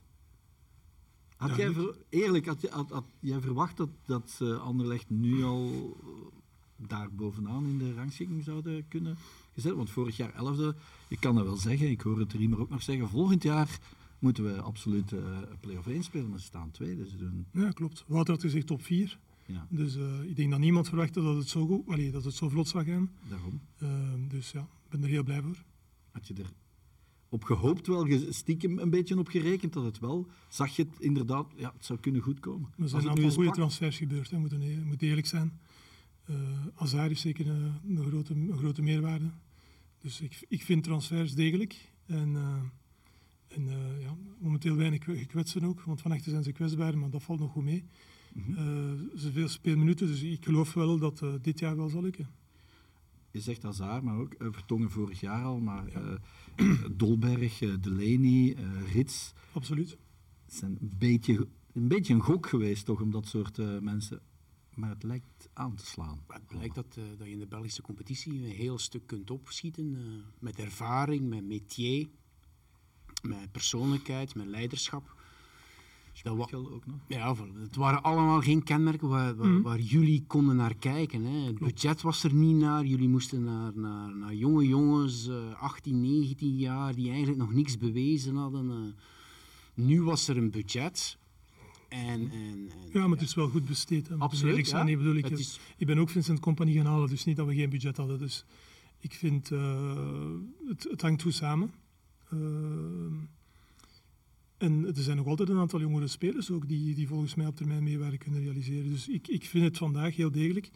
Had 1.37 1.51
ja, 1.51 1.57
jij 1.57 1.73
ver, 1.73 1.97
eerlijk, 2.09 2.47
had, 2.47 2.69
had, 2.71 2.91
had, 2.91 3.05
jij 3.21 3.41
verwacht 3.41 3.77
dat, 3.77 3.89
dat 4.05 4.39
uh, 4.43 4.61
Anderlecht 4.61 5.11
nu 5.11 5.45
al 5.45 5.97
daar 6.77 7.13
bovenaan 7.13 7.65
in 7.65 7.79
de 7.79 7.95
rangschikking 7.95 8.45
zouden 8.45 8.89
kunnen 8.89 9.17
gezet. 9.55 9.75
Want 9.75 9.91
vorig 9.91 10.17
jaar 10.17 10.33
11e, 10.33 10.79
je 11.09 11.19
kan 11.19 11.35
dat 11.35 11.45
wel 11.45 11.57
zeggen, 11.57 11.91
ik 11.91 12.01
hoor 12.01 12.19
het 12.19 12.33
Riemer 12.33 12.61
ook 12.61 12.71
nog 12.71 12.83
zeggen, 12.83 13.09
volgend 13.09 13.43
jaar 13.43 13.79
moeten 14.19 14.45
we 14.45 14.61
absoluut 14.61 15.13
uh, 15.13 15.39
play-off 15.61 15.87
1 15.87 16.03
spelen, 16.03 16.31
maar 16.31 16.39
ze 16.39 16.45
staan 16.45 16.71
tweede. 16.71 17.09
Ze 17.09 17.17
doen... 17.17 17.47
Ja, 17.51 17.71
klopt. 17.71 18.05
Wouter 18.07 18.35
had 18.35 18.43
gezegd 18.43 18.67
top 18.67 18.83
4. 18.83 19.19
Ja. 19.47 19.67
Dus 19.71 19.97
uh, 19.97 20.23
ik 20.23 20.37
denk 20.37 20.51
dat 20.51 20.61
niemand 20.61 20.89
verwachtte 20.89 21.23
dat 21.23 21.37
het 21.37 21.49
zo, 21.49 21.67
goed, 21.67 21.87
allee, 21.87 22.11
dat 22.11 22.25
het 22.25 22.35
zo 22.35 22.49
vlot 22.49 22.69
zou 22.69 22.85
gaan. 22.85 23.11
Daarom. 23.29 23.61
Uh, 23.83 23.91
dus 24.29 24.51
ja, 24.51 24.61
ik 24.61 24.91
ben 24.91 25.03
er 25.03 25.09
heel 25.09 25.23
blij 25.23 25.43
voor. 25.43 25.65
Had 26.11 26.27
je 26.27 26.35
er 26.35 26.53
op 27.29 27.45
gehoopt, 27.45 27.87
wel 27.87 28.07
stiekem 28.29 28.79
een 28.79 28.91
beetje 28.91 29.19
op 29.19 29.29
gerekend 29.29 29.73
dat 29.73 29.85
het 29.85 29.99
wel, 29.99 30.27
zag 30.49 30.77
je 30.77 30.83
het 30.83 31.01
inderdaad, 31.01 31.53
ja, 31.57 31.73
het 31.77 31.85
zou 31.85 31.99
kunnen 31.99 32.21
goed 32.21 32.41
komen. 32.41 32.73
Er 32.79 32.89
zijn 32.89 33.03
een 33.03 33.09
aantal 33.09 33.31
goede 33.31 33.51
transfers 33.51 33.97
gebeurd, 33.97 34.31
hè, 34.31 34.39
moeten, 34.39 34.87
moet 34.87 35.03
eerlijk 35.03 35.27
zijn. 35.27 35.61
Uh, 36.31 36.37
Azar 36.75 37.11
is 37.11 37.21
zeker 37.21 37.49
een, 37.49 37.73
een, 37.87 38.05
grote, 38.05 38.35
een 38.35 38.57
grote 38.57 38.83
meerwaarde. 38.83 39.31
Dus 39.99 40.21
ik, 40.21 40.45
ik 40.49 40.63
vind 40.63 40.85
transfers 40.85 41.35
degelijk. 41.35 41.93
En, 42.07 42.29
uh, 42.29 42.57
en 43.49 43.67
uh, 43.67 44.03
ja, 44.03 44.17
momenteel 44.39 44.77
weinig 44.77 45.05
gekwetsten 45.05 45.65
ook, 45.65 45.83
want 45.83 46.01
van 46.01 46.13
achter 46.13 46.31
zijn 46.31 46.43
ze 46.43 46.53
kwetsbaar, 46.53 46.99
maar 46.99 47.11
dat 47.11 47.23
valt 47.23 47.41
nog 47.41 47.53
goed 47.53 47.65
mee. 47.65 47.85
Mm 48.35 48.55
-hmm. 48.55 49.11
ze 49.17 49.33
veel 49.33 49.49
speelminuten, 49.49 50.07
dus 50.07 50.23
ik 50.23 50.45
geloof 50.45 50.75
wel 50.75 50.99
dat 50.99 51.25
dit 51.43 51.59
jaar 51.59 51.77
wel 51.77 51.89
zal 51.89 52.03
lukken 52.03 52.29
je 53.35 53.41
zegt 53.41 53.63
Hazard, 53.63 54.03
maar 54.03 54.19
ook 54.19 54.35
uh, 54.39 54.49
Vertongen 54.51 54.91
vorig 54.91 55.21
jaar 55.21 55.45
al, 55.45 55.61
maar 55.61 55.91
ja. 55.91 56.19
uh, 56.57 56.85
Dolberg, 57.01 57.61
uh, 57.61 57.75
Delaney, 57.81 58.57
Rits. 58.93 59.33
Absoluut. 59.53 59.91
Het 60.45 60.55
zijn 60.55 60.79
een 60.81 60.93
beetje, 60.99 61.49
een 61.73 61.89
beetje 61.89 62.15
een 62.15 62.21
gok 62.21 62.47
geweest 62.47 62.85
toch, 62.85 63.01
om 63.01 63.11
dat 63.11 63.27
soort 63.27 63.81
mensen... 63.81 64.21
Maar 64.75 64.91
het 64.91 65.03
lijkt 65.03 65.49
aan 65.53 65.75
te 65.75 65.87
slaan. 65.87 66.25
Het 66.27 66.47
blijkt 66.47 66.75
dat, 66.75 66.95
dat 66.95 67.27
je 67.27 67.33
in 67.33 67.39
de 67.39 67.47
Belgische 67.47 67.83
competitie 67.83 68.33
een 68.33 68.51
heel 68.51 68.79
stuk 68.79 69.07
kunt 69.07 69.31
opschieten. 69.31 69.97
met 70.39 70.59
ervaring, 70.59 71.29
met 71.29 71.45
métier, 71.45 72.09
met 73.23 73.53
persoonlijkheid, 73.53 74.35
met 74.35 74.47
leiderschap. 74.47 75.17
Dat 76.23 76.37
wa- 76.37 76.57
ook 76.57 76.87
nog. 76.87 76.97
Ja, 77.09 77.35
het 77.63 77.77
waren 77.77 78.03
allemaal 78.03 78.41
geen 78.41 78.63
kenmerken 78.63 79.09
waar, 79.09 79.37
waar, 79.37 79.49
mm. 79.49 79.63
waar 79.63 79.81
jullie 79.81 80.25
konden 80.27 80.57
naar 80.57 80.75
kijken. 80.75 81.25
Hè. 81.25 81.39
Het 81.39 81.59
budget 81.59 82.03
was 82.03 82.25
er 82.25 82.35
niet 82.35 82.57
naar. 82.57 82.85
Jullie 82.85 83.09
moesten 83.09 83.45
naar, 83.45 83.73
naar, 83.75 84.17
naar 84.17 84.35
jonge 84.35 84.69
jongens, 84.69 85.29
uh, 85.29 85.63
18, 85.63 86.01
19 86.01 86.57
jaar, 86.57 86.95
die 86.95 87.09
eigenlijk 87.09 87.39
nog 87.39 87.53
niks 87.53 87.79
bewezen 87.79 88.37
hadden. 88.37 88.67
Uh, 88.67 88.77
nu 89.75 90.03
was 90.03 90.29
er 90.29 90.37
een 90.37 90.51
budget. 90.51 91.19
En, 91.89 92.21
en, 92.21 92.31
en, 92.31 92.71
ja, 92.93 93.01
maar 93.01 93.19
het 93.19 93.29
is 93.29 93.35
wel 93.35 93.49
goed 93.49 93.65
besteed. 93.65 94.09
Hè. 94.09 94.17
Absoluut. 94.17 94.69
Ja. 94.69 94.83
Nee, 94.83 94.97
bedoel, 94.97 95.15
ik, 95.15 95.31
is... 95.31 95.61
ik 95.77 95.87
ben 95.87 95.99
ook 95.99 96.11
Vincent 96.11 96.41
Company 96.41 96.73
gaan 96.73 96.87
halen, 96.87 97.09
dus 97.09 97.25
niet 97.25 97.37
dat 97.37 97.47
we 97.47 97.55
geen 97.55 97.71
budget 97.71 97.97
hadden. 97.97 98.19
Dus 98.19 98.45
ik 98.99 99.13
vind, 99.13 99.51
uh, 99.51 99.91
het, 100.67 100.87
het 100.91 101.03
hangt 101.03 101.23
goed 101.23 101.35
samen. 101.35 101.71
En 104.65 104.87
er 104.87 105.03
zijn 105.03 105.17
nog 105.17 105.27
altijd 105.27 105.49
een 105.49 105.59
aantal 105.59 105.81
jongere 105.81 106.07
spelers 106.07 106.51
ook 106.51 106.69
die, 106.69 106.95
die 106.95 107.09
volgens 107.09 107.35
mij 107.35 107.47
op 107.47 107.57
termijn 107.57 107.83
meewerken 107.83 108.19
kunnen 108.19 108.41
realiseren. 108.41 108.91
Dus 108.91 109.09
ik, 109.09 109.29
ik 109.29 109.45
vind 109.45 109.65
het 109.65 109.79
vandaag 109.79 110.17
heel 110.17 110.31
degelijk. 110.31 110.71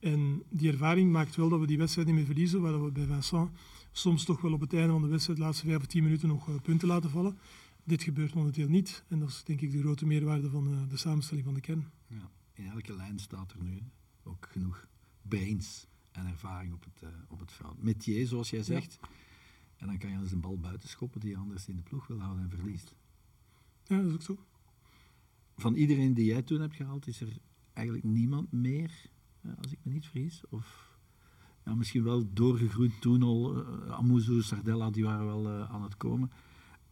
En 0.00 0.42
die 0.48 0.70
ervaring 0.70 1.12
maakt 1.12 1.36
wel 1.36 1.48
dat 1.48 1.60
we 1.60 1.66
die 1.66 1.78
wedstrijd 1.78 2.06
niet 2.06 2.16
meer 2.16 2.26
verliezen, 2.26 2.60
waar 2.60 2.84
we 2.84 2.90
bij 2.90 3.06
Vincent 3.06 3.50
soms 3.92 4.24
toch 4.24 4.40
wel 4.40 4.52
op 4.52 4.60
het 4.60 4.74
einde 4.74 4.92
van 4.92 5.02
de 5.02 5.08
wedstrijd, 5.08 5.38
de 5.38 5.44
laatste 5.44 5.66
vijf 5.66 5.78
of 5.78 5.86
tien 5.86 6.02
minuten, 6.02 6.28
nog 6.28 6.48
uh, 6.48 6.54
punten 6.62 6.88
laten 6.88 7.10
vallen. 7.10 7.38
Dit 7.84 8.02
gebeurt 8.02 8.34
momenteel 8.34 8.68
niet. 8.68 9.04
En 9.08 9.18
dat 9.18 9.28
is 9.28 9.42
denk 9.44 9.60
ik 9.60 9.70
de 9.70 9.80
grote 9.80 10.06
meerwaarde 10.06 10.50
van 10.50 10.72
uh, 10.72 10.88
de 10.88 10.96
samenstelling 10.96 11.44
van 11.44 11.54
de 11.54 11.60
kern. 11.60 11.90
Ja, 12.06 12.30
in 12.52 12.66
elke 12.66 12.96
lijn 12.96 13.18
staat 13.18 13.52
er 13.52 13.62
nu 13.62 13.82
ook 14.22 14.48
genoeg 14.50 14.86
brains 15.22 15.86
en 16.12 16.26
ervaring 16.26 16.72
op 16.72 16.84
het, 16.84 17.02
uh, 17.02 17.08
op 17.28 17.40
het 17.40 17.52
veld. 17.52 17.82
Metier, 17.82 18.26
zoals 18.26 18.50
jij 18.50 18.62
zegt. 18.62 18.98
Ja. 19.00 19.08
En 19.76 19.86
dan 19.86 19.98
kan 19.98 20.10
je 20.10 20.18
dus 20.18 20.32
een 20.32 20.40
bal 20.40 20.58
buiten 20.58 20.88
schoppen 20.88 21.20
die 21.20 21.30
je 21.30 21.36
anders 21.36 21.68
in 21.68 21.76
de 21.76 21.82
ploeg 21.82 22.06
wil 22.06 22.20
houden 22.20 22.42
en 22.42 22.50
verliest. 22.50 22.94
Ja, 23.92 24.02
dat 24.02 24.06
is 24.06 24.14
ook 24.14 24.22
zo. 24.22 24.38
Van 25.56 25.74
iedereen 25.74 26.14
die 26.14 26.24
jij 26.24 26.42
toen 26.42 26.60
hebt 26.60 26.76
gehaald, 26.76 27.06
is 27.06 27.20
er 27.20 27.28
eigenlijk 27.72 28.06
niemand 28.06 28.52
meer, 28.52 28.90
als 29.62 29.72
ik 29.72 29.78
me 29.82 29.92
niet 29.92 30.06
vergis? 30.06 30.42
Of 30.48 30.96
ja, 31.64 31.74
misschien 31.74 32.02
wel 32.02 32.32
doorgegroeid 32.32 33.00
toen 33.00 33.22
al. 33.22 33.56
Uh, 33.56 33.90
Amuzu, 33.90 34.42
Sardella, 34.42 34.90
die 34.90 35.04
waren 35.04 35.26
wel 35.26 35.46
uh, 35.46 35.70
aan 35.70 35.82
het 35.82 35.96
komen. 35.96 36.30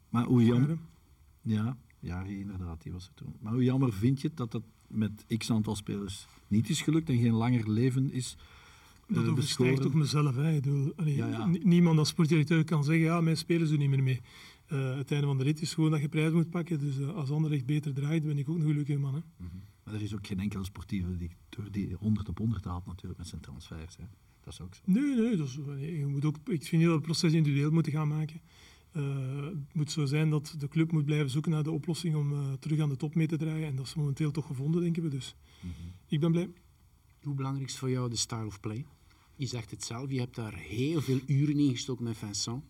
Maar 0.08 0.24
hoe 0.24 0.44
jammer... 0.44 0.78
Ja, 1.42 1.76
ja, 2.00 2.22
inderdaad, 2.22 2.82
die 2.82 2.92
was 2.92 3.06
er 3.06 3.14
toen. 3.14 3.34
Maar 3.40 3.52
hoe 3.52 3.64
jammer 3.64 3.92
vind 3.92 4.20
je 4.20 4.30
dat 4.34 4.52
dat 4.52 4.62
met 4.86 5.24
x 5.38 5.50
aantal 5.50 5.76
spelers 5.76 6.26
niet 6.48 6.68
is 6.68 6.82
gelukt 6.82 7.08
en 7.08 7.18
geen 7.18 7.32
langer 7.32 7.70
leven 7.70 8.12
is 8.12 8.36
Dat 9.08 9.28
overstijgt 9.28 9.86
ook 9.86 9.94
mezelf. 9.94 10.36
Hè. 10.36 10.60
Allee, 10.96 11.16
ja, 11.16 11.26
ja. 11.26 11.46
Niemand 11.46 11.98
als 11.98 12.08
sportdirecteur 12.08 12.64
kan 12.64 12.84
zeggen, 12.84 13.04
ja, 13.04 13.20
mijn 13.20 13.36
spelers 13.36 13.70
doen 13.70 13.78
niet 13.78 13.90
meer 13.90 14.02
mee. 14.02 14.20
Uh, 14.72 14.96
het 14.96 15.12
einde 15.12 15.26
van 15.26 15.38
de 15.38 15.44
rit 15.44 15.60
is 15.60 15.74
gewoon 15.74 15.90
dat 15.90 16.00
je 16.00 16.08
prijs 16.08 16.32
moet 16.32 16.50
pakken. 16.50 16.78
Dus 16.78 16.98
uh, 16.98 17.14
als 17.14 17.30
Anderlecht 17.30 17.66
beter 17.66 17.94
draait, 17.94 18.24
ben 18.24 18.38
ik 18.38 18.48
ook 18.48 18.56
een 18.56 18.62
gelukkige 18.62 18.98
man. 18.98 19.14
Hè. 19.14 19.20
Mm 19.20 19.48
-hmm. 19.50 19.62
Maar 19.84 19.94
er 19.94 20.02
is 20.02 20.14
ook 20.14 20.26
geen 20.26 20.40
enkele 20.40 20.64
sportieve 20.64 21.16
die, 21.16 21.30
die 21.70 21.94
100 21.94 22.28
op 22.28 22.38
100 22.38 22.64
haalt 22.64 22.86
natuurlijk 22.86 23.18
met 23.18 23.28
zijn 23.28 23.40
transfers. 23.40 23.96
Hè. 23.96 24.04
Dat 24.40 24.52
is 24.52 24.60
ook 24.60 24.74
zo. 24.74 24.82
Nee, 24.84 25.14
nee, 25.14 25.36
dat 25.36 25.46
is, 25.46 25.54
je 25.98 26.06
moet 26.06 26.24
ook, 26.24 26.36
ik 26.44 26.62
vind 26.64 26.82
dat 26.82 26.92
het 26.92 27.02
proces 27.02 27.32
individueel 27.32 27.70
moeten 27.70 27.92
gaan 27.92 28.08
maken. 28.08 28.40
Uh, 28.92 29.44
het 29.44 29.74
moet 29.74 29.90
zo 29.90 30.04
zijn 30.04 30.30
dat 30.30 30.54
de 30.58 30.68
club 30.68 30.92
moet 30.92 31.04
blijven 31.04 31.30
zoeken 31.30 31.50
naar 31.50 31.62
de 31.62 31.70
oplossing 31.70 32.14
om 32.14 32.58
terug 32.58 32.80
aan 32.80 32.88
de 32.88 32.96
top 32.96 33.14
mee 33.14 33.26
te 33.26 33.36
draaien. 33.36 33.66
En 33.68 33.76
dat 33.76 33.86
is 33.86 33.94
momenteel 33.94 34.30
toch 34.30 34.46
gevonden, 34.46 34.80
denken 34.80 35.02
we. 35.02 35.08
Dus 35.08 35.34
mm 35.60 35.70
-hmm. 35.70 35.92
ik 36.06 36.20
ben 36.20 36.32
blij. 36.32 36.50
Hoe 37.22 37.34
belangrijk 37.34 37.68
is 37.68 37.76
voor 37.76 37.90
jou 37.90 38.10
de 38.10 38.16
style 38.16 38.46
of 38.46 38.60
play? 38.60 38.86
Je 39.36 39.46
zegt 39.46 39.70
het 39.70 39.84
zelf, 39.84 40.10
je 40.10 40.18
hebt 40.18 40.34
daar 40.34 40.54
heel 40.54 41.00
veel 41.00 41.20
uren 41.26 41.58
in 41.58 41.70
gestoken 41.70 42.04
met 42.04 42.16
Vincent. 42.16 42.62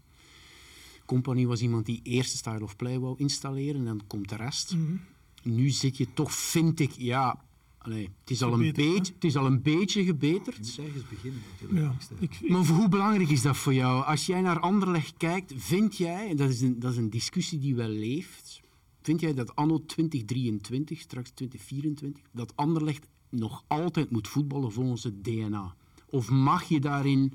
Company 1.10 1.46
was 1.46 1.60
iemand 1.60 1.86
die 1.86 2.00
eerst 2.02 2.32
de 2.32 2.36
style 2.36 2.62
of 2.62 2.76
play 2.76 2.98
wou 2.98 3.14
installeren 3.18 3.76
en 3.76 3.84
dan 3.84 4.02
komt 4.06 4.28
de 4.28 4.36
rest. 4.36 4.74
Mm 4.74 4.86
-hmm. 4.86 5.00
Nu 5.42 5.68
zit 5.70 5.96
je 5.96 6.06
toch, 6.14 6.32
vind 6.32 6.80
ik, 6.80 6.90
ja, 6.90 7.44
allez, 7.78 8.06
het, 8.20 8.30
is 8.30 8.42
al 8.42 8.52
een 8.52 8.72
beetje, 8.72 9.12
het 9.14 9.24
is 9.24 9.36
al 9.36 9.46
een 9.46 9.62
beetje 9.62 10.04
gebeterd. 10.04 10.74
Je 10.74 10.82
moet 10.82 10.86
ergens 10.86 11.08
beginnen 11.08 11.40
natuurlijk. 11.50 11.80
Ja, 11.80 12.16
ik, 12.20 12.38
ik, 12.40 12.48
maar 12.48 12.66
hoe 12.66 12.88
belangrijk 12.88 13.30
is 13.30 13.42
dat 13.42 13.56
voor 13.56 13.74
jou? 13.74 14.04
Als 14.04 14.26
jij 14.26 14.40
naar 14.40 14.60
Anderlecht 14.60 15.14
kijkt, 15.16 15.52
vind 15.56 15.96
jij, 15.96 16.28
en 16.28 16.36
dat 16.36 16.48
is 16.48 16.60
een, 16.60 16.78
dat 16.78 16.92
is 16.92 16.96
een 16.96 17.10
discussie 17.10 17.58
die 17.58 17.74
wel 17.74 17.88
leeft, 17.88 18.60
vind 19.02 19.20
jij 19.20 19.34
dat 19.34 19.56
anno 19.56 19.84
2023, 19.86 21.00
straks 21.00 21.30
2024, 21.30 22.22
dat 22.32 22.52
Anderlecht 22.56 23.06
nog 23.28 23.64
altijd 23.66 24.10
moet 24.10 24.28
voetballen 24.28 24.72
volgens 24.72 25.04
het 25.04 25.24
DNA? 25.24 25.74
Of 26.06 26.30
mag 26.30 26.64
je 26.64 26.80
daarin 26.80 27.32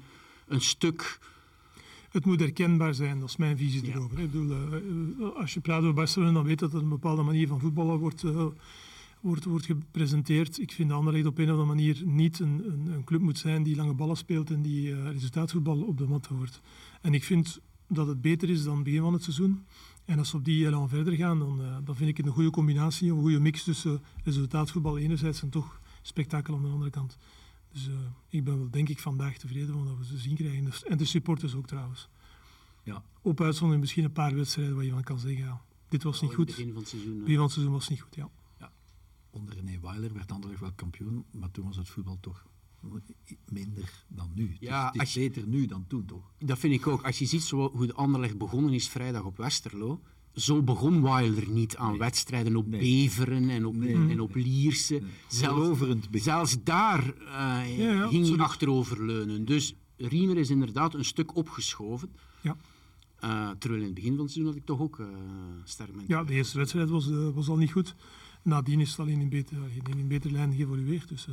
een 0.47 0.61
stuk 0.61 1.19
het 2.15 2.25
moet 2.25 2.39
herkenbaar 2.39 2.93
zijn, 2.93 3.19
dat 3.19 3.29
is 3.29 3.35
mijn 3.35 3.57
visie 3.57 3.85
ja. 3.85 3.93
erover. 3.93 4.19
Ik 4.19 4.31
bedoel, 4.31 4.57
uh, 5.19 5.35
als 5.35 5.53
je 5.53 5.59
praat 5.59 5.81
over 5.81 5.93
Barcelona, 5.93 6.31
dan 6.31 6.43
weet 6.43 6.59
dat 6.59 6.73
er 6.73 6.81
een 6.81 6.89
bepaalde 6.89 7.21
manier 7.21 7.47
van 7.47 7.59
voetballen 7.59 7.97
wordt, 7.97 8.23
uh, 8.23 8.45
wordt, 9.19 9.45
wordt 9.45 9.65
gepresenteerd. 9.65 10.59
Ik 10.59 10.71
vind 10.71 10.91
Anderlecht 10.91 11.25
op 11.25 11.37
een 11.37 11.43
of 11.43 11.49
andere 11.49 11.67
manier 11.67 12.01
niet 12.05 12.39
een, 12.39 12.63
een, 12.67 12.87
een 12.93 13.03
club 13.03 13.21
moet 13.21 13.37
zijn 13.37 13.63
die 13.63 13.75
lange 13.75 13.93
ballen 13.93 14.17
speelt 14.17 14.49
en 14.49 14.61
die 14.61 14.89
uh, 14.89 15.11
resultaatvoetbal 15.11 15.81
op 15.81 15.97
de 15.97 16.07
mat 16.07 16.25
hoort. 16.25 16.61
En 17.01 17.13
ik 17.13 17.23
vind 17.23 17.59
dat 17.87 18.07
het 18.07 18.21
beter 18.21 18.49
is 18.49 18.63
dan 18.63 18.75
het 18.75 18.83
begin 18.83 19.01
van 19.01 19.13
het 19.13 19.23
seizoen. 19.23 19.65
En 20.05 20.19
als 20.19 20.31
we 20.31 20.37
op 20.37 20.45
die 20.45 20.65
elan 20.65 20.89
verder 20.89 21.13
gaan, 21.13 21.39
dan, 21.39 21.61
dan 21.83 21.95
vind 21.95 22.09
ik 22.09 22.17
het 22.17 22.25
een 22.25 22.31
goede 22.31 22.49
combinatie, 22.49 23.11
een 23.11 23.21
goede 23.21 23.39
mix 23.39 23.63
tussen 23.63 24.01
resultaatvoetbal 24.23 24.97
enerzijds 24.97 25.41
en 25.41 25.49
toch 25.49 25.79
spektakel 26.01 26.55
aan 26.55 26.61
de 26.61 26.67
andere 26.67 26.89
kant. 26.89 27.17
Dus 27.75 27.87
uh, 27.87 27.93
ik 28.29 28.43
ben 28.43 28.57
wel, 28.57 28.69
denk 28.69 28.89
ik, 28.89 28.99
vandaag 28.99 29.37
tevreden 29.37 29.73
van 29.73 29.85
dat 29.85 29.97
we 29.97 30.05
ze 30.05 30.17
zien 30.17 30.35
krijgen. 30.35 30.71
En 30.87 30.97
de 30.97 31.05
supporters 31.05 31.55
ook 31.55 31.67
trouwens. 31.67 32.09
Ja. 32.83 33.03
Op 33.21 33.41
uitzondering 33.41 33.81
misschien 33.81 34.03
een 34.03 34.11
paar 34.11 34.35
wedstrijden 34.35 34.75
waar 34.75 34.83
je 34.83 34.91
van 34.91 35.03
kan 35.03 35.19
zeggen, 35.19 35.43
ja, 35.43 35.61
dit 35.89 36.03
was 36.03 36.21
niet 36.21 36.33
goed. 36.33 36.45
begin 36.45 36.71
van 36.71 36.81
het 36.81 36.87
seizoen. 36.87 37.19
begin 37.19 37.35
van 37.35 37.43
het 37.43 37.53
seizoen 37.53 37.73
was 37.73 37.89
niet 37.89 38.01
goed, 38.01 38.15
ja. 38.15 38.29
ja. 38.59 38.71
Onder 39.29 39.53
René 39.53 39.79
Weiler 39.79 40.13
werd 40.13 40.31
Anderlecht 40.31 40.61
wel 40.61 40.71
kampioen, 40.71 41.25
maar 41.31 41.51
toen 41.51 41.65
was 41.65 41.75
het 41.75 41.89
voetbal 41.89 42.17
toch 42.19 42.45
minder 43.49 44.03
dan 44.07 44.31
nu. 44.33 44.55
Ja, 44.59 44.85
het 44.85 44.93
is, 44.93 44.99
het 44.99 45.07
is 45.07 45.13
beter 45.13 45.47
nu 45.47 45.65
dan 45.65 45.87
toen, 45.87 46.05
toch? 46.05 46.31
Dat 46.37 46.59
vind 46.59 46.73
ik 46.73 46.87
ook. 46.87 47.03
Als 47.03 47.19
je 47.19 47.25
ziet 47.25 47.43
zo, 47.43 47.71
hoe 47.71 47.87
de 47.87 47.93
Anderlecht 47.93 48.37
begonnen 48.37 48.73
is 48.73 48.89
vrijdag 48.89 49.23
op 49.23 49.37
Westerlo, 49.37 50.01
zo 50.35 50.63
begon 50.63 51.01
Wilder 51.01 51.49
niet 51.49 51.77
aan 51.77 51.89
nee. 51.89 51.99
wedstrijden 51.99 52.55
op 52.55 52.67
nee. 52.67 52.79
Beveren 52.79 53.49
en 53.49 53.65
op, 53.65 53.75
nee. 53.75 53.93
en 53.93 54.19
op 54.19 54.35
Lierse. 54.35 55.01
Zelfs, 55.27 55.79
zelfs 56.11 56.63
daar 56.63 57.03
uh, 57.05 57.77
ja, 57.77 57.93
ja, 57.93 58.07
ging 58.07 58.27
hij 58.27 58.37
achteroverleunen. 58.37 59.45
Dus 59.45 59.75
Riemer 59.97 60.37
is 60.37 60.49
inderdaad 60.49 60.93
een 60.93 61.05
stuk 61.05 61.35
opgeschoven. 61.35 62.09
Ja. 62.41 62.57
Uh, 63.23 63.49
terwijl 63.49 63.81
in 63.81 63.87
het 63.87 63.95
begin 63.95 64.15
van 64.15 64.23
het 64.23 64.31
seizoen 64.31 64.53
had 64.53 64.61
ik 64.61 64.67
toch 64.67 64.79
ook 64.79 64.99
uh, 64.99 65.07
sterk 65.63 65.89
Ja, 66.07 66.23
de 66.23 66.33
eerste 66.33 66.57
wedstrijd 66.57 66.89
was, 66.89 67.07
uh, 67.07 67.29
was 67.29 67.47
al 67.47 67.57
niet 67.57 67.71
goed. 67.71 67.95
Nadien 68.43 68.79
is 68.79 68.89
het 68.89 68.99
al 68.99 69.05
in 69.05 69.19
een 69.19 69.29
betere, 69.29 69.59
in 69.83 69.99
een 69.99 70.07
betere 70.07 70.33
lijn 70.33 70.53
geëvolueerd. 70.53 71.09
Dus, 71.09 71.27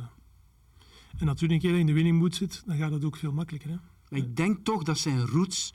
en 1.17 1.25
natuurlijk, 1.25 1.63
als 1.63 1.71
je 1.71 1.79
in 1.79 1.85
de 1.85 1.93
winning 1.93 2.19
mood 2.19 2.35
zit, 2.35 2.63
dan 2.65 2.77
gaat 2.77 2.91
het 2.91 3.05
ook 3.05 3.15
veel 3.15 3.31
makkelijker. 3.31 3.69
Hè? 3.69 3.75
Maar 4.09 4.19
ik 4.19 4.35
denk 4.35 4.65
toch 4.65 4.83
dat 4.83 4.97
zijn 4.97 5.25
roots 5.25 5.73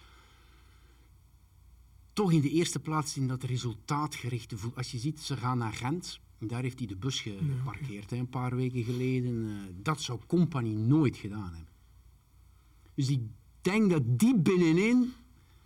toch 2.19 2.33
in 2.33 2.41
de 2.41 2.51
eerste 2.51 2.79
plaats 2.81 3.17
in 3.17 3.29
dat 3.29 3.43
resultaatgerichte 3.43 4.57
voetbal. 4.59 4.79
Als 4.79 4.91
je 4.91 4.99
ziet, 4.99 5.21
ze 5.21 5.37
gaan 5.37 5.59
naar 5.59 5.73
Gent 5.73 6.21
Daar 6.39 6.63
heeft 6.63 6.79
hij 6.79 6.89
de 6.89 6.97
bus 6.97 7.21
geparkeerd, 7.21 8.11
hè, 8.11 8.17
een 8.17 8.29
paar 8.29 8.57
weken 8.57 8.85
geleden. 8.85 9.47
Eh, 9.49 9.55
dat 9.83 10.01
zou 10.01 10.21
Company 10.27 10.73
nooit 10.73 11.17
gedaan 11.17 11.55
hebben. 11.55 11.73
Dus 12.95 13.09
ik 13.09 13.21
denk 13.61 13.91
dat 13.91 14.03
diep 14.19 14.45
binnenin, 14.45 15.13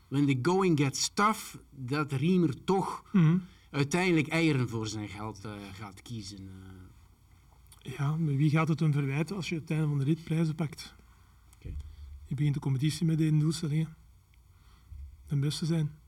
when 0.09 0.27
the 0.27 0.38
going 0.43 0.79
gets 0.81 1.11
tough, 1.15 1.55
dat 1.71 2.12
Riemer 2.12 2.65
toch 2.65 3.05
Mhm. 3.12 3.38
uiteindelijk 3.71 4.29
eieren 4.29 4.69
voor 4.69 4.87
zijn 4.88 5.09
geld 5.09 5.45
eh, 5.45 5.53
gaat 5.73 6.03
kiezen. 6.03 6.38
eh. 6.38 7.93
Ja, 7.99 8.17
maar 8.17 8.37
wie 8.37 8.51
gaat 8.51 8.69
het 8.69 8.81
hem 8.81 8.93
verwijten 8.93 9.37
als 9.37 9.49
je 9.49 9.55
het 9.55 9.71
einde 9.71 9.87
van 9.87 9.99
de 9.99 10.05
rit 10.05 10.25
prijzen 10.25 10.55
pakt? 10.55 10.95
Je 12.27 12.35
begint 12.35 12.55
de 12.55 12.61
competitie 12.61 13.07
met 13.07 13.21
één 13.21 13.38
doelstellingen. 13.38 13.97
De 15.27 15.37
beste 15.37 15.67
zijn. 15.67 16.01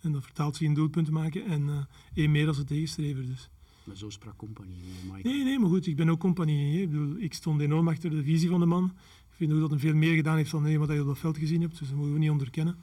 En 0.00 0.12
dat 0.12 0.22
vertaalt 0.22 0.56
zich 0.56 0.66
in 0.66 0.74
doelpunten 0.74 1.12
maken 1.12 1.44
en 1.44 1.68
eh, 1.68 1.76
één 2.14 2.30
meer 2.30 2.46
als 2.48 2.56
de 2.56 2.64
tegenstrever. 2.64 3.26
Dus. 3.26 3.50
Maar 3.84 3.96
zo 3.96 4.10
sprak 4.10 4.36
Company, 4.36 4.72
eh, 4.72 5.12
Michael. 5.12 5.34
Nee, 5.34 5.44
nee, 5.44 5.58
maar 5.58 5.68
goed, 5.68 5.86
ik 5.86 5.96
ben 5.96 6.08
ook 6.08 6.20
compagnie. 6.20 6.82
Ik, 6.82 6.90
bedoel, 6.90 7.16
ik 7.18 7.34
stond 7.34 7.60
enorm 7.60 7.88
achter 7.88 8.10
de 8.10 8.22
visie 8.22 8.48
van 8.48 8.60
de 8.60 8.66
man. 8.66 8.84
Ik 9.30 9.46
vind 9.46 9.52
ook 9.52 9.60
dat 9.60 9.70
hij 9.70 9.78
veel 9.78 9.94
meer 9.94 10.14
gedaan 10.14 10.36
heeft 10.36 10.50
dan 10.50 10.64
alleen 10.64 10.78
wat 10.78 10.88
je 10.90 11.00
op 11.00 11.06
dat 11.06 11.18
veld 11.18 11.38
gezien 11.38 11.60
hebt. 11.60 11.78
Dus 11.78 11.88
dat 11.88 11.96
moeten 11.96 12.14
we 12.14 12.18
niet 12.20 12.30
onderkennen. 12.30 12.76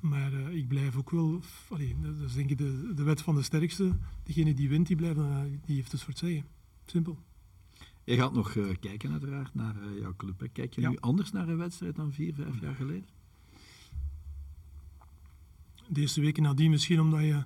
Maar 0.00 0.32
eh, 0.32 0.54
ik 0.56 0.68
blijf 0.68 0.96
ook 0.96 1.10
wel... 1.10 1.40
Allee, 1.68 1.96
dat 2.02 2.14
is 2.28 2.34
denk 2.34 2.50
ik 2.50 2.58
de, 2.58 2.92
de 2.94 3.02
wet 3.02 3.22
van 3.22 3.34
de 3.34 3.42
sterkste. 3.42 3.96
Degene 4.22 4.54
die 4.54 4.68
wint, 4.68 4.86
die, 4.86 4.96
blijft, 4.96 5.18
eh, 5.18 5.40
die 5.64 5.76
heeft 5.76 5.92
het 5.92 6.00
voor 6.00 6.10
het 6.10 6.18
zeggen. 6.18 6.44
Simpel. 6.86 7.18
Je 8.04 8.14
gaat 8.16 8.32
nog 8.34 8.56
eh, 8.56 8.64
kijken 8.80 9.10
uiteraard 9.12 9.54
naar 9.54 9.76
eh, 9.82 9.98
jouw 10.00 10.14
club. 10.16 10.40
Hè. 10.40 10.48
Kijk 10.48 10.74
je 10.74 10.80
Ja. 10.80 10.88
nu 10.90 10.96
anders 11.00 11.32
naar 11.32 11.48
een 11.48 11.56
wedstrijd 11.56 11.96
dan 11.96 12.12
vier, 12.12 12.34
vijf 12.34 12.60
jaar 12.60 12.74
geleden? 12.74 13.04
De 15.88 16.00
eerste 16.00 16.20
weken 16.20 16.42
nadien 16.42 16.70
misschien 16.70 17.00
omdat 17.00 17.20
je... 17.20 17.44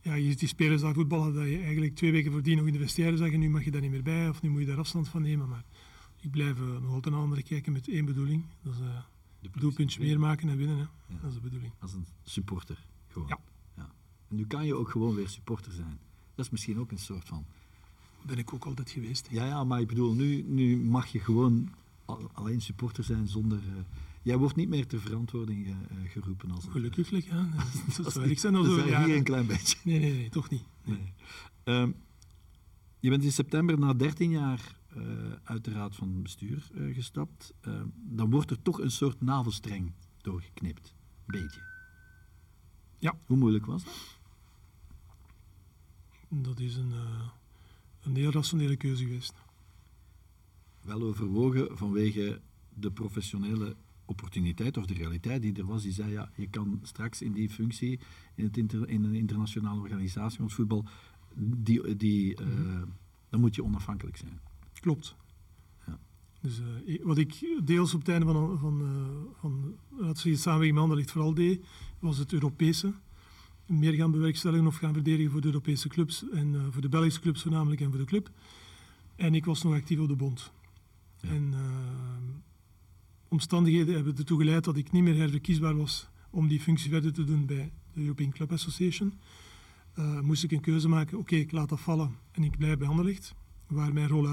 Ja, 0.00 0.14
je 0.14 0.28
ziet 0.28 0.38
die 0.38 0.48
spelers 0.48 0.80
daar 0.82 0.94
voetballen 0.94 1.34
dat 1.34 1.48
je 1.48 1.58
eigenlijk 1.58 1.94
twee 1.94 2.12
weken 2.12 2.32
voordien 2.32 2.56
nog 2.56 2.66
in 2.66 2.72
de 2.72 2.78
vestiaire 2.78 3.30
en 3.30 3.38
nu 3.40 3.48
mag 3.50 3.64
je 3.64 3.70
daar 3.70 3.80
niet 3.80 3.90
meer 3.90 4.02
bij 4.02 4.28
of 4.28 4.42
nu 4.42 4.48
moet 4.50 4.60
je 4.60 4.66
daar 4.66 4.78
afstand 4.78 5.08
van 5.08 5.22
nemen. 5.22 5.48
Maar 5.48 5.64
ik 6.20 6.30
blijf 6.30 6.58
eh, 6.58 6.64
nog 6.80 6.92
altijd 6.92 7.14
naar 7.14 7.22
anderen 7.22 7.44
kijken 7.44 7.72
met 7.72 7.88
één 7.88 8.04
bedoeling. 8.04 8.44
Dat 8.62 8.74
is 8.74 8.80
eh 8.80 8.86
De 9.40 9.48
doelpuntje 9.58 10.00
meer 10.00 10.18
maken 10.20 10.48
en 10.48 10.56
winnen. 10.56 10.76
Hè. 10.76 10.82
Ja. 10.82 11.20
Dat 11.20 11.28
is 11.30 11.34
de 11.34 11.40
bedoeling. 11.42 11.72
Als 11.78 11.92
een 11.92 12.06
supporter. 12.24 12.78
Gewoon. 13.08 13.28
Ja. 13.28 13.38
En 14.28 14.36
nu 14.36 14.46
kan 14.46 14.66
je 14.66 14.74
ook 14.74 14.88
gewoon 14.90 15.14
weer 15.14 15.28
supporter 15.28 15.72
zijn. 15.72 15.98
Dat 16.34 16.44
is 16.44 16.50
misschien 16.50 16.78
ook 16.78 16.90
een 16.90 16.98
soort 16.98 17.24
van. 17.28 17.44
Ben 18.26 18.38
ik 18.38 18.52
ook 18.54 18.64
altijd 18.64 18.90
geweest. 18.90 19.28
Ja, 19.30 19.46
ja, 19.46 19.64
maar 19.64 19.80
ik 19.80 19.86
bedoel, 19.88 20.14
nu, 20.14 20.42
nu 20.42 20.76
mag 20.76 21.06
je 21.06 21.18
gewoon 21.20 21.68
al- 22.04 22.30
alleen 22.32 22.60
supporter 22.60 23.04
zijn 23.04 23.28
zonder. 23.28 23.58
eh, 23.58 23.74
jij 24.22 24.36
wordt 24.36 24.56
niet 24.56 24.68
meer 24.68 24.86
ter 24.86 25.00
verantwoording 25.00 25.66
eh, 25.66 25.72
eh, 25.72 26.10
geroepen 26.10 26.50
als. 26.50 26.66
Gelukkig, 26.70 27.26
ja. 27.26 27.48
Dat 27.56 27.96
Dat 27.96 28.06
is 28.06 28.12
zou 28.12 28.28
ik 28.28 28.38
zijn 28.38 28.54
als 28.54 28.66
dat 28.66 28.76
is 28.78 28.84
hier 28.84 29.16
een 29.16 29.24
klein 29.24 29.46
beetje. 29.46 29.78
Nee, 29.82 29.98
nee, 29.98 30.12
nee, 30.12 30.28
toch 30.28 30.50
niet. 30.50 30.64
Nee. 30.84 30.96
Nee. 30.96 31.12
Ehm, 31.64 31.90
je 33.00 33.10
bent 33.10 33.24
in 33.24 33.32
september 33.32 33.78
na 33.78 33.94
13 33.94 34.30
jaar 34.30 34.80
eh, 34.96 35.32
uit 35.42 35.64
de 35.64 35.72
raad 35.72 35.96
van 35.96 36.22
bestuur 36.22 36.70
eh, 36.74 36.94
gestapt. 36.94 37.54
Ehm, 37.60 37.86
dan 37.94 38.30
wordt 38.30 38.50
er 38.50 38.62
toch 38.62 38.80
een 38.80 38.90
soort 38.90 39.20
navelstreng 39.20 39.92
doorgeknipt. 40.20 40.94
Beetje. 41.26 41.60
Ja. 42.98 43.18
Hoe 43.26 43.36
moeilijk 43.36 43.66
was 43.66 43.84
dat? 43.84 44.18
Dat 46.28 46.60
is 46.60 46.76
een, 46.76 46.92
eh, 46.92 47.28
een 48.00 48.16
heel 48.16 48.30
rationele 48.30 48.76
keuze 48.76 49.04
geweest. 49.04 49.34
Wel 50.80 51.02
overwogen 51.02 51.78
vanwege 51.78 52.40
de 52.68 52.90
professionele 52.90 53.76
opportuniteit 54.12 54.76
of 54.76 54.86
de 54.86 54.94
realiteit 54.94 55.42
die 55.42 55.52
er 55.54 55.66
was. 55.66 55.82
Die 55.82 55.92
zei, 55.92 56.10
ja, 56.12 56.30
je 56.36 56.46
kan 56.48 56.78
straks 56.82 57.22
in 57.22 57.32
die 57.32 57.50
functie 57.50 58.00
in, 58.34 58.44
het 58.44 58.56
inter- 58.56 58.88
in 58.88 59.04
een 59.04 59.14
internationale 59.14 59.80
organisatie, 59.80 60.40
ons 60.40 60.54
voetbal, 60.54 60.84
die, 61.36 61.96
die, 61.96 62.34
eh, 62.36 62.46
Mhm. 62.46 62.84
dan 63.30 63.40
moet 63.40 63.54
je 63.54 63.64
onafhankelijk 63.64 64.16
zijn. 64.16 64.40
Klopt. 64.80 65.16
Ja. 65.86 65.98
Dus 66.40 66.60
eh, 66.86 67.04
wat 67.04 67.18
ik 67.18 67.60
deels 67.64 67.94
op 67.94 68.00
het 68.00 68.08
einde 68.08 68.26
van, 68.26 68.58
van, 68.58 68.80
eh, 68.80 69.40
van 69.40 69.74
laten 69.90 70.06
we 70.12 70.18
zeggen, 70.20 70.36
samenwerking 70.42 70.74
met 70.74 70.82
Anderlecht 70.82 71.10
vooral 71.10 71.34
deed, 71.34 71.64
was 71.98 72.18
het 72.18 72.32
Europese. 72.32 72.92
Meer 73.66 73.92
gaan 73.92 74.10
bewerkstelligen 74.10 74.66
of 74.66 74.76
gaan 74.76 74.92
verdedigen 74.92 75.30
voor 75.30 75.40
de 75.40 75.46
Europese 75.46 75.88
clubs 75.88 76.24
en 76.30 76.72
voor 76.72 76.82
de 76.82 76.88
Belgische 76.88 77.20
clubs 77.20 77.42
voornamelijk 77.42 77.80
en 77.80 77.88
voor 77.90 77.98
de 77.98 78.04
club. 78.04 78.30
En 79.16 79.34
ik 79.34 79.44
was 79.44 79.62
nog 79.62 79.74
actief 79.74 79.98
op 79.98 80.08
de 80.08 80.16
bond. 80.16 80.52
Ja. 81.20 81.28
En 81.28 81.54
omstandigheden 83.32 83.94
hebben 83.94 84.16
ertoe 84.16 84.38
geleid 84.38 84.64
dat 84.64 84.76
ik 84.76 84.92
niet 84.92 85.02
meer 85.02 85.16
herverkiesbaar 85.16 85.76
was 85.76 86.08
om 86.30 86.48
die 86.48 86.60
functie 86.60 86.90
verder 86.90 87.12
te 87.12 87.24
doen 87.24 87.46
bij 87.46 87.72
de 87.92 88.00
European 88.00 88.30
Club 88.30 88.52
Association. 88.52 89.12
Eh, 89.94 90.20
moest 90.20 90.44
ik 90.44 90.52
een 90.52 90.60
keuze 90.60 90.88
maken, 90.88 91.18
oké, 91.18 91.36
ik 91.36 91.52
laat 91.52 91.68
dat 91.68 91.80
vallen 91.80 92.16
en 92.32 92.42
ik 92.44 92.58
blijf 92.58 92.78
bij 92.78 92.88
Anderlecht 92.88 93.34
waar 93.66 93.92
mijn 93.92 94.08
rol 94.08 94.26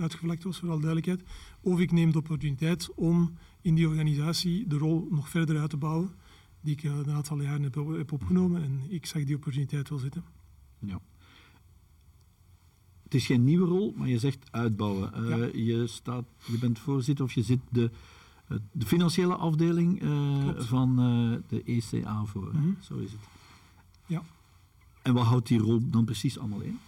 uitgevlakt, 0.00 0.42
was, 0.42 0.58
voor 0.58 0.70
alle 0.70 0.80
duidelijkheid. 0.80 1.22
Of 1.60 1.80
ik 1.80 1.92
neem 1.92 2.12
de 2.12 2.18
opportuniteit 2.18 2.94
om 2.94 3.32
in 3.60 3.74
die 3.74 3.88
organisatie 3.88 4.66
de 4.66 4.78
rol 4.78 5.08
nog 5.10 5.28
verder 5.28 5.58
uit 5.58 5.70
te 5.70 5.76
bouwen, 5.76 6.10
die 6.60 6.72
ik 6.72 6.82
de 6.82 7.12
aantal 7.12 7.40
jaren 7.40 7.62
heb, 7.62 7.74
heb 7.74 8.12
opgenomen. 8.12 8.62
En 8.62 8.80
ik 8.88 9.06
zag 9.06 9.24
die 9.24 9.34
opportuniteit 9.36 9.88
wel 9.88 9.98
zitten. 9.98 10.24
Ja. 10.78 11.00
Het 13.02 13.14
is 13.14 13.26
geen 13.26 13.44
nieuwe 13.44 13.66
rol, 13.66 13.94
maar 13.96 14.08
je 14.08 14.18
zegt 14.18 14.48
uitbouwen. 14.50 15.14
Eh, 15.14 15.28
Ja. 15.28 15.48
je, 15.52 15.86
staat, 15.86 16.24
je 16.46 16.58
bent 16.58 16.78
voorzitter 16.78 17.24
of 17.24 17.32
je 17.32 17.42
zit 17.42 17.60
de, 17.70 17.90
de 18.72 18.86
financiële 18.86 19.34
afdeling 19.34 20.02
eh, 20.02 20.48
van 20.56 20.98
eh, 20.98 21.48
de 21.48 21.62
ECA 21.64 22.24
voor. 22.24 22.50
Mhm. 22.52 22.70
Zo 22.80 22.96
is 22.96 23.12
het. 23.12 23.20
Ja. 24.06 24.22
En 25.02 25.14
wat 25.14 25.24
houdt 25.24 25.48
die 25.48 25.58
rol 25.58 25.80
dan 25.90 26.04
precies 26.04 26.38
allemaal 26.38 26.60
in? 26.60 26.78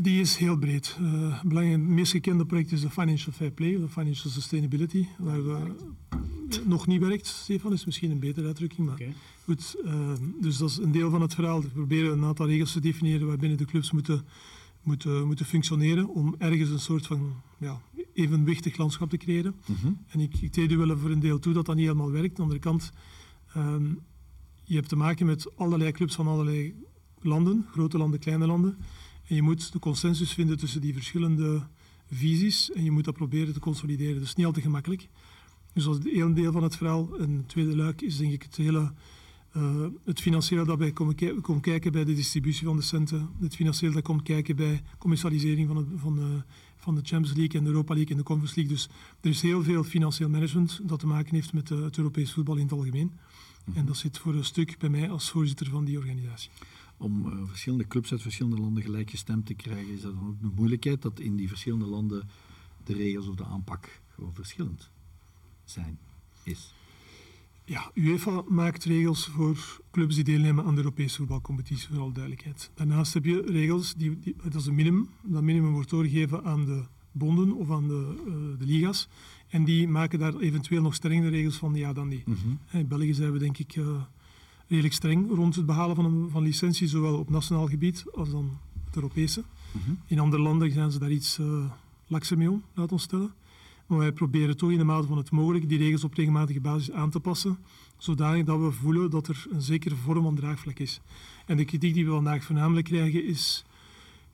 Die 0.00 0.20
is 0.20 0.36
heel 0.36 0.56
breed. 0.56 0.96
Eh, 1.00 1.42
belangrijk, 1.42 1.80
het 1.80 1.88
meest 1.88 2.12
gekende 2.12 2.46
project 2.46 2.72
is 2.72 2.80
de 2.80 2.90
Financial 2.90 3.32
Fair 3.32 3.50
Play, 3.50 3.78
de 3.78 3.88
Financial 3.88 4.30
Sustainability, 4.30 5.06
waar 5.18 5.44
we 5.44 5.74
nog 6.64 6.86
niet 6.86 7.00
werkt. 7.00 7.26
Stefan 7.26 7.72
is 7.72 7.84
misschien 7.84 8.10
een 8.10 8.18
betere 8.18 8.46
uitdrukking, 8.46 8.86
maar. 8.86 9.02
Goed, 9.44 9.76
eh, 9.84 10.12
dus 10.40 10.58
dat 10.58 10.70
is 10.70 10.76
een 10.76 10.92
deel 10.92 11.10
van 11.10 11.20
het 11.20 11.34
verhaal. 11.34 11.62
We 11.62 11.68
proberen 11.68 12.12
een 12.12 12.24
aantal 12.24 12.46
regels 12.46 12.72
te 12.72 12.80
definiëren 12.80 13.26
waarbinnen 13.26 13.58
de 13.58 13.64
clubs 13.64 13.90
moeten, 13.90 14.24
moeten, 14.84 15.26
moeten 15.26 15.46
functioneren 15.46 16.08
om 16.08 16.34
ergens 16.38 16.70
een 16.70 16.80
soort 16.80 17.06
van 17.06 17.42
ja, 17.58 17.80
evenwichtig 18.12 18.76
landschap 18.76 19.10
te 19.10 19.16
creëren. 19.16 19.54
En 20.06 20.20
ik, 20.20 20.36
ik 20.40 20.52
treed 20.52 20.72
u 20.72 20.76
wel 20.76 20.98
voor 20.98 21.10
een 21.10 21.20
deel 21.20 21.38
toe 21.38 21.52
dat 21.52 21.66
dat 21.66 21.74
niet 21.74 21.86
helemaal 21.86 22.10
werkt. 22.10 22.28
Aan 22.28 22.34
de 22.34 22.42
andere 22.42 22.60
kant, 22.60 22.92
ehm, 23.54 23.94
je 24.64 24.74
hebt 24.74 24.88
te 24.88 24.96
maken 24.96 25.26
met 25.26 25.56
allerlei 25.56 25.92
clubs 25.92 26.14
van 26.14 26.26
allerlei 26.26 26.74
landen, 27.20 27.66
grote 27.70 27.98
landen, 27.98 28.20
kleine 28.20 28.46
landen. 28.46 28.78
En 29.26 29.34
je 29.34 29.42
moet 29.42 29.72
de 29.72 29.78
consensus 29.78 30.32
vinden 30.32 30.58
tussen 30.58 30.80
die 30.80 30.92
verschillende 30.92 31.66
visies 32.10 32.72
en 32.72 32.84
je 32.84 32.90
moet 32.90 33.04
dat 33.04 33.14
proberen 33.14 33.52
te 33.52 33.60
consolideren. 33.60 34.14
Dat 34.14 34.22
is 34.22 34.34
niet 34.34 34.46
altijd 34.46 34.64
gemakkelijk. 34.64 35.08
Dus 35.72 35.84
dat 35.84 36.04
is 36.04 36.12
één 36.12 36.34
deel 36.34 36.52
van 36.52 36.62
het 36.62 36.76
verhaal. 36.76 37.20
Een 37.20 37.46
tweede 37.46 37.76
luik 37.76 38.00
is 38.00 38.16
denk 38.16 38.32
ik 38.32 38.42
het 38.42 38.56
hele 38.56 38.92
eh, 39.54 39.86
het 40.04 40.20
financiële 40.20 40.64
dat 40.64 40.78
bij 40.78 40.92
komt, 40.92 41.14
ki- 41.14 41.40
komt 41.40 41.60
kijken 41.62 41.92
bij 41.92 42.04
de 42.04 42.14
distributie 42.14 42.66
van 42.66 42.76
de 42.76 42.82
centen. 42.82 43.28
Het 43.40 43.54
financiële 43.54 43.92
dat 43.92 44.02
komt 44.02 44.22
kijken 44.22 44.56
bij 44.56 44.82
commercialisering 44.98 45.66
van, 45.68 45.76
het, 45.76 45.86
van, 45.96 46.14
de, 46.14 46.42
van 46.76 46.94
de 46.94 47.00
Champions 47.04 47.36
League 47.36 47.58
en 47.58 47.64
de 47.64 47.70
Europa 47.70 47.94
League 47.94 48.10
en 48.12 48.16
de 48.18 48.22
Conference 48.22 48.56
League. 48.56 48.74
Dus 48.76 48.88
er 49.20 49.30
is 49.30 49.42
heel 49.42 49.62
veel 49.62 49.84
financieel 49.84 50.28
management 50.28 50.80
dat 50.82 50.98
te 51.00 51.06
maken 51.06 51.34
heeft 51.34 51.52
met 51.52 51.70
eh, 51.70 51.82
het 51.82 51.96
Europees 51.96 52.32
voetbal 52.32 52.56
in 52.56 52.62
het 52.62 52.72
algemeen. 52.72 53.12
En 53.72 53.86
dat 53.86 53.96
zit 53.96 54.18
voor 54.18 54.34
een 54.34 54.44
stuk 54.44 54.78
bij 54.78 54.88
mij 54.88 55.10
als 55.10 55.30
voorzitter 55.30 55.66
van 55.70 55.84
die 55.84 55.98
organisatie. 55.98 56.50
Om 56.96 57.26
eh, 57.32 57.38
verschillende 57.46 57.86
clubs 57.86 58.12
uit 58.12 58.22
verschillende 58.22 58.60
landen 58.60 58.82
gelijk 58.82 59.10
gestemd 59.10 59.46
te 59.46 59.54
krijgen, 59.54 59.92
is 59.92 60.00
dat 60.00 60.14
dan 60.14 60.26
ook 60.28 60.40
de 60.40 60.50
moeilijkheid 60.54 61.02
dat 61.02 61.20
in 61.20 61.36
die 61.36 61.48
verschillende 61.48 61.86
landen 61.86 62.28
de 62.84 62.94
regels 62.94 63.26
of 63.28 63.34
de 63.34 63.44
aanpak 63.44 64.00
gewoon 64.14 64.34
verschillend 64.34 64.90
zijn, 65.64 65.98
is. 66.42 66.74
Ja, 67.66 67.90
UEFA 67.94 68.42
maakt 68.48 68.84
regels 68.84 69.26
voor 69.26 69.80
clubs 69.90 70.14
die 70.14 70.24
deelnemen 70.24 70.64
aan 70.64 70.74
de 70.74 70.80
Europese 70.80 71.16
voetbalcompetitie, 71.16 71.88
voor 71.88 72.00
alle 72.00 72.12
duidelijkheid. 72.12 72.70
Daarnaast 72.74 73.14
heb 73.14 73.24
je 73.24 73.42
regels, 73.46 73.94
die, 73.94 74.18
die, 74.18 74.36
dat 74.42 74.54
is 74.54 74.66
een 74.66 74.74
minimum. 74.74 75.08
Dat 75.22 75.42
minimum 75.42 75.72
wordt 75.72 75.90
doorgegeven 75.90 76.44
aan 76.44 76.64
de 76.64 76.82
bonden 77.12 77.52
of 77.52 77.70
aan 77.70 77.88
de, 77.88 78.14
eh, 78.26 78.58
de 78.58 78.66
liga's. 78.66 79.08
En 79.48 79.64
die 79.64 79.88
maken 79.88 80.18
daar 80.18 80.36
eventueel 80.36 80.82
nog 80.82 80.94
strengere 80.94 81.28
regels 81.28 81.56
van, 81.56 81.74
ja 81.74 81.92
dan 81.92 82.08
die. 82.08 82.22
In 82.70 82.88
België 82.88 83.14
zijn 83.14 83.32
we 83.32 83.38
denk 83.38 83.58
ik 83.58 83.76
eh, 83.76 84.02
redelijk 84.66 84.94
streng 84.94 85.30
rond 85.30 85.56
het 85.56 85.66
behalen 85.66 85.96
van, 85.96 86.04
een, 86.04 86.30
van 86.30 86.42
licentie, 86.42 86.88
zowel 86.88 87.18
op 87.18 87.30
nationaal 87.30 87.66
gebied 87.66 88.04
als 88.12 88.30
dan 88.30 88.58
het 88.84 88.94
Europese. 88.94 89.44
In 90.06 90.18
andere 90.18 90.42
landen 90.42 90.72
zijn 90.72 90.90
ze 90.90 90.98
daar 90.98 91.10
iets 91.10 91.38
uh, 91.38 91.70
lakser 92.06 92.38
mee 92.38 92.50
om, 92.50 92.62
laat 92.74 92.92
ons 92.92 93.02
stellen. 93.02 93.32
Maar 93.86 93.98
wij 93.98 94.12
proberen 94.12 94.56
toch 94.56 94.70
in 94.70 94.78
de 94.78 94.84
mate 94.84 95.06
van 95.06 95.16
het 95.16 95.30
mogelijk 95.30 95.68
die 95.68 95.78
regels 95.78 96.04
op 96.04 96.14
regelmatige 96.14 96.60
basis 96.60 96.90
aan 96.90 97.10
te 97.10 97.20
passen, 97.20 97.58
zodanig 97.98 98.44
dat 98.44 98.60
we 98.60 98.70
voelen 98.70 99.10
dat 99.10 99.28
er 99.28 99.46
een 99.50 99.62
zekere 99.62 99.94
vorm 99.94 100.22
van 100.22 100.34
draagvlak 100.34 100.78
is. 100.78 101.00
En 101.46 101.56
de 101.56 101.64
kritiek 101.64 101.94
die 101.94 102.04
we 102.04 102.10
vandaag 102.10 102.44
voornamelijk 102.44 102.86
krijgen 102.86 103.24
is 103.24 103.64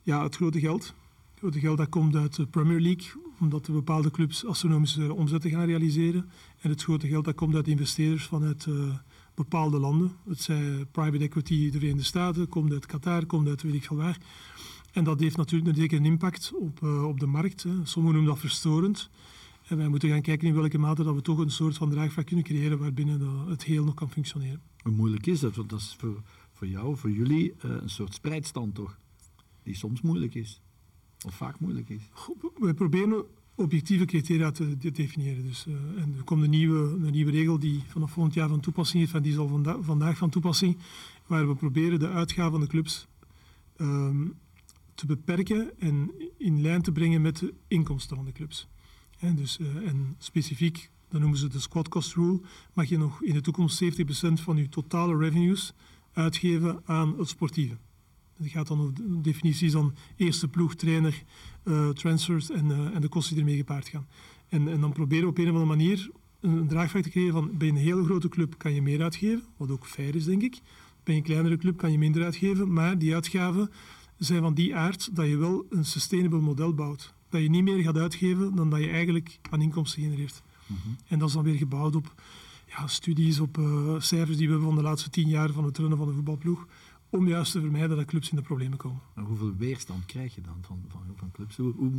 ja, 0.03 0.23
het 0.23 0.37
grote 0.37 0.61
geld. 0.61 0.95
Het 1.31 1.41
grote 1.41 1.61
geld 1.61 1.79
dat 1.79 1.89
komt 1.89 2.17
uit 2.17 2.37
de 2.37 2.47
Premier 2.47 2.81
League, 2.81 3.23
omdat 3.41 3.67
de 3.67 3.73
bepaalde 3.73 4.11
clubs 4.11 4.47
astronomische 4.47 5.15
omzetten 5.15 5.51
gaan 5.51 5.67
realiseren. 5.67 6.31
En 6.61 6.71
het 6.71 6.83
grote 6.83 7.09
geld 7.09 7.25
dat 7.25 7.35
komt 7.35 7.55
uit 7.55 7.69
investeerders 7.69 8.25
vanuit 8.25 8.67
uh, 8.67 8.95
bepaalde 9.35 9.79
landen. 9.79 10.13
Het 10.29 10.41
zij 10.41 10.87
private 10.91 11.25
equity 11.25 11.71
de 11.71 11.79
Verenigde 11.79 12.05
Staten, 12.05 12.49
komt 12.49 12.73
uit 12.73 12.87
Qatar, 12.87 13.27
komt 13.27 13.49
uit 13.49 13.63
weet 13.63 13.75
ik 13.75 13.85
veel 13.85 13.97
waar. 13.97 14.19
En 14.93 15.05
dat 15.05 15.21
heeft 15.21 15.37
natuurlijk 15.37 15.93
een 15.93 16.05
impact 16.05 16.53
op, 16.55 16.81
uh, 16.83 17.05
op 17.05 17.21
de 17.21 17.27
markt. 17.27 17.63
Hè. 17.63 17.71
Sommigen 17.83 18.17
noemen 18.17 18.25
dat 18.25 18.39
verstorend. 18.39 19.11
En 19.71 19.77
wij 19.77 19.89
moeten 19.89 20.09
gaan 20.09 20.23
kijken 20.23 20.49
in 20.49 20.55
welke 20.55 20.79
mate 20.79 21.03
dat 21.03 21.15
we 21.15 21.23
toch 21.23 21.39
een 21.39 21.51
soort 21.51 21.77
van 21.77 21.91
draagvlak 21.91 22.27
kunnen 22.27 22.45
creëren 22.45 22.79
waarbinnen 22.79 23.49
het 23.49 23.65
heel 23.65 23.85
nog 23.85 23.95
kan 23.95 24.11
functioneren. 24.11 24.61
Hoe 24.83 24.93
moeilijk 24.93 25.27
is 25.27 25.41
dat? 25.41 25.57
Want 25.57 25.71
dat 25.71 25.79
is 25.79 25.97
voor, 25.99 26.23
voor 26.53 26.67
jou, 26.67 26.97
voor 26.97 27.11
jullie, 27.11 27.55
uh, 27.65 27.71
een 27.71 27.91
soort 27.91 28.15
spreidstand 28.15 28.75
toch? 28.75 28.99
Die 29.63 29.75
soms 29.75 30.01
moeilijk 30.01 30.35
is. 30.35 30.61
Of 31.27 31.35
vaak 31.35 31.61
moeilijk 31.61 31.89
is. 31.89 32.03
We 32.59 32.75
proberen 32.75 33.25
objectieve 33.55 34.05
criteria 34.05 34.51
te, 34.51 34.77
te 34.77 34.91
definiëren. 34.91 35.43
Dus, 35.47 35.67
uh, 35.67 35.75
en 35.75 36.15
er 36.17 36.25
komt 36.25 36.43
een 36.43 36.51
nieuwe, 36.51 37.07
een 37.07 37.13
nieuwe 37.13 37.31
regel 37.31 37.59
die 37.59 37.83
vanaf 37.87 38.11
volgend 38.11 38.35
jaar 38.35 38.49
van 38.49 38.61
toepassing 38.61 39.03
is, 39.03 39.11
van 39.11 39.23
die 39.23 39.33
is 39.33 39.39
al 39.39 39.49
vanda 39.49 39.83
vandaag 39.83 40.17
van 40.17 40.31
toepassing, 40.31 40.77
waar 41.27 41.49
we 41.49 41.55
proberen 41.55 41.99
de 41.99 42.09
uitgaven 42.09 42.51
van 42.51 42.61
de 42.61 42.67
clubs 42.67 43.07
um, 43.77 44.35
te 44.95 45.07
beperken 45.07 45.81
en 45.81 46.11
in 46.37 46.61
lijn 46.61 46.83
te 46.83 46.93
brengen 46.93 47.23
met 47.23 47.39
de 47.39 47.55
inkomsten 47.69 48.17
van 48.17 48.25
de 48.25 48.33
clubs. 48.33 48.69
En, 49.21 49.37
dus, 49.37 49.59
uh, 49.59 49.89
en 49.89 50.15
specifiek, 50.19 50.91
dan 51.09 51.21
noemen 51.21 51.39
ze 51.39 51.49
de 51.49 51.61
squad 51.61 51.89
cost 51.89 52.15
rule, 52.15 52.41
mag 52.73 52.89
je 52.89 52.99
nog 52.99 53.23
in 53.23 53.35
de 53.35 53.41
toekomst 53.41 53.83
70% 53.85 53.87
van 54.33 54.57
je 54.57 54.69
totale 54.69 55.17
revenues 55.17 55.73
uitgeven 56.13 56.83
aan 56.85 57.19
het 57.19 57.29
sportieve. 57.29 57.77
Het 58.37 58.51
gaat 58.51 58.67
dan 58.67 58.81
over 58.81 58.95
de 58.95 59.21
definities 59.21 59.73
van 59.73 59.95
eerste 60.17 60.49
ploeg, 60.49 60.75
trainer, 60.75 61.23
uh, 61.65 61.89
transfers 61.89 62.51
en, 62.51 62.67
uh, 62.67 62.95
en 62.95 63.01
de 63.01 63.09
kosten 63.09 63.35
die 63.35 63.45
ermee 63.45 63.59
gepaard 63.59 63.89
gaan. 63.89 64.07
En, 64.49 64.69
en 64.69 64.81
dan 64.81 64.93
proberen 64.93 65.25
we 65.25 65.31
op 65.31 65.39
een 65.39 65.45
of 65.49 65.51
andere 65.51 65.77
manier 65.77 66.11
een, 66.41 66.51
een 66.51 66.69
draagvlak 66.69 67.03
te 67.03 67.11
creëren 67.11 67.33
van 67.33 67.59
bij 67.59 67.69
een 67.69 67.77
hele 67.77 68.05
grote 68.05 68.29
club 68.29 68.59
kan 68.59 68.75
je 68.75 68.83
meer 68.83 69.03
uitgeven, 69.03 69.45
wat 69.57 69.71
ook 69.71 69.87
fair 69.87 70.15
is 70.15 70.25
denk 70.25 70.43
ik. 70.43 70.61
Bij 71.03 71.17
een 71.17 71.23
kleinere 71.23 71.57
club 71.57 71.77
kan 71.77 71.93
je 71.93 71.99
minder 71.99 72.25
uitgeven, 72.25 72.73
maar 72.73 72.99
die 72.99 73.15
uitgaven 73.15 73.71
zijn 74.19 74.43
van 74.43 74.55
die 74.55 74.77
aard 74.77 75.17
dat 75.17 75.27
je 75.27 75.37
wel 75.37 75.67
een 75.71 75.85
sustainable 75.85 76.41
model 76.41 76.75
bouwt. 76.75 77.15
Dat 77.31 77.43
je 77.43 77.51
niet 77.51 77.65
meer 77.65 77.83
gaat 77.83 77.97
uitgeven 77.97 78.55
dan 78.55 78.71
dat 78.71 78.81
je 78.81 78.89
eigenlijk 78.89 79.39
aan 79.51 79.63
inkomsten 79.63 80.03
genereert. 80.03 80.43
Mm 80.67 80.77
-hmm. 80.83 80.97
En 81.07 81.19
dat 81.19 81.29
is 81.29 81.35
dan 81.35 81.45
weer 81.45 81.57
gebouwd 81.57 81.97
op 81.97 82.15
ja, 82.67 82.87
studies, 82.87 83.41
op 83.41 83.59
uh, 83.59 83.95
cijfers 83.99 84.37
die 84.37 84.47
we 84.47 84.53
hebben 84.53 84.73
van 84.73 84.83
de 84.83 84.89
laatste 84.89 85.11
tien 85.11 85.29
jaar 85.29 85.53
van 85.53 85.65
het 85.65 85.79
runnen 85.79 85.99
van 85.99 86.07
de 86.07 86.13
voetbalploeg 86.13 86.67
om 87.11 87.29
juist 87.29 87.53
te 87.53 87.61
vermijden 87.61 87.97
dat 87.97 88.07
clubs 88.07 88.31
in 88.31 88.37
de 88.37 88.43
problemen 88.43 88.79
komen. 88.79 89.01
Maar 89.15 89.25
hoeveel 89.25 89.55
weerstand 89.57 90.07
krijg 90.07 90.35
je 90.35 90.41
dan 90.41 90.57
van, 90.61 90.85
van, 90.89 91.03
van 91.17 91.31
clubs? 91.31 91.57
Hoe, 91.57 91.73
hoe 91.77 91.93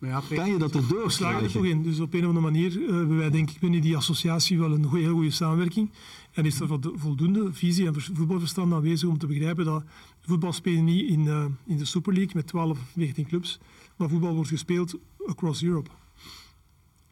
ja, 0.00 0.22
kan 0.28 0.50
je 0.50 0.58
dat 0.58 0.74
erdoor 0.74 1.04
We 1.04 1.10
slagen 1.10 1.44
er 1.44 1.50
toch 1.50 1.64
in. 1.64 1.82
Dus 1.82 2.00
op 2.00 2.14
een 2.14 2.20
of 2.20 2.26
andere 2.26 2.44
manier 2.44 2.76
uh, 2.76 2.88
hebben 2.88 3.16
wij 3.16 3.30
denk 3.30 3.50
ik 3.50 3.58
binnen 3.58 3.80
die 3.80 3.96
associatie 3.96 4.58
wel 4.58 4.72
een 4.72 4.84
goeie, 4.84 5.04
heel 5.04 5.14
goede 5.14 5.30
samenwerking. 5.30 5.90
En 6.32 6.44
is 6.44 6.60
er 6.60 6.68
voldoende 6.94 7.52
visie 7.52 7.86
en 7.86 7.94
voetbalverstand 7.94 8.72
aanwezig 8.72 9.08
om 9.08 9.18
te 9.18 9.26
begrijpen 9.26 9.64
dat 9.64 9.84
voetbal 10.20 10.52
spelen 10.52 10.84
niet 10.84 11.10
in, 11.10 11.20
uh, 11.20 11.44
in 11.66 11.76
de 11.76 11.84
Super 11.84 12.12
League 12.12 12.32
met 12.34 12.46
12 12.46 12.70
of 12.70 12.92
19 12.94 13.26
clubs, 13.26 13.58
maar 13.96 14.08
voetbal 14.08 14.34
wordt 14.34 14.50
gespeeld 14.50 14.94
across 15.26 15.62
Europe. 15.62 15.90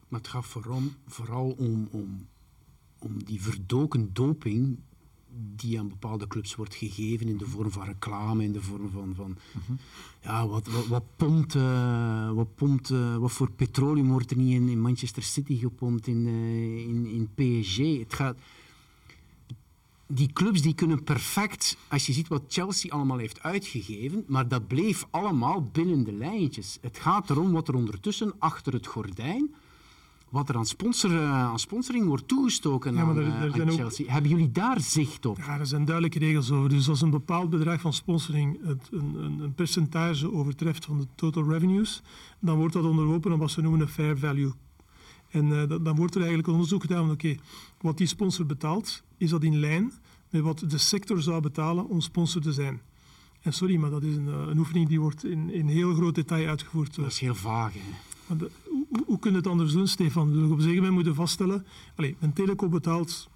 Maar 0.09 0.20
het 0.20 0.29
gaat 0.29 0.47
vooral, 0.47 0.83
vooral 1.07 1.51
om, 1.51 1.88
om, 1.90 2.27
om 2.99 3.25
die 3.25 3.42
verdoken 3.42 4.11
doping 4.12 4.79
die 5.37 5.79
aan 5.79 5.88
bepaalde 5.88 6.27
clubs 6.27 6.55
wordt 6.55 6.75
gegeven 6.75 7.29
in 7.29 7.37
de 7.37 7.47
vorm 7.47 7.70
van 7.70 7.85
reclame, 7.85 8.42
in 8.44 8.53
de 8.53 8.62
vorm 8.62 8.90
van, 8.90 9.14
van 9.14 9.31
uh 9.31 9.62
-huh. 9.66 9.77
ja, 10.23 10.49
wat, 10.49 10.66
wat, 10.66 10.87
wat 10.87 11.05
pompt, 11.16 11.55
uh, 11.55 12.31
wat, 12.31 12.55
pompt 12.55 12.90
uh, 12.90 13.16
wat 13.16 13.33
voor 13.33 13.51
petroleum 13.51 14.09
wordt 14.09 14.31
er 14.31 14.37
niet 14.37 14.55
in, 14.55 14.68
in 14.68 14.81
Manchester 14.81 15.23
City 15.23 15.59
gepompt, 15.59 16.07
in, 16.07 16.27
uh, 16.27 16.88
in, 16.88 17.07
in 17.07 17.29
PSG. 17.35 17.99
Het 17.99 18.14
gaat, 18.14 18.37
die 20.07 20.33
clubs 20.33 20.62
die 20.62 20.75
kunnen 20.75 21.05
perfect, 21.05 21.77
als 21.88 22.07
je 22.07 22.12
ziet 22.12 22.29
wat 22.29 22.43
Chelsea 22.49 22.90
allemaal 22.90 23.19
heeft 23.19 23.43
uitgegeven, 23.43 24.25
maar 24.27 24.49
dat 24.49 24.67
bleef 24.67 25.07
allemaal 25.11 25.62
binnen 25.73 26.05
de 26.05 26.12
lijntjes. 26.12 26.79
Het 26.81 26.99
gaat 26.99 27.31
erom 27.31 27.53
wat 27.53 27.69
er 27.69 27.75
ondertussen 27.75 28.35
achter 28.38 28.73
het 28.73 28.87
gordijn 28.87 29.55
wat 30.35 30.49
er 30.49 30.57
aan, 30.57 30.67
sponsor, 30.67 31.11
uh, 31.11 31.31
aan 31.31 31.59
sponsoring 31.59 32.07
wordt 32.07 32.29
toegestoken 32.29 32.95
ja, 32.95 33.01
aan, 33.01 33.17
er, 33.17 33.25
er 33.25 33.62
aan 33.62 33.71
Chelsea. 33.71 34.05
Ook, 34.05 34.11
Hebben 34.11 34.31
jullie 34.31 34.53
daar 34.53 34.81
zicht 34.81 35.27
op? 35.27 35.37
Ja, 35.37 35.59
er 35.59 35.67
zijn 35.67 35.85
duidelijke 35.85 36.19
regels 36.19 36.51
over. 36.51 36.69
Dus 36.69 36.88
als 36.88 37.01
een 37.01 37.11
bepaald 37.11 37.51
bedrag 37.51 37.81
van 37.81 37.93
sponsoring 37.93 38.59
het, 38.64 38.88
een, 38.90 39.14
een, 39.14 39.40
een, 39.40 39.55
percentage 39.55 40.33
overtreft 40.33 40.85
van 40.85 40.99
de 40.99 41.07
total 41.14 41.51
revenues, 41.51 42.03
dan 42.38 42.57
wordt 42.57 42.73
dat 42.73 42.85
onderworpen 42.85 43.33
aan 43.33 43.38
wat 43.38 43.51
ze 43.51 43.61
noemen 43.61 43.81
een 43.81 43.88
fair 43.88 44.19
value. 44.19 44.53
En 45.31 45.47
uh, 45.47 45.62
dan, 45.69 45.97
wordt 45.97 46.14
er 46.14 46.21
eigenlijk 46.21 46.49
onderzoek 46.49 46.81
gedaan 46.81 47.03
van 47.03 47.11
oké, 47.11 47.27
okay, 47.27 47.38
wat 47.81 47.99
die 47.99 48.07
sponsor 48.07 48.47
betaalt, 48.47 49.03
is 49.16 49.31
dat 49.31 49.42
in 49.42 49.61
lijn 49.61 49.92
met 50.31 50.42
wat 50.42 50.64
de 50.68 50.79
sector 50.79 51.22
zou 51.22 51.40
betalen 51.40 51.88
om 51.88 52.00
sponsor 52.00 52.42
te 52.42 52.53
zijn. 52.53 52.81
En 53.40 53.53
sorry, 53.53 53.77
maar 53.77 53.90
dat 53.90 54.03
is 54.03 54.16
een, 54.16 54.27
een 54.27 54.59
oefening 54.59 54.88
die 54.88 55.00
wordt 55.00 55.24
in, 55.24 55.50
in 55.50 55.68
heel 55.68 55.94
groot 55.94 56.14
detail 56.14 56.48
uitgevoerd. 56.48 56.94
Dat 56.94 57.07
is 57.07 57.18
heel 57.18 57.35
vaag, 57.35 57.72
hè? 57.72 58.37
De, 58.37 58.50
hoe, 58.64 59.05
hoe 59.07 59.18
kun 59.18 59.31
je 59.31 59.37
het 59.37 59.46
anders 59.46 59.72
doen, 59.72 59.88
Stefan? 59.88 60.33
Dus 60.33 60.37
op 60.37 60.50
een 60.50 60.57
gegeven 60.57 60.74
moment 60.74 60.94
moeten 60.94 61.14
vaststellen... 61.14 61.66
Allez, 61.96 62.14
een 62.20 62.33
telecom 62.33 62.70
betaalt 62.70 63.29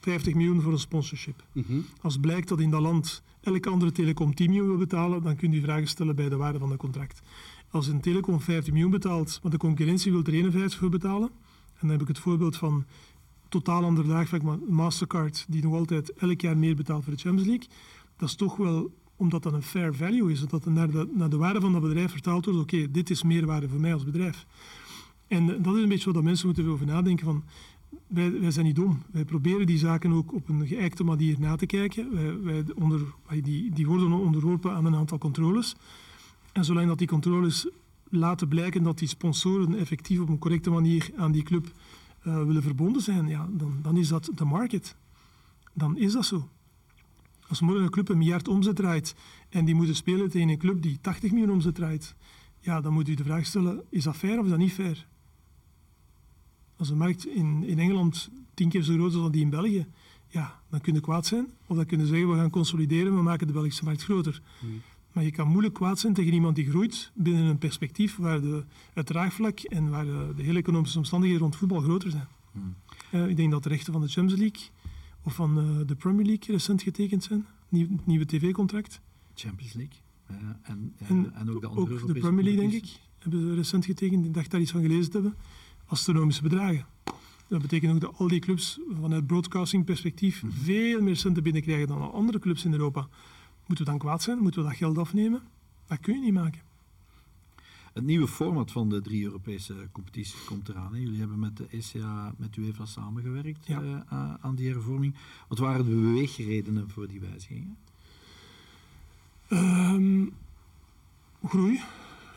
50 0.00 0.34
miljoen 0.34 0.60
voor 0.60 0.72
een 0.72 0.78
sponsorship. 0.78 1.44
Mm 1.52 1.64
-hmm. 1.66 1.84
Als 2.00 2.16
blijkt 2.16 2.48
dat 2.48 2.60
in 2.60 2.70
dat 2.70 2.80
land 2.80 3.22
elke 3.40 3.68
andere 3.68 3.92
telecom 3.92 4.34
10 4.34 4.50
miljoen 4.50 4.68
wil 4.68 4.76
betalen, 4.76 5.22
dan 5.22 5.36
kun 5.36 5.52
je 5.52 5.60
vragen 5.60 5.88
stellen 5.88 6.16
bij 6.16 6.28
de 6.28 6.36
waarde 6.36 6.58
van 6.58 6.70
het 6.70 6.78
contract. 6.78 7.22
Als 7.70 7.86
een 7.86 8.00
telecom 8.00 8.40
50 8.40 8.72
miljoen 8.72 8.90
betaalt, 8.90 9.40
maar 9.42 9.52
de 9.52 9.58
concurrentie 9.58 10.12
wil 10.12 10.24
er 10.24 10.32
51 10.32 10.78
voor 10.78 10.88
betalen, 10.88 11.28
en 11.28 11.80
dan 11.80 11.90
heb 11.90 12.00
ik 12.00 12.08
het 12.08 12.18
voorbeeld 12.18 12.56
van 12.56 12.84
totaal 13.48 13.84
ander 13.84 14.04
draagvlak, 14.04 14.42
maar 14.42 14.58
Mastercard, 14.68 15.44
die 15.48 15.62
nog 15.62 15.74
altijd 15.74 16.12
elk 16.12 16.40
jaar 16.40 16.56
meer 16.56 16.76
betaalt 16.76 17.04
voor 17.04 17.12
de 17.12 17.20
Champions 17.20 17.48
League, 17.48 17.68
dat 18.16 18.28
is 18.28 18.34
toch 18.34 18.56
wel 18.56 18.90
omdat 19.16 19.42
dat 19.42 19.52
een 19.52 19.62
fair 19.62 19.94
value 19.94 20.32
is, 20.32 20.40
dat 20.40 20.64
naar 20.64 20.90
de, 20.90 21.08
naar 21.14 21.30
de 21.30 21.36
waarde 21.36 21.60
van 21.60 21.72
dat 21.72 21.82
bedrijf 21.82 22.10
vertaald 22.10 22.44
wordt, 22.44 22.60
oké, 22.60 22.90
dit 22.90 23.10
is 23.10 23.22
meerwaarde 23.22 23.68
voor 23.68 23.80
mij 23.80 23.92
als 23.92 24.04
bedrijf. 24.04 24.46
En 25.28 25.46
dat 25.46 25.74
is 25.76 25.82
een 25.82 25.88
beetje 25.88 26.12
wat 26.12 26.22
mensen 26.22 26.46
moeten 26.46 26.68
over 26.68 26.86
nadenken. 26.86 27.24
Van, 27.24 27.44
wij, 28.06 28.40
wij, 28.40 28.50
zijn 28.50 28.66
niet 28.66 28.76
dom. 28.76 29.02
Wij 29.10 29.24
proberen 29.24 29.66
die 29.66 29.78
zaken 29.78 30.12
ook 30.12 30.34
op 30.34 30.48
een 30.48 30.66
geëikte 30.66 31.04
manier 31.04 31.36
na 31.40 31.56
te 31.56 31.66
kijken. 31.66 32.14
Wij, 32.44 32.64
wij 33.26 33.40
die, 33.42 33.72
die 33.72 33.86
worden 33.86 34.12
onderworpen 34.12 34.72
aan 34.72 34.84
een 34.84 34.94
aantal 34.94 35.18
controles. 35.18 35.76
En 36.52 36.64
zolang 36.64 36.86
dat 36.86 36.98
die 36.98 37.06
controles 37.06 37.68
laten 38.08 38.48
blijken 38.48 38.82
dat 38.82 38.98
die 38.98 39.08
sponsoren 39.08 39.78
effectief 39.78 40.20
op 40.20 40.28
een 40.28 40.38
correcte 40.38 40.70
manier 40.70 41.10
aan 41.16 41.32
die 41.32 41.42
club 41.42 41.66
uh, 42.26 42.42
willen 42.42 42.62
verbonden 42.62 43.02
zijn, 43.02 43.28
ja, 43.28 43.48
dan, 43.50 43.78
dan 43.82 43.96
is 43.96 44.08
dat 44.08 44.30
de 44.34 44.44
market. 44.44 44.96
Dan 45.72 45.96
is 45.96 46.12
dat 46.12 46.24
zo. 46.24 46.48
Als 47.48 47.60
morgen 47.60 47.84
een 47.84 47.90
club 47.90 48.08
een 48.08 48.18
miljard 48.18 48.48
omzet 48.48 48.76
draait 48.76 49.14
en 49.48 49.64
die 49.64 49.74
moeten 49.74 49.96
spelen 49.96 50.30
tegen 50.30 50.48
een 50.48 50.58
club 50.58 50.82
die 50.82 50.98
80 51.00 51.30
miljoen 51.30 51.50
omzet 51.50 51.74
draait, 51.74 52.14
ja, 52.60 52.80
dan 52.80 52.92
moet 52.92 53.08
u 53.08 53.14
de 53.14 53.24
vraag 53.24 53.46
stellen, 53.46 53.82
is 53.88 54.04
dat 54.04 54.16
fair 54.16 54.38
of 54.38 54.44
is 54.44 54.50
dat 54.50 54.58
niet 54.58 54.72
fair? 54.72 55.06
Als 56.76 56.88
de 56.88 56.94
markt 56.94 57.26
in, 57.26 57.64
in 57.64 57.78
Engeland 57.78 58.30
tien 58.54 58.68
keer 58.68 58.82
zo 58.82 58.94
groot 58.94 59.10
is 59.10 59.18
als 59.18 59.30
die 59.30 59.42
in 59.42 59.50
België, 59.50 59.86
ja, 60.28 60.60
dan 60.68 60.80
kun 60.80 60.94
je 60.94 61.00
kwaad 61.00 61.26
zijn. 61.26 61.46
Of 61.66 61.76
dan 61.76 61.86
kunnen 61.86 62.06
zeggen, 62.06 62.30
we 62.30 62.36
gaan 62.36 62.50
consolideren, 62.50 63.14
we 63.14 63.22
maken 63.22 63.46
de 63.46 63.52
Belgische 63.52 63.84
markt 63.84 64.02
groter. 64.02 64.42
Mm. 64.60 64.82
Maar 65.16 65.24
je 65.24 65.30
kan 65.30 65.48
moeilijk 65.48 65.74
kwaad 65.74 65.98
zijn 65.98 66.14
tegen 66.14 66.32
iemand 66.32 66.56
die 66.56 66.68
groeit 66.68 67.10
binnen 67.14 67.44
een 67.44 67.58
perspectief 67.58 68.16
waar 68.16 68.40
de, 68.40 68.64
het 68.92 69.06
draagvlak 69.06 69.60
en 69.60 69.90
waar 69.90 70.04
de, 70.04 70.32
de 70.36 70.42
hele 70.42 70.58
economische 70.58 70.98
omstandigheden 70.98 71.42
rond 71.42 71.56
voetbal 71.56 71.80
groter 71.80 72.10
zijn. 72.10 72.28
Mm. 72.52 72.74
Uh, 73.12 73.28
ik 73.28 73.36
denk 73.36 73.50
dat 73.50 73.62
de 73.62 73.68
rechten 73.68 73.92
van 73.92 74.02
de 74.02 74.08
Champions 74.08 74.40
League 74.40 74.68
of 75.22 75.34
van 75.34 75.58
uh, 75.58 75.86
de 75.86 75.94
Premier 75.94 76.26
League 76.26 76.54
recent 76.54 76.82
getekend 76.82 77.24
zijn. 77.24 77.46
Nieuw, 77.68 77.88
het 77.90 78.06
nieuwe 78.06 78.26
tv-contract. 78.26 79.00
Champions 79.34 79.72
League. 79.72 79.96
Uh, 80.30 80.36
en, 80.62 80.94
en, 80.98 81.34
en, 81.34 81.50
ook 81.50 81.60
de 81.60 81.66
andere 81.66 82.00
ook 82.00 82.06
de 82.06 82.20
Premier 82.20 82.44
League, 82.44 82.60
denk 82.60 82.72
ik, 82.72 82.98
hebben 83.18 83.40
ze 83.40 83.54
recent 83.54 83.84
getekend. 83.84 84.24
Ik 84.24 84.34
dacht 84.34 84.50
daar 84.50 84.60
iets 84.60 84.70
van 84.70 84.82
gelezen 84.82 85.10
te 85.10 85.20
hebben 85.20 85.36
astronomische 85.86 86.42
bedragen. 86.42 86.86
Dat 87.48 87.62
betekent 87.62 87.94
ook 87.94 88.00
dat 88.00 88.14
al 88.16 88.28
die 88.28 88.40
clubs 88.40 88.78
vanuit 89.00 89.26
broadcasting 89.26 89.84
perspectief 89.84 90.40
-hmm. 90.40 90.52
veel 90.52 91.02
meer 91.02 91.16
centen 91.16 91.42
binnenkrijgen 91.42 91.86
dan 91.86 92.12
andere 92.12 92.38
clubs 92.38 92.64
in 92.64 92.72
Europa. 92.72 93.08
Moeten 93.66 93.84
we 93.84 93.90
dan 93.90 94.00
kwaad 94.00 94.22
zijn? 94.22 94.38
Moeten 94.38 94.62
we 94.62 94.68
dat 94.68 94.76
geld 94.76 94.98
afnemen? 94.98 95.42
Dat 95.86 96.00
kun 96.00 96.14
je 96.14 96.20
niet 96.20 96.32
maken. 96.32 96.60
Het 97.92 98.04
nieuwe 98.04 98.28
format 98.28 98.72
van 98.72 98.88
de 98.88 99.00
drie 99.00 99.22
Europese 99.24 99.74
competities 99.92 100.44
komt 100.44 100.68
eraan. 100.68 100.92
Hè? 100.94 100.98
Jullie 100.98 101.18
hebben 101.18 101.38
met 101.38 101.56
de 101.56 101.66
ECA, 101.70 102.34
met 102.36 102.56
UEFA 102.56 102.84
samengewerkt 102.84 103.66
ja. 103.66 103.82
uh, 103.82 104.34
aan 104.40 104.54
die 104.54 104.70
hervorming. 104.70 105.14
Wat 105.48 105.58
waren 105.58 105.84
de 105.84 105.90
beweegredenen 105.90 106.90
voor 106.90 107.08
die 107.08 107.20
wijzigingen? 107.20 107.76
Um, 109.50 110.32
groei. 111.44 111.80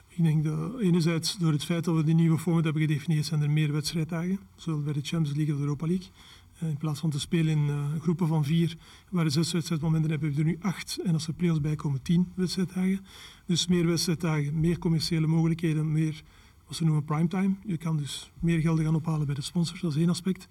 Ik 0.07 0.23
denk 0.23 0.43
dat 0.43 0.79
enerzijds 0.79 1.37
door 1.37 1.51
het 1.51 1.63
feit 1.63 1.83
dat 1.83 1.95
we 1.95 2.03
die 2.03 2.15
nieuwe 2.15 2.37
format 2.37 2.63
hebben 2.63 2.81
gedefinieerd, 2.81 3.25
zijn 3.25 3.41
er 3.41 3.49
meer 3.49 3.71
wedstrijddagen, 3.71 4.39
zowel 4.55 4.83
bij 4.83 4.93
de 4.93 5.01
Champions 5.01 5.37
League 5.37 5.53
of 5.53 5.59
de 5.59 5.65
Europa 5.65 5.87
League. 5.87 6.07
In 6.61 6.77
plaats 6.77 6.99
van 6.99 7.09
te 7.09 7.19
spelen 7.19 7.57
in 7.57 7.67
uh, 7.67 8.01
groepen 8.01 8.27
van 8.27 8.45
vier, 8.45 8.77
waar 9.09 9.25
er 9.25 9.31
zes 9.31 9.51
wedstrijdmomenten 9.51 10.11
hebben 10.11 10.31
we 10.31 10.39
er 10.39 10.45
nu 10.45 10.57
acht. 10.61 10.99
En 11.03 11.13
als 11.13 11.27
er 11.27 11.33
play-offs 11.33 11.61
bij 11.61 11.75
komen, 11.75 12.01
tien 12.01 12.31
wedstrijddagen. 12.35 13.05
Dus 13.45 13.67
meer 13.67 13.87
wedstrijddagen, 13.87 14.59
meer 14.59 14.77
commerciële 14.77 15.27
mogelijkheden, 15.27 15.91
meer 15.91 16.23
wat 16.67 16.75
ze 16.75 16.83
noemen 16.83 17.03
primetime. 17.03 17.55
Je 17.65 17.77
kan 17.77 17.97
dus 17.97 18.31
meer 18.39 18.59
geld 18.59 18.79
gaan 18.79 18.95
ophalen 18.95 19.25
bij 19.25 19.35
de 19.35 19.41
sponsors, 19.41 19.81
dat 19.81 19.91
is 19.91 19.97
één 19.97 20.09
aspect. 20.09 20.47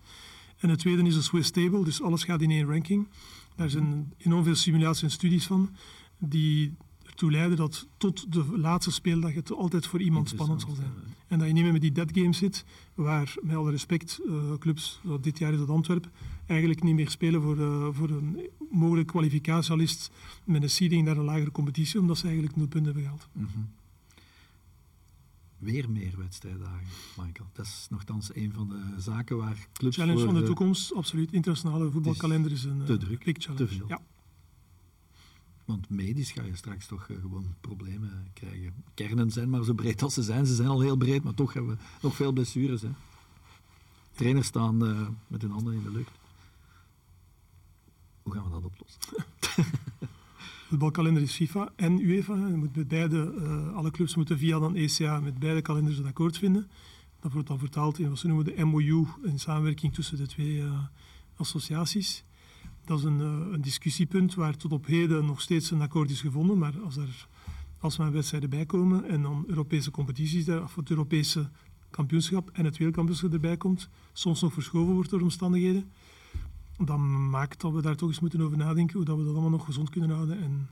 En 0.59 0.69
het 0.69 0.79
tweede 0.79 1.03
is 1.03 1.15
de 1.15 1.23
Swiss 1.23 1.51
Table, 1.51 1.85
dus 1.85 2.03
alles 2.03 2.25
gaat 2.25 2.43
in 2.43 2.51
één 2.51 2.67
ranking. 2.67 3.09
Daar 3.57 3.71
zijn 3.71 4.13
enorm 4.17 4.45
veel 4.45 4.55
simulaties 4.55 5.03
en 5.03 5.11
studies 5.11 5.47
van, 5.47 5.71
die 6.19 6.75
toe 7.19 7.31
leiden 7.31 7.57
dat 7.57 7.87
tot 7.97 8.33
de 8.33 8.59
laatste 8.59 8.93
speeldag 8.93 9.35
het 9.35 9.53
altijd 9.53 9.87
voor 9.87 10.01
iemand 10.01 10.29
spannend 10.29 10.61
zal 10.61 10.75
zijn. 10.75 10.93
En 11.27 11.39
dat 11.39 11.47
je 11.47 11.53
niet 11.53 11.63
meer 11.63 11.73
met 11.73 11.81
die 11.81 11.93
dead 11.93 12.11
games 12.13 12.39
zit, 12.39 12.65
waar 12.95 13.35
met 13.43 13.57
alle 13.57 13.71
respect 13.71 14.21
uh, 14.27 14.53
clubs, 14.59 15.01
zoals 15.05 15.21
dit 15.21 15.39
jaar 15.39 15.53
is 15.53 15.59
dat 15.59 15.69
Antwerpen, 15.69 16.13
eigenlijk 16.47 16.83
niet 16.83 16.95
meer 16.95 17.11
spelen 17.11 17.43
voor, 17.43 17.57
uh, 17.57 17.89
voor 17.91 18.11
een 18.11 18.41
mogelijk 18.71 19.07
kwalificatialist 19.07 20.11
met 20.45 20.63
een 20.63 20.71
seeding 20.71 21.05
naar 21.05 21.17
een 21.17 21.25
lagere 21.25 21.51
competitie, 21.51 22.01
omdat 22.01 22.19
ze 22.19 22.25
eigenlijk 22.25 22.57
nul 22.57 22.67
punten 22.67 22.95
hebben 22.95 23.03
gehaald. 23.03 23.29
Mm 23.33 23.49
-hmm. 23.53 23.69
Weer 25.59 25.91
meer 25.91 26.15
wedstrijddagen, 26.17 26.87
Michael. 27.17 27.49
Dat 27.53 27.65
is 27.65 27.87
nogthans 27.91 28.35
een 28.35 28.53
van 28.53 28.69
de 28.69 29.01
zaken 29.01 29.37
waar 29.37 29.69
clubs 29.73 29.97
Challenge 29.97 30.25
van 30.25 30.35
de 30.35 30.43
toekomst, 30.43 30.95
absoluut. 30.95 31.33
Internationale 31.33 31.91
voetbalkalender 31.91 32.53
is 32.53 32.65
een 32.65 32.85
te 32.85 32.97
druk, 32.97 33.39
te 33.39 33.67
veel. 33.67 33.89
Ja. 33.89 34.01
Want 35.69 35.89
medisch 35.89 36.31
ga 36.31 36.43
je 36.43 36.57
straks 36.57 36.87
toch 36.87 37.09
uh, 37.09 37.21
gewoon 37.21 37.55
problemen 37.61 38.31
krijgen. 38.33 38.75
Kernen 38.95 39.31
zijn 39.31 39.51
maar 39.51 39.65
zo 39.65 39.73
breed 39.75 40.03
als 40.03 40.15
ze 40.15 40.23
zijn. 40.23 40.47
Ze 40.47 40.55
zijn 40.55 40.69
al 40.69 40.81
heel 40.81 40.97
breed, 40.97 41.25
maar 41.25 41.35
toch 41.35 41.53
hebben 41.53 41.77
we 41.77 41.83
nog 42.03 42.15
veel 42.15 42.33
blessures. 42.33 42.83
Hè. 42.83 42.89
Trainers 44.15 44.47
staan 44.47 44.85
uh, 44.85 45.09
met 45.27 45.43
hun 45.43 45.51
handen 45.51 45.75
in 45.75 45.83
de 45.83 45.91
lucht. 45.91 46.11
Hoe 48.23 48.33
gaan 48.33 48.45
we 48.45 48.51
dat 48.51 48.65
oplossen? 48.65 49.01
De 49.41 50.07
voetbalkalender 50.69 51.23
is 51.23 51.35
FIFA 51.35 51.73
en 51.77 52.01
UEFA. 52.01 52.35
Moet 52.35 52.77
met 52.77 52.89
beide, 52.89 53.35
uh, 53.39 53.75
alle 53.75 53.91
clubs 53.91 54.15
moeten 54.15 54.39
via 54.39 54.59
dan 54.59 54.75
ECA 54.75 55.21
met 55.21 55.39
beide 55.39 55.63
kalenders 55.63 55.99
een 55.99 56.07
akkoord 56.07 56.39
vinden. 56.39 56.71
Dat 57.21 57.33
wordt 57.33 57.49
dan 57.49 57.59
vertaald 57.59 57.99
in 57.99 58.09
wat 58.09 58.19
ze 58.19 58.27
noemen 58.27 58.45
de 58.45 58.65
MOU, 58.65 59.07
een 59.23 59.39
samenwerking 59.39 59.95
tussen 59.95 60.17
de 60.17 60.27
twee 60.27 60.65
associaties. 61.37 62.25
Dat 62.89 62.99
is 62.99 63.05
een, 63.05 63.21
uh, 63.21 63.53
een, 63.53 63.61
discussiepunt 63.61 64.35
waar 64.35 64.57
tot 64.57 64.73
op 64.73 64.87
heden 64.87 65.27
nog 65.27 65.41
steeds 65.41 65.71
een 65.71 65.81
akkoord 65.81 66.11
is 66.11 66.21
gevonden. 66.21 66.59
Maar 66.59 66.75
als 66.85 66.97
er 66.97 67.29
als 67.79 67.99
er 67.99 68.13
wedstrijden 68.13 68.51
bij 68.51 68.67
komen 68.67 69.05
en 69.05 69.23
dan 69.23 69.45
Europese 69.47 69.91
competities, 69.91 70.49
of 70.49 70.75
het 70.75 70.91
Europese 70.91 71.51
kampioenschap 71.91 72.51
en 72.53 72.65
het 72.65 72.77
wereldkampioenschap 72.77 73.33
erbij 73.33 73.57
komt, 73.57 73.89
soms 74.13 74.41
nog 74.41 74.53
verschoven 74.53 74.95
wordt 74.95 75.11
door 75.11 75.21
omstandigheden, 75.21 75.91
dan 76.85 77.31
maakt 77.31 77.61
dat 77.61 77.73
we 77.73 77.83
daar 77.83 77.97
toch 77.97 78.09
eens 78.09 78.21
moeten 78.21 78.41
over 78.41 78.57
nadenken 78.57 78.97
hoe 78.97 79.05
dat 79.05 79.17
we 79.17 79.25
dat 79.25 79.33
allemaal 79.33 79.51
nog 79.51 79.65
gezond 79.65 79.91
kunnen 79.91 80.11
houden. 80.11 80.43
En, 80.43 80.69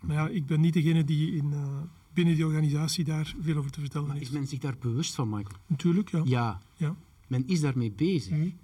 maar 0.00 0.16
ja, 0.16 0.28
ik 0.28 0.46
ben 0.46 0.60
niet 0.60 0.72
degene 0.72 1.04
die 1.04 1.36
in, 1.36 1.50
uh, 1.50 1.66
binnen 2.12 2.34
die 2.34 2.46
organisatie 2.46 3.04
daar 3.04 3.34
veel 3.40 3.56
over 3.56 3.70
te 3.70 3.80
vertellen 3.80 4.06
maar 4.06 4.16
heeft. 4.16 4.28
Is 4.30 4.36
men 4.36 4.46
zich 4.46 4.58
daar 4.58 4.76
bewust 4.78 5.14
van, 5.14 5.28
Michael? 5.28 5.56
Natuurlijk, 5.66 6.10
ja. 6.10 6.22
Ja. 6.24 6.60
ja. 6.76 6.96
Men 7.26 7.46
is 7.46 7.60
daarmee 7.60 7.90
bezig. 7.90 8.32
Mm 8.32 8.40
-hmm. 8.40 8.54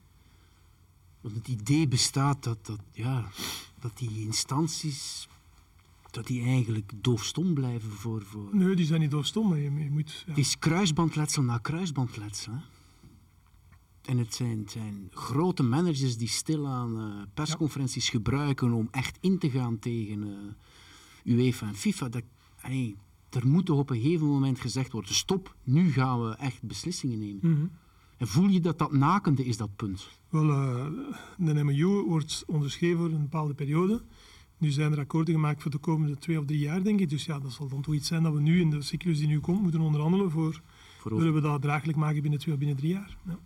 Want 1.20 1.34
het 1.34 1.48
idee 1.48 1.88
bestaat 1.88 2.42
dat, 2.42 2.66
dat, 2.66 2.80
ja, 2.92 3.30
dat 3.80 3.98
die 3.98 4.20
instanties 4.20 5.28
dat 6.10 6.26
die 6.26 6.42
eigenlijk 6.42 6.92
doofstom 6.96 7.54
blijven 7.54 7.90
voor... 7.90 8.22
voor... 8.22 8.48
Nee, 8.52 8.76
die 8.76 8.86
zijn 8.86 9.00
niet 9.00 9.10
doofstom, 9.10 9.48
maar 9.48 9.58
je, 9.58 9.72
je 9.72 9.90
moet... 9.90 10.10
Ja. 10.10 10.32
Het 10.32 10.38
is 10.38 10.58
kruisbandletsel 10.58 11.42
na 11.42 11.58
kruisbandletsel. 11.58 12.52
Hè? 12.52 12.58
En 14.02 14.18
het 14.18 14.34
zijn, 14.34 14.58
het 14.58 14.70
zijn, 14.70 15.08
grote 15.10 15.62
managers 15.62 16.16
die 16.16 16.28
stilaan 16.28 17.00
uh, 17.00 17.22
persconferenties 17.34 18.04
ja. 18.04 18.10
gebruiken 18.10 18.72
om 18.72 18.88
echt 18.90 19.18
in 19.20 19.38
te 19.38 19.50
gaan 19.50 19.78
tegen 19.78 20.22
uh, 21.24 21.36
UEFA 21.36 21.66
en 21.66 21.74
FIFA. 21.74 22.08
Dat, 22.08 22.22
er 23.30 23.46
moet 23.46 23.66
toch 23.66 23.78
op 23.78 23.90
een 23.90 24.00
gegeven 24.00 24.26
moment 24.26 24.60
gezegd 24.60 24.92
worden, 24.92 25.14
stop, 25.14 25.56
nu 25.64 25.92
gaan 25.92 26.22
we 26.22 26.34
echt 26.34 26.62
beslissingen 26.62 27.18
nemen. 27.18 27.40
Mm 27.42 27.54
-hmm. 27.54 27.70
En 28.20 28.28
voel 28.28 28.48
je 28.48 28.60
dat 28.60 28.78
dat 28.78 28.92
nakende 28.92 29.44
is, 29.44 29.56
dat 29.56 29.76
punt? 29.76 30.08
Wel, 30.28 30.48
uh, 30.48 30.86
de 31.36 31.64
MOU 31.64 32.04
wordt 32.06 32.44
onderschreven 32.46 32.98
voor 32.98 33.10
een 33.10 33.22
bepaalde 33.22 33.54
periode. 33.54 34.02
Nu 34.58 34.70
zijn 34.70 34.92
er 34.92 34.98
akkoorden 34.98 35.34
gemaakt 35.34 35.62
voor 35.62 35.70
de 35.70 35.78
komende 35.78 36.18
twee 36.18 36.38
of 36.38 36.44
drie 36.44 36.58
jaar, 36.58 36.82
denk 36.82 37.00
ik. 37.00 37.10
Dus 37.10 37.24
ja, 37.24 37.38
dat 37.38 37.52
zal 37.52 37.68
dan 37.68 37.82
toch 37.82 37.94
iets 37.94 38.08
zijn 38.08 38.22
dat 38.22 38.32
we 38.32 38.40
nu 38.40 38.60
in 38.60 38.70
de 38.70 38.82
cyclus 38.82 39.18
die 39.18 39.26
nu 39.26 39.40
komt 39.40 39.62
moeten 39.62 39.80
onderhandelen 39.80 40.30
voor... 40.30 40.60
voor 40.98 41.16
willen 41.16 41.34
we 41.34 41.40
dat 41.40 41.62
draaglijk 41.62 41.98
maken 41.98 42.22
binnen 42.22 42.40
twee 42.40 42.54
of 42.54 42.60
binnen 42.60 42.78
drie 42.78 42.92
jaar? 42.92 43.16
Ja. 43.26 43.38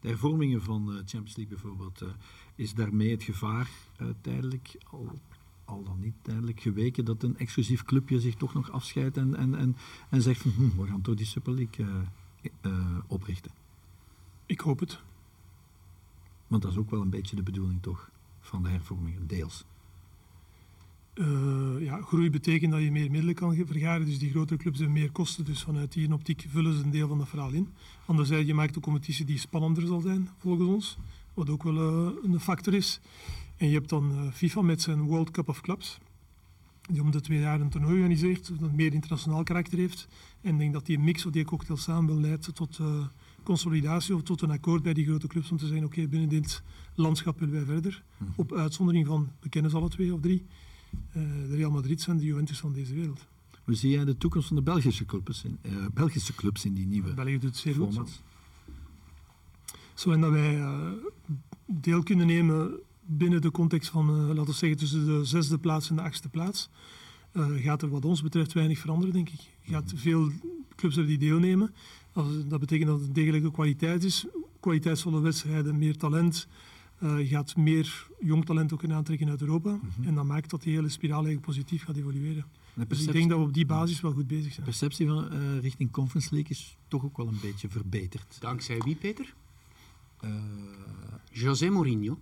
De 0.00 0.08
hervormingen 0.08 0.62
van 0.62 0.86
de 0.86 0.92
Champions 0.92 1.36
League 1.36 1.58
bijvoorbeeld, 1.58 2.02
uh, 2.02 2.08
is 2.54 2.74
daarmee 2.74 3.10
het 3.10 3.22
gevaar 3.22 3.70
uh, 4.00 4.08
tijdelijk, 4.20 4.76
al, 4.90 5.20
al 5.64 5.84
dan 5.84 6.00
niet 6.00 6.14
tijdelijk, 6.22 6.60
geweken 6.60 7.04
dat 7.04 7.22
een 7.22 7.36
exclusief 7.36 7.82
clubje 7.82 8.20
zich 8.20 8.34
toch 8.34 8.54
nog 8.54 8.70
afscheidt 8.70 9.16
en, 9.16 9.34
en, 9.34 9.54
en, 9.54 9.76
en 10.10 10.22
zegt 10.22 10.40
van 10.40 10.50
hm, 10.50 10.80
we 10.80 10.86
gaan 10.86 11.02
toch 11.02 11.14
die 11.14 11.26
Super 11.26 11.54
League 11.54 11.86
oprichten? 13.06 13.50
Ik 14.48 14.60
hoop 14.60 14.80
het. 14.80 15.00
Want 16.46 16.62
dat 16.62 16.70
is 16.70 16.78
ook 16.78 16.90
wel 16.90 17.00
een 17.00 17.10
beetje 17.10 17.36
de 17.36 17.42
bedoeling 17.42 17.82
toch 17.82 18.10
van 18.40 18.62
de 18.62 18.68
hervormingen, 18.68 19.26
deels. 19.26 19.64
Uh, 21.14 21.84
ja, 21.84 22.00
groei 22.02 22.30
betekent 22.30 22.72
dat 22.72 22.82
je 22.82 22.90
meer 22.90 23.10
middelen 23.10 23.34
kan 23.34 23.54
vergaren, 23.54 24.06
dus 24.06 24.18
die 24.18 24.30
grotere 24.30 24.58
clubs 24.58 24.78
hebben 24.78 24.96
meer 24.96 25.10
kosten, 25.10 25.44
dus 25.44 25.62
vanuit 25.62 25.92
die 25.92 26.12
optiek 26.12 26.46
vullen 26.48 26.74
ze 26.74 26.82
een 26.82 26.90
deel 26.90 27.08
van 27.08 27.18
dat 27.18 27.28
verhaal 27.28 27.52
in. 27.52 27.68
Anderzijds, 28.06 28.46
je 28.46 28.54
maakt 28.54 28.76
een 28.76 28.82
competitie 28.82 29.24
die 29.24 29.38
spannender 29.38 29.86
zal 29.86 30.00
zijn, 30.00 30.28
volgens 30.38 30.68
ons, 30.68 30.98
wat 31.34 31.50
ook 31.50 31.62
wel 31.62 32.06
uh, 32.06 32.16
een 32.22 32.40
factor 32.40 32.74
is. 32.74 33.00
En 33.56 33.68
je 33.68 33.74
hebt 33.74 33.88
dan 33.88 34.12
uh, 34.12 34.32
FIFA 34.32 34.62
met 34.62 34.82
zijn 34.82 35.02
World 35.02 35.30
Cup 35.30 35.48
of 35.48 35.60
Clubs, 35.60 35.98
die 36.82 37.02
om 37.02 37.10
de 37.10 37.20
twee 37.20 37.40
jaar 37.40 37.60
een 37.60 37.70
toernooi 37.70 37.94
organiseert, 37.94 38.60
dat 38.60 38.72
meer 38.72 38.92
internationaal 38.92 39.42
karakter 39.42 39.78
heeft. 39.78 40.08
En 40.40 40.52
ik 40.52 40.58
denk 40.58 40.72
dat 40.72 40.86
die 40.86 40.98
mix 40.98 41.26
of 41.26 41.32
die 41.32 41.44
cocktail 41.44 41.78
samen 41.78 42.20
leidt 42.20 42.54
tot 42.54 42.80
consolidatie 43.48 44.14
of 44.14 44.22
tot 44.22 44.42
een 44.42 44.50
akkoord 44.50 44.82
bij 44.82 44.94
die 44.94 45.04
grote 45.04 45.26
clubs 45.26 45.50
om 45.50 45.56
te 45.56 45.66
zeggen, 45.66 45.84
oké, 45.84 45.96
okay, 45.96 46.08
binnen 46.08 46.28
dit 46.28 46.62
landschap 46.94 47.38
willen 47.38 47.54
wij 47.54 47.64
verder. 47.64 48.02
Mhm. 48.16 48.30
Op 48.36 48.52
uitzondering 48.52 49.06
van, 49.06 49.30
we 49.40 49.48
kennen 49.48 49.70
ze 49.70 49.76
alle 49.76 49.88
twee 49.88 50.14
of 50.14 50.20
drie, 50.20 50.46
uh, 50.92 51.22
de 51.48 51.56
Real 51.56 51.70
Madrid 51.70 52.06
en 52.08 52.16
de 52.16 52.24
Juventus 52.24 52.58
van 52.58 52.72
deze 52.72 52.94
wereld. 52.94 53.26
Hoe 53.64 53.74
zie 53.74 53.90
jij 53.90 54.04
de 54.04 54.16
toekomst 54.16 54.46
van 54.46 54.56
de 54.56 54.62
Belgische 54.62 55.04
clubs 55.04 55.44
in, 55.44 55.58
uh, 55.62 55.86
Belgische 55.94 56.34
clubs 56.34 56.64
in 56.64 56.74
die 56.74 56.86
nieuwe 56.86 57.14
België 57.14 57.38
doet 57.38 57.42
het 57.42 57.56
zeer 57.56 57.74
goed. 57.74 58.22
Zo 59.94 60.10
en 60.10 60.20
dat 60.20 60.30
wij 60.30 60.56
uh, 60.56 60.90
deel 61.66 62.02
kunnen 62.02 62.26
nemen 62.26 62.70
binnen 63.00 63.40
de 63.40 63.50
context 63.50 63.90
van, 63.90 64.26
laten 64.26 64.44
we 64.44 64.52
zeggen, 64.52 64.78
tussen 64.78 65.06
de 65.06 65.24
zesde 65.24 65.58
plaats 65.58 65.90
en 65.90 65.96
de 65.96 66.02
achtste 66.02 66.28
plaats, 66.28 66.68
gaat 67.56 67.82
er 67.82 67.88
wat 67.88 68.04
ons 68.04 68.22
betreft 68.22 68.52
weinig 68.52 68.78
veranderen, 68.78 69.14
denk 69.14 69.28
ik. 69.28 69.40
Je 69.60 69.72
gaat 69.72 69.92
veel 69.96 70.30
clubs 70.76 70.94
hebben 70.96 71.18
die 71.18 71.28
deelnemen. 71.28 71.74
Dat 72.46 72.60
betekent 72.60 72.88
dat 72.88 73.00
het 73.00 73.14
degelijke 73.14 73.50
kwaliteit 73.50 74.04
is. 74.04 74.26
Kwaliteitsvolle 74.60 75.20
wedstrijden, 75.20 75.78
meer 75.78 75.96
talent. 75.96 76.48
Uh, 77.02 77.18
je 77.18 77.26
gaat 77.26 77.56
meer 77.56 78.06
jong 78.20 78.44
talent 78.44 78.72
ook 78.72 78.78
kunnen 78.78 78.96
aantrekken 78.96 79.28
uit 79.28 79.40
Europa. 79.40 79.70
Mm 79.70 79.80
-hmm. 79.96 80.06
En 80.06 80.14
dat 80.14 80.24
maakt 80.24 80.50
dat 80.50 80.62
die 80.62 80.74
hele 80.74 80.88
spiraal 80.88 81.24
eigenlijk 81.24 81.46
positief 81.46 81.84
gaat 81.84 81.96
evolueren. 81.96 82.44
Dus 82.88 83.06
ik 83.06 83.12
denk 83.12 83.28
dat 83.28 83.38
we 83.38 83.44
op 83.44 83.54
die 83.54 83.66
basis 83.66 84.00
wel 84.00 84.12
goed 84.12 84.26
bezig 84.26 84.52
zijn. 84.52 84.56
De 84.56 84.70
perceptie 84.70 85.06
van, 85.06 85.32
uh, 85.32 85.60
richting 85.60 85.90
Conference 85.90 86.34
League 86.34 86.50
is 86.50 86.76
toch 86.88 87.04
ook 87.04 87.16
wel 87.16 87.28
een 87.28 87.38
beetje 87.42 87.68
verbeterd. 87.68 88.36
Dankzij 88.40 88.78
wie, 88.78 88.94
Peter? 88.94 89.34
Uh, 90.24 90.30
José 91.30 91.68
Mourinho. 91.68 92.18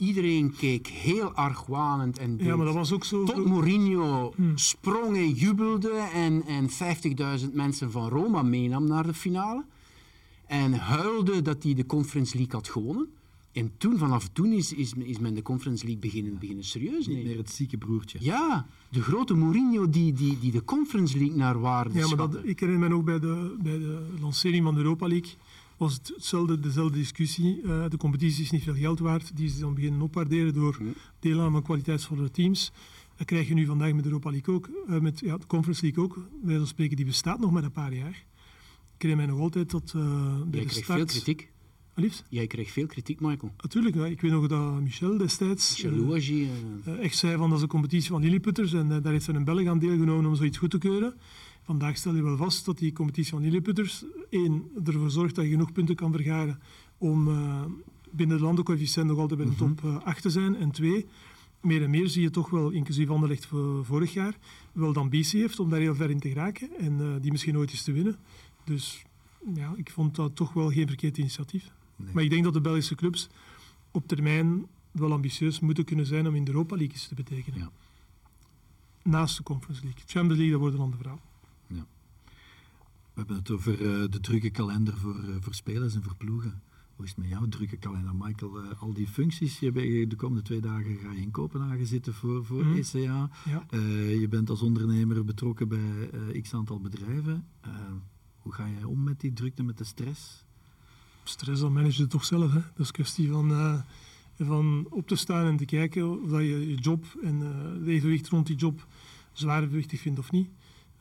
Iedereen 0.00 0.54
keek 0.56 0.86
heel 0.86 1.32
argwanend 1.32 2.18
en 2.18 2.38
Ja, 2.38 2.56
maar 2.56 2.66
dat 2.66 2.74
was 2.74 2.92
ook 2.92 3.04
zo... 3.04 3.24
Tot 3.24 3.44
Mourinho 3.44 4.32
hmm. 4.36 4.58
sprong 4.58 5.16
en 5.16 5.30
jubelde 5.30 6.08
en, 6.14 6.42
en 6.46 6.68
50.000 7.40 7.52
mensen 7.52 7.90
van 7.90 8.08
Roma 8.08 8.42
meenam 8.42 8.86
naar 8.86 9.06
de 9.06 9.14
finale. 9.14 9.64
En 10.46 10.72
huilde 10.72 11.42
dat 11.42 11.62
hij 11.62 11.74
de 11.74 11.86
Conference 11.86 12.36
League 12.36 12.54
had 12.54 12.68
gewonnen. 12.68 13.08
En 13.52 13.72
toen, 13.78 13.98
vanaf 13.98 14.28
toen 14.32 14.52
is, 14.52 14.72
is, 14.72 14.92
is 14.94 15.18
men 15.18 15.34
de 15.34 15.42
Conference 15.42 15.84
League 15.84 16.02
beginnen, 16.02 16.38
beginnen 16.38 16.64
serieus 16.64 17.06
Niet 17.06 17.24
meer 17.24 17.36
het 17.36 17.50
zieke 17.50 17.76
broertje. 17.76 18.18
Ja, 18.20 18.66
de 18.88 19.02
grote 19.02 19.34
Mourinho 19.34 19.90
die, 19.90 20.12
die, 20.12 20.38
die 20.38 20.52
de 20.52 20.64
Conference 20.64 21.18
League 21.18 21.36
naar 21.36 21.60
waarde 21.60 21.98
Ja, 21.98 22.06
maar 22.06 22.16
dat, 22.16 22.36
ik 22.42 22.60
herinner 22.60 22.88
me 22.88 22.94
ook 22.94 23.04
bij 23.04 23.18
de, 23.18 23.56
bij 23.62 23.78
de 23.78 24.06
lancering 24.20 24.64
van 24.64 24.74
de 24.74 24.80
Europa 24.80 25.08
League 25.08 25.30
was 25.80 25.94
het 25.94 26.12
hetzelfde, 26.14 26.60
dezelfde 26.60 26.98
discussie. 26.98 27.60
Uh, 27.62 27.84
de 27.88 27.96
competitie 27.96 28.42
is 28.42 28.50
niet 28.50 28.62
veel 28.62 28.74
geld 28.74 28.98
waard. 28.98 29.36
Die 29.36 29.46
is 29.46 29.58
dan 29.58 29.74
beginnen 29.74 30.02
opwaarderen 30.02 30.54
door 30.54 30.74
Hm. 30.76 30.84
deelname 31.18 31.56
aan 31.56 31.62
kwaliteitsvolle 31.62 32.30
teams. 32.30 32.72
Dat 33.16 33.26
krijg 33.26 33.48
je 33.48 33.54
nu 33.54 33.66
vandaag 33.66 33.92
met 33.92 34.02
de 34.02 34.08
Europa 34.08 34.30
League 34.30 34.54
ook. 34.54 34.68
Uh, 34.88 34.98
met 34.98 35.20
ja, 35.20 35.36
de 35.36 35.46
Conference 35.46 35.82
League 35.82 36.04
ook. 36.04 36.18
Wij 36.42 36.64
spreken, 36.64 36.96
die 36.96 37.04
bestaat 37.04 37.40
nog 37.40 37.50
maar 37.50 37.64
een 37.64 37.72
paar 37.72 37.94
jaar. 37.94 38.24
Ik 38.94 39.02
herinner 39.02 39.26
mij 39.26 39.34
nog 39.34 39.44
altijd 39.44 39.70
dat 39.70 39.92
uh, 39.96 40.02
bij 40.02 40.60
Jij 40.60 40.60
de 40.60 40.66
kreeg 40.66 40.84
start... 40.84 40.98
veel 40.98 41.06
kritiek. 41.06 41.50
Liefst? 42.00 42.24
Jij 42.28 42.46
kreeg 42.46 42.70
veel 42.70 42.86
kritiek, 42.86 43.20
Michael. 43.20 43.52
Natuurlijk, 43.56 43.94
ja. 43.94 44.06
ik 44.06 44.20
weet 44.20 44.30
nog 44.30 44.46
dat 44.46 44.80
Michel 44.80 45.16
destijds 45.16 45.70
Michel 45.70 45.90
eh, 45.90 45.98
Louagie, 45.98 46.48
eh, 46.84 46.98
echt 46.98 47.16
zei 47.16 47.36
van 47.36 47.48
dat 47.48 47.58
is 47.58 47.62
een 47.62 47.68
competitie 47.68 48.10
van 48.10 48.22
Lilliputters 48.22 48.72
en 48.72 48.92
eh, 48.92 49.02
daar 49.02 49.12
heeft 49.12 49.26
een 49.26 49.44
Belg 49.44 49.66
aan 49.66 49.78
deelgenomen 49.78 50.26
om 50.26 50.34
zoiets 50.34 50.58
goed 50.58 50.70
te 50.70 50.78
keuren. 50.78 51.14
Vandaag 51.62 51.96
stel 51.96 52.14
je 52.14 52.22
wel 52.22 52.36
vast 52.36 52.64
dat 52.64 52.78
die 52.78 52.92
competitie 52.92 53.32
van 53.32 53.42
Lilliputters 53.42 54.04
één, 54.30 54.70
ervoor 54.84 55.10
zorgt 55.10 55.34
dat 55.34 55.44
je 55.44 55.50
genoeg 55.50 55.72
punten 55.72 55.94
kan 55.94 56.12
vergaren 56.12 56.60
om 56.98 57.28
uh, 57.28 57.64
binnen 58.10 58.36
de 58.36 58.42
landencoëfficiënt 58.42 59.06
nog 59.06 59.18
altijd 59.18 59.40
bij 59.40 59.48
de 59.48 59.54
top 59.54 59.82
uh, 59.84 60.02
8 60.04 60.22
te 60.22 60.30
zijn. 60.30 60.56
En 60.56 60.70
twee, 60.70 61.06
meer 61.60 61.82
en 61.82 61.90
meer 61.90 62.08
zie 62.08 62.22
je 62.22 62.30
toch 62.30 62.50
wel, 62.50 62.70
inclusief 62.70 63.08
Anderlecht 63.08 63.46
vorig 63.82 64.12
jaar, 64.12 64.36
wel 64.72 64.92
de 64.92 64.98
ambitie 64.98 65.40
heeft 65.40 65.60
om 65.60 65.70
daar 65.70 65.80
heel 65.80 65.94
ver 65.94 66.10
in 66.10 66.20
te 66.20 66.28
geraken 66.28 66.70
en 66.78 66.98
uh, 67.00 67.14
die 67.20 67.30
misschien 67.30 67.56
ooit 67.58 67.72
is 67.72 67.82
te 67.82 67.92
winnen. 67.92 68.16
Dus 68.64 69.04
ja, 69.54 69.72
ik 69.76 69.90
vond 69.90 70.14
dat 70.14 70.36
toch 70.36 70.52
wel 70.52 70.70
geen 70.70 70.86
verkeerd 70.86 71.18
initiatief. 71.18 71.70
Nee. 71.96 72.14
Maar 72.14 72.22
ik 72.22 72.30
denk 72.30 72.44
dat 72.44 72.52
de 72.52 72.60
Belgische 72.60 72.94
clubs 72.94 73.28
op 73.90 74.08
termijn 74.08 74.66
wel 74.90 75.12
ambitieus 75.12 75.60
moeten 75.60 75.84
kunnen 75.84 76.06
zijn 76.06 76.26
om 76.26 76.34
in 76.34 76.44
de 76.44 76.50
Europa 76.50 76.76
League 76.76 76.94
iets 76.94 77.08
te 77.08 77.14
betekenen. 77.14 77.58
Ja. 77.58 77.70
naast 79.02 79.36
de 79.36 79.42
Conference 79.42 79.82
League. 79.82 80.02
Champions 80.06 80.36
League, 80.36 80.50
dat 80.50 80.60
wordt 80.60 80.74
een 80.74 80.82
ander 80.82 80.98
verhaal. 80.98 81.20
We 83.20 83.26
hebben 83.26 83.44
het 83.44 83.50
over 83.50 83.80
uh, 83.80 84.10
de 84.10 84.20
drukke 84.20 84.50
kalender 84.50 84.96
voor, 84.96 85.16
uh, 85.16 85.34
voor 85.40 85.54
spelers 85.54 85.94
en 85.94 86.02
voor 86.02 86.16
ploegen. 86.16 86.62
Hoe 86.96 87.04
is 87.04 87.10
het 87.10 87.18
met 87.18 87.28
jouw 87.28 87.48
drukke 87.48 87.76
kalender, 87.76 88.14
Michael? 88.14 88.64
Uh, 88.64 88.82
al 88.82 88.92
die 88.92 89.06
functies, 89.06 89.58
je 89.58 89.72
bent, 89.72 90.10
de 90.10 90.16
komende 90.16 90.42
twee 90.42 90.60
dagen 90.60 90.96
ga 90.96 91.12
je 91.12 91.20
in 91.20 91.30
Kopenhagen 91.30 91.86
zitten 91.86 92.14
voor, 92.14 92.44
voor 92.44 92.64
mm. 92.64 92.76
ECA. 92.76 93.30
Ja. 93.44 93.64
je 94.08 94.26
bent 94.30 94.50
als 94.50 94.62
ondernemer 94.62 95.24
betrokken 95.24 95.68
bij 95.68 96.40
x 96.40 96.54
aantal 96.54 96.80
bedrijven. 96.80 97.46
hoe 98.36 98.52
ga 98.52 98.68
jij 98.68 98.84
om 98.84 99.02
met 99.02 99.20
die 99.20 99.32
drukte, 99.32 99.62
met 99.62 99.78
de 99.78 99.84
stress? 99.84 100.44
Stress, 101.24 101.60
dan 101.60 101.72
manage 101.72 101.96
je 101.96 102.02
het 102.02 102.10
toch 102.10 102.24
zelf. 102.24 102.52
Hè? 102.52 102.60
Dat 102.60 102.78
is 102.78 102.86
een 102.86 102.92
kwestie 102.92 103.28
van, 103.30 103.82
van 104.38 104.86
op 104.90 105.08
te 105.08 105.16
staan 105.16 105.46
en 105.46 105.56
te 105.56 105.64
kijken 105.64 106.22
of 106.22 106.30
dat 106.30 106.40
je 106.40 106.68
je 106.68 106.74
job 106.74 107.04
en 107.22 107.38
de 107.84 107.90
evenwicht 107.90 108.28
rond 108.28 108.46
die 108.46 108.56
job 108.56 108.86
zwaargewichtig 109.32 110.00
vindt 110.00 110.18
of 110.18 110.30
niet. 110.30 110.48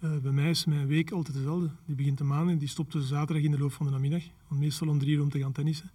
Uh, 0.04 0.18
bij 0.18 0.32
mij 0.32 0.50
is 0.50 0.66
mijn 0.66 0.88
week 0.88 1.12
altijd 1.12 1.36
dezelfde. 1.38 1.70
Die 1.86 1.96
begint 1.96 2.18
de 2.18 2.24
maandag 2.24 2.54
en 2.54 2.58
die 2.58 2.68
stopt 2.68 2.92
de 2.92 3.02
zaterdag 3.02 3.44
in 3.44 3.52
de 3.52 3.58
loop 3.58 3.74
van 3.74 3.86
de 3.86 3.92
namiddag. 3.92 4.24
Want 4.48 4.62
meestal 4.62 4.88
om 4.88 5.00
drie 5.00 5.16
uur 5.16 5.22
om 5.22 5.30
te 5.30 5.40
gaan 5.40 5.52
tennissen. 5.52 5.92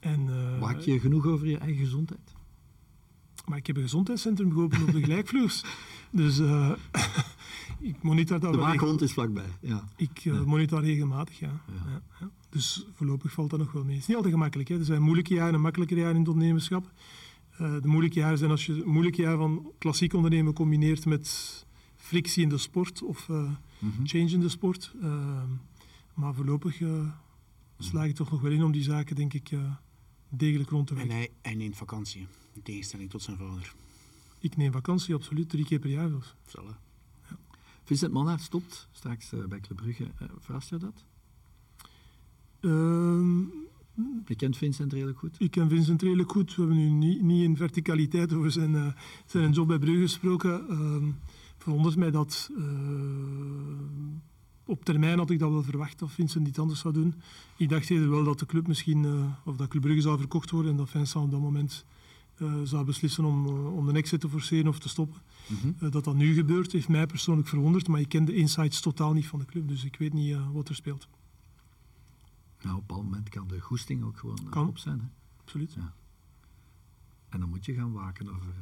En, 0.00 0.20
uh, 0.26 0.58
Waak 0.60 0.80
je 0.80 1.00
genoeg 1.00 1.26
over 1.26 1.46
je 1.46 1.58
eigen 1.58 1.84
gezondheid? 1.84 2.34
Maar 3.46 3.58
ik 3.58 3.66
heb 3.66 3.76
een 3.76 3.82
gezondheidscentrum 3.82 4.52
geopend 4.52 4.82
op 4.82 4.92
de 4.92 5.02
gelijkvloers. 5.04 5.64
Dus 6.10 6.38
uh, 6.38 6.72
ik 7.80 8.02
monitor 8.02 8.40
dat 8.40 8.52
De 8.52 8.58
waakhond 8.58 9.02
is 9.02 9.12
vlakbij, 9.12 9.48
ja. 9.60 9.84
Ik 9.96 10.18
ja. 10.18 10.42
monitor 10.44 10.80
regelmatig, 10.80 11.38
ja. 11.38 11.60
Ja. 12.20 12.30
Dus 12.48 12.86
voorlopig 12.94 13.32
valt 13.32 13.50
dat 13.50 13.58
nog 13.58 13.72
wel 13.72 13.84
mee. 13.84 13.92
Het 13.92 14.00
is 14.00 14.06
niet 14.06 14.16
altijd 14.16 14.34
gemakkelijk. 14.34 14.68
Hè. 14.68 14.78
Er 14.78 14.84
zijn 14.84 15.02
moeilijke 15.02 15.34
jaren 15.34 15.54
en 15.54 15.60
makkelijke 15.60 15.94
jaren 15.94 16.14
in 16.14 16.20
het 16.20 16.28
ondernemerschap. 16.28 16.90
de 17.56 17.80
moeilijke 17.82 18.18
jaren 18.18 18.38
zijn 18.38 18.50
als 18.50 18.66
je 18.66 18.82
moeilijke 18.84 19.22
jaren 19.22 19.38
van 19.38 19.72
klassiek 19.78 20.14
ondernemen 20.14 20.52
combineert 20.52 21.06
met 21.06 21.64
frictie 22.12 22.42
in 22.42 22.48
de 22.48 22.58
sport 22.58 23.02
of 23.02 23.28
uh, 23.28 23.36
mm 23.36 23.56
-hmm. 23.78 24.06
change 24.06 24.30
in 24.30 24.40
de 24.40 24.48
sport. 24.48 24.92
Uh, 25.02 25.42
maar 26.14 26.34
voorlopig 26.34 26.80
uh, 26.80 27.08
sla 27.78 28.04
ik 28.04 28.14
toch 28.14 28.30
nog 28.30 28.40
wel 28.40 28.50
in 28.50 28.62
om 28.62 28.72
die 28.72 28.82
zaken, 28.82 29.16
denk 29.16 29.34
ik, 29.34 29.50
degelijk 30.28 30.70
rond 30.70 30.86
te 30.86 30.94
werken. 30.94 31.12
En 31.12 31.16
hij, 31.16 31.30
hij 31.42 31.54
neemt 31.54 31.76
vakantie, 31.76 32.26
in 32.52 32.62
tegenstelling 32.62 33.10
tot 33.10 33.22
zijn 33.22 33.36
vader. 33.36 33.74
Ik 34.38 34.56
neem 34.56 34.72
vakantie, 34.72 35.14
absoluut, 35.14 35.48
drie 35.48 35.64
keer 35.64 35.78
per 35.78 35.90
jaar. 35.90 36.10
Zal, 36.46 36.64
ja. 36.64 37.36
Vincent 37.84 38.12
Mannaert 38.12 38.40
stopt 38.40 38.88
straks 38.90 39.32
bij 39.48 39.60
Club 39.60 39.76
Brugge. 39.76 40.10
verrast 40.38 40.68
je 40.68 40.76
dat? 40.76 41.04
Ehm, 42.60 43.40
je 44.26 44.34
kent 44.36 44.56
Vincent 44.56 44.92
redelijk 44.92 45.18
goed? 45.18 45.36
Ik 45.38 45.50
ken 45.50 45.68
Vincent 45.68 46.02
redelijk 46.02 46.30
goed. 46.30 46.54
We 46.54 46.62
hebben 46.62 46.78
nu 46.78 46.88
niet, 46.90 47.22
niet 47.22 47.42
in 47.42 47.56
verticaliteit 47.56 48.32
over 48.32 48.50
zijn, 48.50 48.94
zijn 49.26 49.52
job 49.52 49.66
bij 49.66 49.78
Brugge 49.78 50.00
gesproken. 50.00 50.66
Uh, 50.70 51.31
verwondert 51.62 51.96
mij 51.96 52.10
dat 52.10 52.50
uh, 52.56 52.64
op 54.64 54.84
termijn 54.84 55.18
had 55.18 55.30
ik 55.30 55.38
dat 55.38 55.50
wel 55.50 55.62
verwacht 55.62 55.98
dat 55.98 56.10
Vincent 56.10 56.48
iets 56.48 56.58
anders 56.58 56.80
zou 56.80 56.94
doen. 56.94 57.14
Ik 57.56 57.68
dacht 57.68 57.90
eerder 57.90 58.10
wel 58.10 58.24
dat 58.24 58.38
de 58.38 58.46
club 58.46 58.66
misschien, 58.66 59.04
uh, 59.04 59.24
of 59.44 59.56
dat 59.56 59.68
Club 59.68 59.82
Brugge 59.82 60.00
zou 60.00 60.18
verkocht 60.18 60.50
worden 60.50 60.70
en 60.70 60.76
dat 60.76 60.90
Vincent 60.90 61.24
op 61.24 61.30
dat 61.30 61.40
moment 61.40 61.84
uh, 62.38 62.54
zou 62.64 62.84
beslissen 62.84 63.24
om, 63.24 63.46
om 63.46 63.86
de 63.86 63.92
exit 63.92 64.20
te 64.20 64.28
forceren 64.28 64.68
of 64.68 64.78
te 64.78 64.88
stoppen. 64.88 65.20
Mm 65.46 65.56
-hmm. 65.60 65.90
dat 65.90 66.04
dat 66.04 66.14
nu 66.14 66.34
gebeurt 66.34 66.72
heeft 66.72 66.88
mij 66.88 67.06
persoonlijk 67.06 67.48
verwonderd, 67.48 67.88
maar 67.88 68.00
ik 68.00 68.08
ken 68.08 68.24
de 68.24 68.34
insights 68.34 68.80
totaal 68.80 69.12
niet 69.12 69.26
van 69.26 69.38
de 69.38 69.44
club, 69.44 69.68
dus 69.68 69.84
ik 69.84 69.96
weet 69.96 70.12
niet 70.12 70.36
wat 70.52 70.68
er 70.68 70.74
speelt. 70.74 71.08
Nou, 72.62 72.74
op 72.74 72.80
een 72.80 72.86
bepaald 72.86 73.04
moment 73.04 73.28
kan 73.28 73.48
de 73.48 73.60
goesting 73.60 74.04
ook 74.04 74.18
gewoon 74.18 74.68
op 74.68 74.78
zijn. 74.78 75.00
Hè? 75.00 75.06
Absoluut. 75.40 75.72
Ja. 75.72 75.92
En 77.32 77.40
dan 77.40 77.48
moet 77.48 77.64
je 77.64 77.74
gaan 77.74 77.92
waken 77.92 78.28
over 78.28 78.54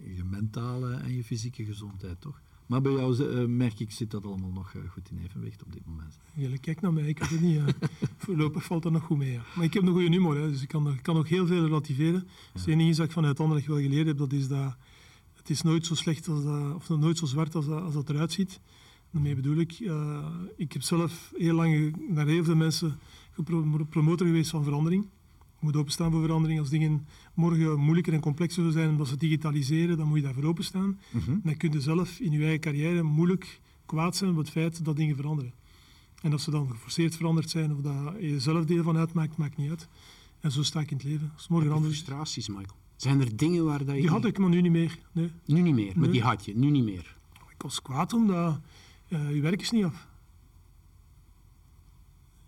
uh, 0.00 0.16
je 0.16 0.24
mentale 0.24 0.94
en 0.94 1.16
je 1.16 1.24
fysieke 1.24 1.64
gezondheid, 1.64 2.20
toch? 2.20 2.40
Maar 2.66 2.80
bij 2.80 2.92
jou 2.92 3.22
uh, 3.22 3.46
merk 3.46 3.80
ik, 3.80 3.90
zit 3.90 4.10
dat 4.10 4.24
allemaal 4.24 4.50
nog 4.50 4.74
uh, 4.74 4.90
goed 4.90 5.10
in 5.10 5.18
evenwicht 5.18 5.62
op 5.62 5.72
dit 5.72 5.86
moment. 5.86 6.18
Jullie 6.34 6.58
kijk 6.58 6.80
naar 6.80 6.92
mij, 6.92 7.08
ik 7.08 7.18
weet 7.18 7.30
het 7.30 7.40
niet. 7.40 7.60
Voorlopig 8.24 8.64
valt 8.64 8.82
dat 8.82 8.92
nog 8.92 9.02
goed 9.02 9.18
mee. 9.18 9.32
Ja. 9.32 9.42
Maar 9.56 9.64
ik 9.64 9.74
heb 9.74 9.82
een 9.82 9.92
goede 9.92 10.08
humor, 10.08 10.36
hè, 10.36 10.50
dus 10.50 10.62
ik 10.62 10.68
kan, 10.68 10.88
ik 10.88 11.02
kan 11.02 11.14
nog 11.14 11.28
heel 11.28 11.46
veel 11.46 11.64
relativeren. 11.64 12.26
Ja. 12.26 12.60
Het 12.60 12.66
enige 12.66 12.96
dat 12.96 13.06
ik 13.06 13.12
vanuit 13.12 13.40
Anderlecht 13.40 13.66
wel 13.66 13.80
geleerd 13.80 14.06
heb, 14.06 14.18
dat 14.18 14.32
is 14.32 14.48
dat 14.48 14.76
het 15.36 15.50
is 15.50 15.62
nooit 15.62 15.86
zo 15.86 15.94
slecht 15.94 16.28
als 16.28 16.44
dat, 16.44 16.74
of 16.74 16.88
nooit 16.88 17.18
zo 17.18 17.26
zwart 17.26 17.54
als 17.54 17.66
dat, 17.66 17.82
als 17.82 17.94
dat 17.94 18.10
eruit 18.10 18.32
ziet. 18.32 18.60
Daarmee 19.10 19.34
bedoel 19.34 19.56
ik, 19.56 19.78
ik 20.56 20.72
heb 20.72 20.82
zelf 20.82 21.32
heel 21.36 21.54
lang 21.54 21.96
naar 22.08 22.26
heel 22.26 22.44
veel 22.44 22.56
mensen 22.56 22.98
gepromotor 23.32 24.26
geweest 24.26 24.50
van 24.50 24.64
verandering. 24.64 25.06
Je 25.62 25.68
moet 25.68 25.76
openstaan 25.76 26.10
voor 26.10 26.20
verandering. 26.20 26.58
Als 26.58 26.68
dingen 26.68 27.06
morgen 27.34 27.78
moeilijker 27.78 28.12
en 28.12 28.20
complexer 28.20 28.54
zullen 28.54 28.72
zijn 28.72 28.90
omdat 28.90 29.08
ze 29.08 29.16
digitaliseren, 29.16 29.96
dan 29.96 30.06
moet 30.08 30.16
je 30.16 30.22
daarvoor 30.22 30.44
openstaan. 30.44 30.98
Mm 31.10 31.20
-hmm. 31.20 31.40
Dan 31.44 31.56
kun 31.56 31.72
je 31.72 31.80
zelf 31.80 32.20
in 32.20 32.32
je 32.32 32.40
eigen 32.42 32.60
carrière 32.60 33.02
moeilijk 33.02 33.60
kwaad 33.86 34.16
zijn 34.16 34.30
op 34.30 34.36
het 34.36 34.50
feit 34.50 34.84
dat 34.84 34.96
dingen 34.96 35.16
veranderen. 35.16 35.52
En 36.22 36.32
als 36.32 36.42
ze 36.42 36.50
dan 36.50 36.70
geforceerd 36.70 37.16
veranderd 37.16 37.50
zijn 37.50 37.72
of 37.72 37.80
dat 37.80 38.14
je 38.20 38.40
zelf 38.40 38.64
deel 38.64 38.82
van 38.82 38.96
uitmaakt, 38.96 39.36
maakt 39.36 39.56
niet 39.56 39.70
uit. 39.70 39.88
En 40.40 40.52
zo 40.52 40.62
sta 40.62 40.80
ik 40.80 40.90
in 40.90 40.96
het 40.96 41.06
leven. 41.06 41.30
Als 41.34 41.48
morgen 41.48 41.72
anders... 41.72 41.94
frustraties, 41.94 42.48
Michael? 42.48 42.76
Zijn 42.96 43.20
er 43.20 43.36
dingen 43.36 43.64
waar 43.64 43.84
dat 43.84 43.94
je... 43.94 44.00
Die 44.00 44.10
had 44.10 44.24
ik, 44.24 44.38
maar 44.38 44.48
nu 44.48 44.60
niet 44.60 44.72
meer. 44.72 44.98
Nee. 45.12 45.30
Nu 45.46 45.60
niet 45.60 45.74
meer, 45.74 45.92
maar 45.94 45.96
nee. 45.96 46.10
die 46.10 46.22
had 46.22 46.44
je, 46.44 46.56
nu 46.56 46.70
niet 46.70 46.84
meer. 46.84 47.16
Ik 47.50 47.62
was 47.62 47.82
kwaad 47.82 48.12
omdat 48.12 48.60
uh, 49.08 49.34
je 49.34 49.40
werk 49.40 49.60
is 49.60 49.70
niet 49.70 49.84
af. 49.84 50.06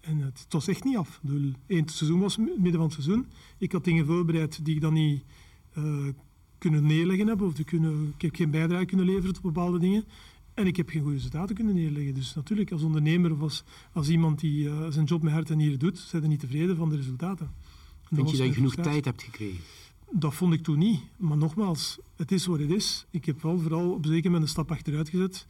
En 0.07 0.19
het, 0.19 0.47
was 0.49 0.69
echt 0.69 0.85
niet 0.85 0.97
af. 0.97 1.21
Het 1.67 1.91
seizoen 1.91 2.21
was 2.21 2.37
midden 2.37 2.73
van 2.73 2.83
het 2.83 2.93
seizoen. 2.93 3.27
Ik 3.59 3.73
had 3.73 3.85
dingen 3.85 4.07
voorbereid 4.07 4.65
die 4.65 4.75
ik 4.75 4.81
dan 4.81 4.93
niet 4.93 5.23
uh, 5.79 6.07
kunnen 6.59 6.87
neerleggen 6.87 7.27
heb. 7.27 7.43
Of 7.43 7.65
kunnen, 7.65 8.13
ik 8.17 8.23
heb 8.23 8.35
geen 8.35 8.51
bijdrage 8.51 8.85
kunnen 8.85 9.07
leveren 9.07 9.33
tot 9.33 9.43
bepaalde 9.43 9.79
dingen. 9.79 10.05
En 10.55 10.67
ik 10.67 10.77
heb 10.77 10.89
geen 10.89 11.01
goede 11.01 11.17
resultaten 11.17 11.55
kunnen 11.55 11.75
neerleggen. 11.75 12.15
Dus 12.15 12.35
natuurlijk, 12.35 12.73
als 12.73 12.83
ondernemer 12.83 13.33
of 13.33 13.41
als, 13.41 13.65
als 13.93 14.09
iemand 14.09 14.41
die 14.41 14.65
uh, 14.65 14.87
zijn 14.89 15.05
job 15.05 15.23
met 15.23 15.33
hart 15.33 15.51
en 15.51 15.57
nieren 15.57 15.79
doet, 15.79 15.99
zijn 15.99 16.23
er 16.23 16.29
niet 16.29 16.41
tevreden 16.41 16.77
van 16.77 16.89
de 16.89 16.97
resultaten. 16.97 17.47
En 18.11 18.17
Vind 18.17 18.31
je 18.31 18.37
dat 18.37 18.47
je 18.47 18.53
genoeg 18.53 18.75
tijd 18.75 19.05
hebt 19.05 19.23
gekregen? 19.23 19.61
Dat 20.11 20.35
vond 20.35 20.53
ik 20.53 20.63
toen 20.63 20.79
niet. 20.79 21.01
Maar 21.17 21.37
nogmaals, 21.37 21.99
het 22.17 22.33
is 22.33 22.47
wat 22.47 22.59
het 22.59 22.71
is. 22.71 23.07
Ik 23.11 23.25
heb 23.25 23.43
wel 23.43 23.59
vooral 23.59 23.91
op 23.91 24.07
zeker 24.07 24.25
moment 24.25 24.43
een 24.43 24.49
stap 24.49 24.71
achteruit 24.71 25.09
gezet. 25.09 25.47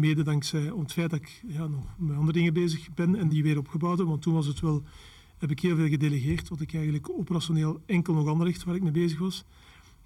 Mede 0.00 0.22
dankzij 0.22 0.72
het 0.78 0.92
feit 0.92 1.10
dat 1.10 1.20
ik 1.20 1.42
ja, 1.46 1.66
nog 1.66 1.84
met 1.96 2.16
andere 2.16 2.38
dingen 2.38 2.52
bezig 2.52 2.94
ben 2.94 3.16
en 3.16 3.28
die 3.28 3.42
weer 3.42 3.58
opgebouwd 3.58 3.98
heb. 3.98 4.06
Want 4.06 4.22
toen 4.22 4.34
was 4.34 4.46
het 4.46 4.60
wel, 4.60 4.82
heb 5.38 5.50
ik 5.50 5.60
heel 5.60 5.76
veel 5.76 5.88
gedelegeerd, 5.88 6.48
wat 6.48 6.60
ik 6.60 6.74
eigenlijk 6.74 7.10
operationeel 7.10 7.80
enkel 7.86 8.14
nog 8.14 8.28
Anderlecht, 8.28 8.64
waar 8.64 8.74
ik 8.74 8.82
mee 8.82 8.92
bezig 8.92 9.18
was. 9.18 9.44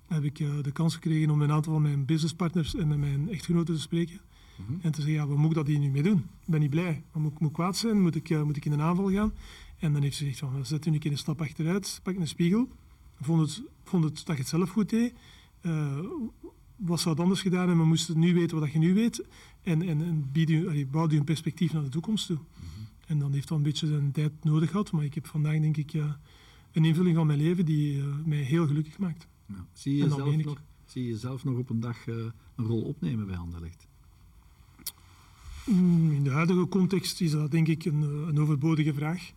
Heb 0.07 0.24
ik 0.24 0.38
uh, 0.38 0.62
de 0.62 0.72
kans 0.72 0.95
gekregen 0.95 1.30
om 1.30 1.38
met 1.38 1.49
een 1.49 1.55
aantal 1.55 1.72
van 1.72 1.82
mijn 1.82 2.05
businesspartners 2.05 2.74
en 2.74 2.88
met 2.88 2.99
mijn 2.99 3.30
echtgenoten 3.30 3.74
te 3.74 3.80
spreken. 3.80 4.20
Mm 4.57 4.66
-hmm. 4.66 4.78
En 4.82 4.92
te 4.92 5.01
zeggen, 5.01 5.20
ja, 5.20 5.26
wat 5.26 5.36
moet 5.36 5.51
ik 5.51 5.57
dat 5.57 5.66
hier 5.66 5.78
nu 5.78 5.90
mee 5.90 6.03
doen? 6.03 6.18
Ik 6.18 6.47
ben 6.47 6.61
niet 6.61 6.70
blij. 6.70 7.03
Maar 7.12 7.22
moet, 7.22 7.38
moet 7.38 7.49
ik 7.49 7.55
kwaad 7.55 7.76
zijn? 7.76 8.01
Moet 8.01 8.14
ik, 8.14 8.30
uh, 8.30 8.42
moet 8.42 8.57
ik 8.57 8.64
in 8.64 8.72
een 8.72 8.80
aanval 8.80 9.11
gaan? 9.11 9.32
En 9.78 9.92
dan 9.92 10.03
heeft 10.03 10.16
ze 10.16 10.24
gezegd, 10.24 10.38
van, 10.38 10.66
zet 10.66 10.86
u 10.86 10.92
een 10.92 10.99
keer 10.99 11.11
een 11.11 11.18
stap 11.18 11.40
achteruit, 11.40 12.01
pak 12.03 12.16
een 12.16 12.28
spiegel. 12.28 12.68
Vond 13.20 13.40
het, 13.40 13.62
vond 13.84 14.05
het 14.05 14.14
dat 14.14 14.36
je 14.36 14.42
het 14.42 14.51
zelf 14.51 14.70
goed 14.70 14.90
deed. 14.90 15.14
Uh, 15.62 15.99
wat 16.77 17.01
zou 17.01 17.14
het 17.14 17.22
anders 17.22 17.41
gedaan 17.41 17.66
hebben? 17.66 17.79
We 17.79 17.85
moesten 17.85 18.18
nu 18.18 18.35
weten 18.35 18.61
wat 18.61 18.72
je 18.72 18.79
nu 18.79 18.95
weet. 18.95 19.25
En, 19.62 19.83
en, 19.83 20.03
en 20.03 20.29
bied 20.33 20.66
allee, 20.66 20.87
bouw 20.87 21.11
u 21.11 21.16
een 21.16 21.25
perspectief 21.25 21.72
naar 21.72 21.83
de 21.83 21.89
toekomst 21.89 22.27
toe. 22.27 22.37
Mm 22.37 22.45
-hmm. 22.53 22.87
En 23.07 23.18
dan 23.18 23.33
heeft 23.33 23.49
dat 23.49 23.59
een 23.59 23.64
beetje 23.64 23.87
zijn 23.87 24.12
tijd 24.12 24.33
nodig 24.43 24.70
gehad. 24.70 24.93
Maar 24.93 25.05
ik 25.05 25.14
heb 25.14 25.27
vandaag, 25.27 25.61
denk 25.61 25.77
ik, 25.77 25.93
een 26.75 26.85
invulling 26.85 27.16
van 27.16 27.27
mijn 27.27 27.39
leven 27.39 27.64
die 27.64 27.97
uh, 27.97 28.05
mij 28.25 28.39
heel 28.39 28.66
gelukkig 28.66 28.99
maakt. 28.99 29.29
Ja. 29.47 29.66
Zie, 29.72 29.97
je 29.97 30.09
zelf 30.09 30.37
nog, 30.37 30.61
zie 30.85 31.03
je 31.03 31.09
jezelf 31.09 31.45
nog 31.45 31.59
op 31.59 31.70
een 31.70 31.81
dag 31.81 32.07
uh, 32.07 32.16
een 32.55 32.64
rol 32.64 32.83
opnemen 32.83 33.27
bij 33.27 33.37
Anderlecht? 33.37 33.87
Mm, 35.66 36.12
in 36.12 36.25
de 36.25 36.31
huidige 36.31 36.68
context 36.68 37.20
is 37.20 37.31
dat, 37.31 37.51
denk 37.51 37.68
ik, 37.68 37.85
een, 37.85 38.03
een 38.03 38.41
overbodige 38.41 38.95
vraag. 38.95 39.33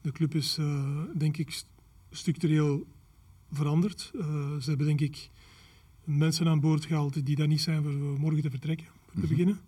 De 0.00 0.12
club 0.12 0.34
is, 0.34 0.58
denk 1.14 1.36
ik, 1.36 1.64
structureel 2.10 2.86
veranderd. 3.52 4.10
ze 4.60 4.64
hebben, 4.64 4.86
denk 4.86 5.00
ik 5.00 5.30
mensen 6.04 6.48
aan 6.48 6.60
boord 6.60 6.84
gehaald 6.84 7.26
die 7.26 7.36
daar 7.36 7.46
niet 7.46 7.60
zijn 7.60 7.82
voor 7.82 7.92
morgen 7.92 8.42
te 8.42 8.50
vertrekken, 8.50 8.86
voor 8.86 9.12
te 9.12 9.18
mm 9.18 9.20
-hmm. 9.20 9.28
beginnen. 9.28 9.60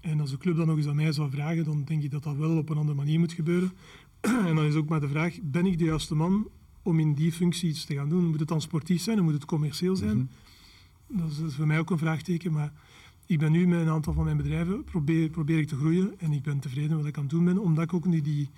En 0.00 0.20
als 0.20 0.30
de 0.30 0.38
club 0.38 0.56
dan 0.56 0.66
nog 0.66 0.76
eens 0.76 0.86
aan 0.86 0.96
mij 0.96 1.12
zou 1.12 1.30
vragen, 1.30 1.64
dan 1.64 1.84
denk 1.84 2.02
ik 2.02 2.10
dat 2.10 2.22
dat 2.22 2.36
wel 2.36 2.56
op 2.56 2.68
een 2.68 2.76
andere 2.76 2.96
manier 2.96 3.18
moet 3.18 3.32
gebeuren. 3.32 3.72
en 4.20 4.54
dan 4.54 4.64
is 4.64 4.74
ook 4.74 4.88
maar 4.88 5.00
de 5.00 5.08
vraag, 5.08 5.38
ben 5.42 5.66
ik 5.66 5.78
de 5.78 5.84
juiste 5.84 6.14
man 6.14 6.48
om 6.82 7.00
in 7.00 7.14
die 7.14 7.32
functie 7.32 7.68
iets 7.68 7.84
te 7.84 7.94
gaan 7.94 8.08
doen? 8.08 8.26
Moet 8.26 8.40
het 8.40 8.48
dan 8.48 8.60
sportief 8.60 9.02
zijn 9.02 9.18
of 9.18 9.24
moet 9.24 9.34
het 9.34 9.44
commercieel 9.44 9.96
zijn? 9.96 10.16
Mm 10.16 10.28
-hmm. 11.06 11.18
dat, 11.18 11.30
is, 11.30 11.38
dat, 11.38 11.48
is, 11.48 11.54
voor 11.54 11.66
mij 11.66 11.78
ook 11.78 11.90
een 11.90 11.98
vraagteken, 11.98 12.52
maar 12.52 12.72
ik 13.26 13.38
ben 13.38 13.52
nu 13.52 13.66
met 13.66 13.80
een 13.80 13.88
aantal 13.88 14.12
van 14.12 14.24
mijn 14.24 14.36
bedrijven, 14.36 14.84
probeer, 14.84 15.30
probeer 15.30 15.58
ik 15.58 15.68
te 15.68 15.76
groeien 15.76 16.18
en 16.18 16.32
ik 16.32 16.42
ben 16.42 16.58
tevreden 16.58 16.90
met 16.90 16.98
wat 16.98 17.06
ik 17.06 17.16
aan 17.16 17.22
het 17.22 17.32
doen 17.32 17.44
ben, 17.44 17.58
omdat 17.58 17.84
ik 17.84 17.94
ook 17.94 18.06
nu 18.06 18.20
die, 18.20 18.50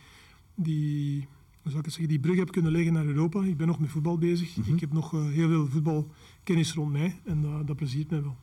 die, 0.55 1.26
zou 1.71 1.79
ik 1.79 1.85
het 1.85 1.95
zeggen, 1.95 2.09
die 2.09 2.21
brug 2.21 2.37
heb 2.37 2.53
kunnen 2.53 2.73
leggen 2.73 2.93
naar 2.93 3.07
Europa. 3.07 3.45
Ik 3.45 3.57
ben 3.57 3.67
nog 3.67 3.79
met 3.79 3.91
voetbal 3.91 4.19
bezig. 4.19 4.57
Mm 4.57 4.65
-hmm. 4.65 4.75
Ik 4.75 4.81
heb 4.81 4.93
nog 4.93 5.13
uh, 5.13 5.29
heel 5.29 5.49
veel 5.49 5.67
voetbalkennis 5.67 6.73
rond 6.73 6.93
mij 6.93 7.21
en 7.25 7.65
dat 7.67 7.77
pleziert 7.77 8.11
mij 8.11 8.23
wel. 8.23 8.37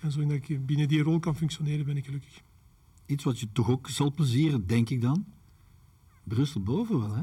En 0.00 0.12
zodat 0.12 0.30
ik 0.30 0.66
binnen 0.66 0.88
die 0.88 1.02
rol 1.02 1.18
kan 1.18 1.36
functioneren, 1.36 1.86
ben 1.86 1.96
ik 1.96 2.04
gelukkig. 2.04 2.42
Iets 3.06 3.24
wat 3.24 3.40
je 3.40 3.46
toch 3.52 3.70
ook 3.70 3.88
zal 3.88 4.12
plezieren, 4.12 4.66
denk 4.66 4.90
ik 4.90 5.00
dan? 5.00 5.24
Brussel 6.24 6.60
boven 6.60 7.00
wel, 7.00 7.14
hè? 7.14 7.22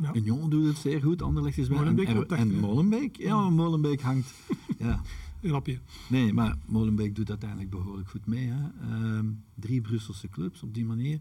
Ja. 0.00 0.14
Union 0.14 0.50
doet 0.50 0.66
het 0.66 0.76
zeer 0.76 1.02
goed, 1.02 1.22
Anderlecht 1.22 1.58
is 1.58 1.68
bij 1.68 1.76
Molenbeek 1.76 2.08
en, 2.08 2.28
en, 2.28 2.36
en 2.36 2.60
Molenbeek, 2.60 3.16
ja, 3.16 3.50
Molenbeek 3.50 4.00
hangt. 4.00 4.34
ja. 4.78 5.02
grapje. 5.42 5.78
Nee, 6.08 6.32
maar 6.32 6.56
Molenbeek 6.66 7.14
doet 7.14 7.28
uiteindelijk 7.28 7.70
behoorlijk 7.70 8.08
goed 8.08 8.26
mee. 8.26 8.46
Hè? 8.46 8.68
Ehm, 8.80 9.26
drie 9.54 9.80
Brusselse 9.80 10.28
clubs 10.28 10.62
op 10.62 10.74
die 10.74 10.84
manier. 10.84 11.20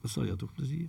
Dat 0.00 0.10
zal 0.10 0.24
je 0.24 0.36
toch 0.36 0.52
plezier. 0.52 0.88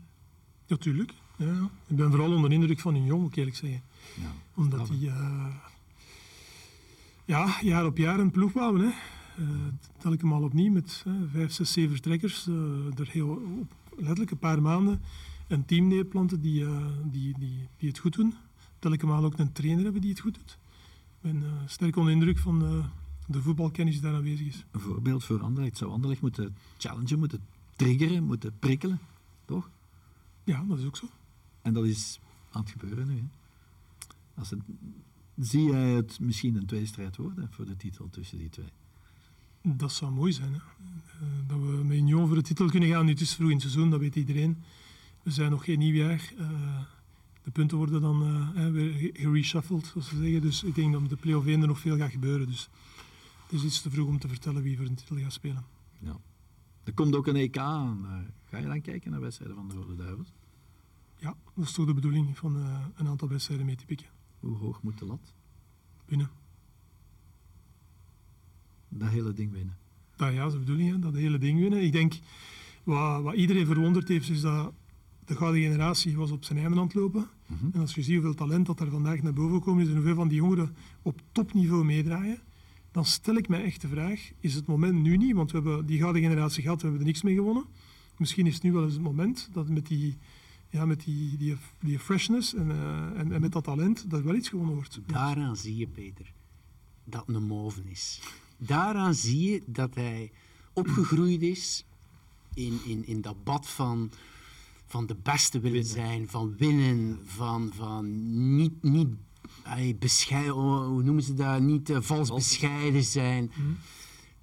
Natuurlijk. 0.68 1.14
Ja, 1.38 1.46
ja. 1.46 1.70
Ik 1.88 1.96
ben 1.96 2.10
vooral 2.12 2.34
onder 2.34 2.50
de 2.50 2.56
indruk 2.56 2.80
van 2.80 2.96
Union, 2.96 3.22
moet 3.22 3.30
ik 3.30 3.36
eerlijk 3.36 3.56
zeggen. 3.56 3.82
Ja, 4.22 4.32
Omdat 4.54 4.88
die 4.88 5.08
eh, 5.10 5.56
ja, 7.26 7.58
jaar 7.62 7.86
op 7.86 7.98
jaar 7.98 8.20
een 8.20 8.32
ploeg 8.32 8.54
bouwen. 8.54 8.82
Hè. 8.82 8.88
Eh, 9.38 9.50
telkens 9.98 10.32
opnieuw 10.32 10.72
met 10.72 11.06
vijf, 11.32 11.52
zes, 11.52 11.72
zeven 11.72 11.92
vertrekkers. 11.92 12.48
eh, 12.48 13.00
er 13.00 13.08
heel, 13.10 13.30
op 13.60 13.74
letterlijk 13.98 14.32
een 14.32 14.38
paar 14.38 14.62
maanden 14.62 15.02
een 15.48 15.66
team 15.66 15.88
neerplanten 15.88 16.42
die, 16.42 16.66
die, 17.12 17.34
die, 17.40 17.68
die 17.78 17.90
het 17.90 17.98
goed 17.98 18.16
doen. 18.16 18.34
Telkens 18.80 19.12
ook 19.12 19.38
een 19.38 19.52
trainer 19.52 19.84
hebben 19.84 20.02
die 20.02 20.10
het 20.10 20.20
goed 20.20 20.34
doet. 20.36 20.58
Ik 21.22 21.32
ben 21.32 21.44
sterk 21.66 21.96
onder 21.96 22.14
de 22.14 22.20
indruk 22.20 22.38
van 22.38 22.90
de 23.28 23.42
voetbalkennis 23.42 23.94
die 23.94 24.04
daar 24.04 24.14
aanwezig 24.14 24.48
is. 24.48 24.66
Een 24.72 24.80
voorbeeld 24.80 25.24
voor 25.24 25.42
Anderlecht. 25.42 25.78
Zou 25.78 25.92
Anderlecht 25.92 26.22
moeten 26.22 26.56
challengen, 26.78 27.20
moeten 27.20 27.40
triggeren, 27.76 28.24
moeten 28.24 28.54
prikkelen. 28.60 29.00
Toch? 29.46 29.70
Ja, 30.46 30.64
dat 30.68 30.80
is 30.80 30.86
ook 30.86 30.98
zo. 30.98 31.10
En 31.62 31.74
dat 31.74 31.86
is 31.86 32.20
aan 32.52 32.62
het 32.62 32.72
gebeuren 32.72 33.08
nu. 33.08 33.16
Hè? 33.16 33.24
Als 34.34 34.50
het, 34.50 34.60
zie 35.38 35.64
jij 35.70 35.90
het 35.90 36.20
misschien 36.20 36.56
een 36.56 36.66
tweestrijd 36.66 37.16
worden 37.18 37.48
voor 37.52 37.66
de 37.66 37.76
titel 37.78 38.10
tussen 38.10 38.38
die 38.38 38.50
twee? 38.50 38.70
Dat 39.62 39.92
zou 39.92 40.12
mooi 40.12 40.32
zijn. 40.34 40.54
Hè? 40.54 40.58
Eh, 40.58 41.28
dat 41.48 41.60
we 41.60 41.66
met 41.84 41.98
Union 41.98 42.28
voor 42.28 42.36
de 42.36 42.42
titel 42.42 42.70
kunnen 42.70 42.90
gaan. 42.90 43.06
Nu 43.06 43.12
het 43.12 43.22
is 43.22 43.34
vroeg 43.36 43.48
in 43.50 43.54
het 43.54 43.62
seizoen, 43.62 43.90
dat 43.90 44.00
weet 44.00 44.16
iedereen. 44.16 44.64
We 45.24 45.32
zijn 45.32 45.52
nog 45.52 45.64
geen 45.64 45.80
nieuw 45.80 45.94
jaar. 45.96 46.32
Eh, 46.38 46.80
de 47.44 47.52
punten 47.52 47.78
worden 47.78 48.02
dan 48.02 48.24
eh, 48.56 48.70
weer 48.72 48.94
ge- 48.94 49.10
gereshuffled, 49.14 49.86
zoals 49.86 50.08
ze 50.08 50.18
zeggen. 50.18 50.42
Dus 50.42 50.64
ik 50.64 50.76
denk 50.76 50.94
dat 50.94 51.10
de 51.10 51.16
play-off 51.16 51.48
1 51.48 51.62
er 51.62 51.68
nog 51.68 51.80
veel 51.80 51.98
gaat 51.98 52.12
gebeuren. 52.12 52.48
Dus 52.48 52.70
het 53.44 53.52
is 53.60 53.64
iets 53.64 53.82
te 53.82 53.90
vroeg 53.90 54.08
om 54.08 54.20
te 54.20 54.28
vertellen 54.28 54.62
wie 54.62 54.78
voor 54.78 54.86
de 54.86 54.94
titel 54.94 55.18
gaat 55.18 55.34
spelen. 55.34 55.64
Ja. 56.00 56.18
Er 56.86 56.94
komt 56.94 57.16
ook 57.16 57.28
een 57.28 57.36
EK 57.36 57.58
aan. 57.58 58.06
Eh, 58.06 58.18
ga 58.50 58.58
je 58.58 58.66
dan 58.66 58.82
kijken 58.82 59.12
naar 59.12 59.22
wedstrijden 59.22 59.56
van 59.56 59.68
de 59.68 59.76
Rode 59.76 59.96
Duivels? 59.96 60.34
Ja, 61.18 61.36
dat 61.56 61.66
is 61.66 61.72
toch 61.72 61.86
de 61.86 61.94
bedoeling 61.94 62.38
van 62.38 62.56
eh, 62.56 62.86
een 62.96 63.08
aantal 63.08 63.28
wedstrijden 63.28 63.66
mee 63.66 63.76
te 63.76 63.86
pikken. 63.86 64.08
Hoe 64.40 64.58
hoog 64.58 64.82
moet 64.82 64.98
de 64.98 65.06
lat? 65.06 65.34
Binnen. 66.06 66.30
Dat 68.90 69.10
hele 69.10 69.34
ding 69.34 69.52
winnen. 69.52 69.78
Dat, 70.16 70.34
ja, 70.34 70.38
dat 70.38 70.48
is 70.48 70.54
de 70.54 70.60
bedoeling, 70.60 70.92
hè, 70.92 71.00
dat 71.00 71.14
hele 71.14 71.38
ding 71.38 71.60
winnen. 71.60 71.84
Ik 71.84 71.92
denk, 71.92 72.14
wat, 72.84 73.22
wat 73.22 73.36
iedereen 73.36 73.66
verwonderd 73.66 74.08
heeft, 74.08 74.30
is 74.30 74.42
dat 74.42 74.74
de 75.26 75.36
gouden 75.36 75.62
generatie 75.62 76.18
was 76.18 76.32
op 76.32 76.44
zijn 76.44 76.60
einde 76.60 76.80
aan 76.80 76.86
het 76.86 76.94
lopen. 76.94 77.28
Mhm. 77.46 77.66
En 77.74 77.80
als 77.80 77.96
je 77.96 78.04
ziet 78.04 78.14
hoeveel 78.14 78.34
talent 78.34 78.66
dat 78.66 78.80
er 78.80 78.90
vandaag 78.90 79.22
naar 79.22 79.34
boven 79.34 79.58
gekomen 79.58 79.84
is 79.84 79.90
en 79.90 79.96
hoeveel 79.96 80.16
van 80.16 80.28
die 80.28 80.38
jongeren 80.38 80.76
op 81.02 81.22
topniveau 81.32 81.86
meedraaien, 81.86 82.40
dan 82.96 83.06
stel 83.06 83.36
ik 83.36 83.48
mij 83.48 83.64
echt 83.64 83.82
de 83.82 83.88
vraag, 83.88 84.32
is 84.40 84.54
het 84.54 84.66
moment 84.66 85.02
nu 85.02 85.18
niet, 85.18 85.36
want 85.36 85.52
we 85.52 85.58
hebben 85.58 85.86
die 85.86 86.00
gouden 86.00 86.22
generatie 86.22 86.62
gehad, 86.62 86.78
we 86.78 86.84
hebben 86.84 87.02
er 87.02 87.08
niks 87.08 87.22
mee 87.22 87.36
gewonnen. 87.36 87.66
Misschien 88.18 88.48
is 88.48 88.54
het 88.54 88.64
nu 88.64 88.72
wel 88.72 88.84
eens 88.84 88.94
het 88.94 89.02
moment 89.02 89.50
dat 89.54 89.70
met 89.70 89.88
die, 89.88 90.18
ja, 90.70 90.86
met 90.86 91.04
die, 91.04 91.38
die, 91.38 91.58
die 91.80 92.00
freshness 92.00 92.54
en, 92.54 92.72
eh, 92.72 93.20
en, 93.20 93.32
en 93.32 93.42
met 93.42 93.52
dat 93.52 93.64
talent, 93.64 94.10
dat 94.10 94.20
er 94.20 94.26
wel 94.26 94.36
iets 94.36 94.50
gewonnen 94.50 94.76
wordt. 94.76 95.00
Daaraan 95.06 95.56
zie 95.56 95.76
je, 95.76 95.88
Peter, 95.88 96.34
dat 97.04 97.24
een 97.28 97.44
moven 97.44 97.88
is. 97.88 98.22
Daaraan 98.58 99.14
zie 99.14 99.52
je 99.52 99.62
dat 99.66 99.96
hij 99.96 100.32
opgegroeid 100.74 101.42
is 101.42 101.86
in, 102.54 102.80
in, 102.86 103.08
in 103.08 103.22
dat 103.22 103.44
bad 103.44 103.68
van, 103.68 104.12
van 104.86 105.06
de 105.06 105.16
beste 105.24 105.60
willen 105.60 105.84
Winnen. 105.84 105.94
zijn, 105.94 106.28
van 106.28 106.56
winnen, 106.58 107.20
van, 107.26 107.72
van 107.74 108.06
niet, 108.56 108.84
niet 108.84 109.10
bescheiden, 110.00 110.54
hoe 110.54 111.04
noemen 111.04 111.24
ze 111.24 111.34
dat, 111.34 111.62
niet 111.62 111.90
eh, 111.90 111.98
vals 112.02 112.30
bescheiden 112.34 113.04
zijn. 113.04 113.52
Mhm. 113.56 113.70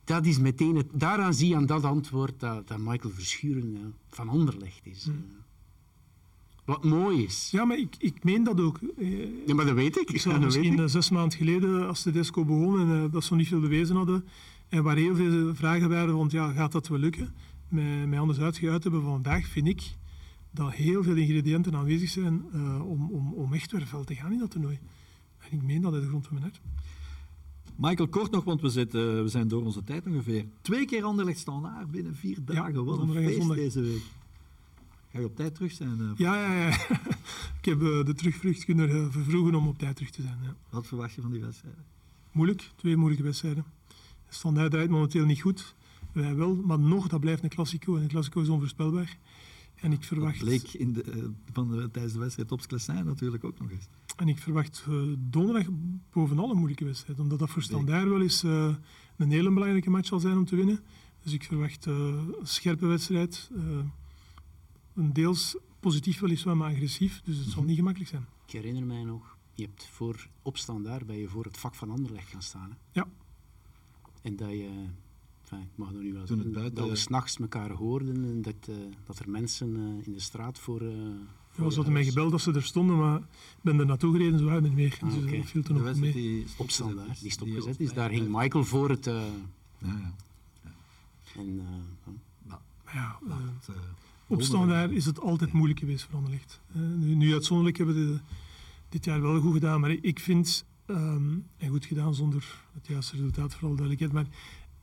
Dat 0.05 0.27
is 0.27 0.39
meteen 0.39 0.77
het, 0.77 0.87
daaraan 0.93 1.35
zie 1.35 1.49
je 1.49 1.57
aan 1.57 1.67
dat 1.67 1.85
antwoord 1.85 2.41
dat, 2.41 2.69
dat 2.69 2.79
Michael 2.79 3.15
Verschuren 3.15 3.73
ja, 3.73 3.79
van 4.11 4.29
Anderlecht 4.29 4.81
is. 4.87 5.05
Mhm. 5.07 5.17
eh. 5.17 5.23
Wat 6.65 6.85
mooi 6.85 7.23
is. 7.25 7.49
Ja, 7.51 7.65
maar 7.65 7.79
ik, 7.79 7.95
ik 7.99 8.25
meen 8.25 8.45
dat 8.45 8.61
ook. 8.61 8.79
Eh, 8.99 9.47
Ja, 9.47 9.55
maar 9.55 9.65
dat 9.65 9.75
weet 9.75 9.97
ik. 10.01 10.11
Ik 10.11 10.17
Ja, 10.21 10.23
dat 10.25 10.33
weet 10.33 10.45
misschien 10.45 10.73
ik. 10.73 10.79
eh, 10.79 10.87
zes 10.87 11.11
maanden 11.11 11.39
geleden, 11.39 11.87
als 11.89 12.03
de 12.03 12.11
disco 12.11 12.45
begon 12.45 12.81
en 12.81 13.05
eh, 13.05 13.13
dat 13.13 13.23
ze 13.25 13.29
nog 13.31 13.39
niet 13.39 13.49
veel 13.49 13.61
bewezen 13.61 13.97
hadden, 13.97 14.25
en 14.69 14.83
waar 14.83 14.97
heel 14.97 15.15
veel 15.15 15.55
vragen 15.55 15.89
waren, 15.89 16.17
want 16.17 16.33
ja, 16.33 16.53
gaat 16.53 16.73
dat 16.73 16.89
wel 16.89 16.99
lukken? 16.99 17.35
Met, 17.69 18.09
met 18.09 18.19
anders 18.19 18.39
uitgeuit 18.41 18.83
hebben 18.83 19.03
van 19.03 19.11
vandaag, 19.13 19.47
vind 19.47 19.67
ik 19.69 19.83
dat 20.53 20.73
heel 20.73 21.03
veel 21.03 21.17
ingrediënten 21.17 21.75
aanwezig 21.77 22.09
zijn 22.11 22.43
eh, 22.53 22.89
om, 22.89 23.11
om, 23.11 23.33
om 23.33 23.53
echt 23.53 23.73
weer 23.73 23.87
veld 23.87 24.07
te 24.07 24.15
gaan 24.15 24.33
in 24.33 24.39
dat 24.39 24.51
toernooi. 24.51 24.79
En 25.39 25.53
ik 25.53 25.63
meen 25.63 25.81
dat 25.83 25.93
uit 25.93 26.03
de 26.03 26.09
grond 26.09 26.27
van 26.27 26.35
mijn 26.39 26.47
hart. 26.51 26.61
Michael, 27.77 28.09
kort 28.09 28.31
nog, 28.31 28.45
want 28.45 28.61
we, 28.61 28.69
zitten, 28.69 29.23
we 29.23 29.29
zijn 29.29 29.49
door 29.49 29.63
onze 29.65 29.85
tijd 29.85 30.07
ongeveer. 30.07 30.45
Twee 30.61 30.85
keer 30.85 31.03
Anderlecht 31.05 31.39
Standaard 31.39 31.91
binnen 31.91 32.17
vier 32.17 32.39
dagen. 32.45 32.85
Wat 32.85 32.99
een 32.99 33.13
feest 33.13 33.37
zondag. 33.37 33.57
deze 33.57 33.81
week. 33.81 34.03
Ga 35.13 35.19
je 35.19 35.25
op 35.25 35.37
tijd 35.37 35.55
terug 35.55 35.73
zijn? 35.73 36.01
eh, 36.01 36.11
Ja, 36.17 36.35
ja, 36.53 36.59
ja. 36.69 36.69
ik 37.59 37.65
heb 37.65 37.83
eh, 37.83 38.05
de 38.05 38.15
terugvlucht 38.15 38.65
kunnen 38.65 39.13
vervroegen 39.13 39.55
om 39.55 39.67
op 39.69 39.79
tijd 39.79 39.97
terug 39.97 40.11
te 40.11 40.23
zijn. 40.23 40.39
Ja. 40.43 40.55
Wat 40.71 40.87
verwacht 40.87 41.15
je 41.15 41.21
van 41.21 41.31
die 41.31 41.41
wedstrijd? 41.41 41.75
Moeilijk, 42.33 42.71
twee 42.77 42.97
moeilijke 42.97 43.25
wedstrijden. 43.25 43.65
Standaard 44.29 44.71
draait 44.71 44.91
momenteel 44.91 45.25
niet 45.25 45.41
goed. 45.41 45.75
Wij 46.13 46.35
wel, 46.37 46.55
maar 46.57 46.79
nog, 46.79 47.09
dat 47.09 47.21
blijft 47.21 47.43
een 47.43 47.49
klassico. 47.49 47.97
En 47.97 48.03
een 48.03 48.09
klassico 48.09 48.41
is 48.41 48.49
onvoorspelbaar. 48.49 49.17
En 49.83 49.93
ik 49.93 49.99
Dat 49.99 50.07
verwacht, 50.07 50.39
bleek 50.39 50.73
in 50.73 50.93
de, 50.93 51.03
eh, 51.03 51.23
van 51.53 51.69
de, 51.71 51.91
tijdens 51.91 52.13
de 52.15 52.19
wedstrijd 52.19 52.53
op 52.53 52.61
natuurlijk 53.05 53.45
ook 53.45 53.59
nog 53.59 53.71
eens. 53.71 53.89
en 54.17 54.29
ik 54.29 54.39
verwacht 54.39 54.85
eh, 54.89 55.03
donderdag 55.19 55.67
bovenal 56.13 56.51
een 56.51 56.57
moeilijke 56.57 56.85
wedstrijd. 56.85 57.19
Omdat 57.21 57.39
dat 57.39 57.51
voor 57.51 57.63
Standaard 57.63 58.09
wel 58.09 58.23
eens 58.23 58.43
eh, 58.43 58.75
een 59.17 59.31
hele 59.31 59.53
belangrijke 59.53 59.91
match 59.91 60.07
zal 60.09 60.21
zijn 60.21 60.37
om 60.37 60.45
te 60.45 60.57
winnen. 60.57 60.81
Dus 61.23 61.33
ik 61.33 61.45
verwacht 61.45 61.87
eh, 61.87 61.95
een 61.95 62.35
scherpe 62.43 62.87
wedstrijd. 62.87 63.51
eh, 63.55 63.79
een 64.95 65.13
deels 65.13 65.57
positief 65.81 66.21
weliswaar, 66.21 66.57
maar 66.57 66.71
agressief. 66.73 67.21
Dus 67.25 67.37
het 67.39 67.49
zal 67.49 67.63
niet 67.63 67.77
gemakkelijk 67.77 68.11
zijn. 68.11 68.27
Ik 68.47 68.53
herinner 68.53 68.85
mij 68.85 69.03
nog, 69.05 69.37
je 69.55 69.63
hebt 69.65 69.87
voor 69.93 70.29
opstandaar 70.43 71.05
ben 71.05 71.17
je 71.17 71.29
voor 71.29 71.45
het 71.45 71.57
vak 71.59 71.75
van 71.75 71.91
Anderlecht 71.91 72.29
gaan 72.29 72.43
staan. 72.43 72.71
Hè? 72.71 72.77
Ja. 73.01 73.09
En 74.23 74.37
dat 74.37 74.51
je, 74.51 74.85
enfin, 75.53 75.69
ik 75.73 75.77
mag 75.79 75.93
dat 75.93 76.03
nu 76.03 76.13
wel 76.13 76.25
Toen 76.25 76.39
het 76.39 76.53
buiten- 76.53 76.75
dat 76.75 76.89
we 76.89 76.97
s'nachts 76.97 77.39
elkaar 77.39 77.71
hoorden 77.71 78.25
en 78.25 78.43
dat, 78.43 78.55
eh, 78.69 78.75
dat 79.07 79.19
er 79.19 79.31
mensen 79.31 79.77
eh, 79.77 80.07
in 80.07 80.13
de 80.13 80.21
straat 80.21 80.59
voor. 80.59 80.83
Ja, 80.83 80.89
voor 81.51 81.65
ze 81.65 81.71
je 81.71 81.75
hadden 81.75 81.93
mij 81.93 82.05
gebeld 82.05 82.31
dat 82.31 82.41
ze 82.41 82.53
er 82.53 82.63
stonden, 82.63 82.99
maar 82.99 83.19
ik 83.19 83.63
ben 83.63 83.79
er 83.79 83.87
naartoe 83.87 84.13
gereden, 84.13 84.39
ze 84.39 84.45
waren 84.45 84.63
er 84.63 84.69
niet 84.69 84.79
meer. 84.79 84.99
Ah, 85.03 85.15
dus 85.15 85.31
dat 85.39 85.47
viel 85.51 85.63
toen 85.63 85.83
wedstrijd 85.83 86.15
mee. 86.15 86.23
die 86.23 86.49
stopgezet 86.49 86.61
Opstandaar, 86.61 87.11
is, 87.11 87.19
die 87.21 87.31
stopgezet 87.31 87.75
op 87.75 87.81
is. 87.81 87.93
Daar 87.93 88.09
ging 88.11 88.31
55. 88.31 88.43
Michael 88.43 88.65
voor 88.65 88.91
het. 88.91 89.05
Ja, 89.05 89.23
ja. 89.89 90.15
en, 91.37 91.59
eh, 91.59 92.13
ja. 92.49 92.61
Maar 92.85 92.95
ja, 92.95 93.19
eh, 93.23 93.29
Wacht, 93.29 93.69
eh, 93.69 93.75
op 94.27 94.43
standaard 94.43 94.91
is 94.91 95.05
het 95.05 95.21
altijd 95.21 95.53
moeilijk 95.53 95.79
geweest 95.79 96.05
voor 96.05 96.15
Anderlecht. 96.15 96.61
Nu, 96.99 97.15
nu 97.15 97.33
uitzonderlijk 97.33 97.77
hebben 97.77 97.95
we 97.95 98.13
de- 98.13 98.21
dit 98.89 99.05
jaar 99.05 99.21
wel 99.23 99.41
goed 99.41 99.53
gedaan, 99.53 99.81
maar 99.81 99.91
ik 99.91 100.19
vind, 100.19 100.65
ehm, 100.87 101.35
en 101.57 101.69
goed 101.69 101.85
gedaan 101.85 102.15
zonder 102.15 102.61
het 102.75 102.87
juiste 102.87 103.17
resultaat, 103.17 103.53
vooral 103.55 103.77
duidelijkheid, 103.77 104.13
maar 104.13 104.27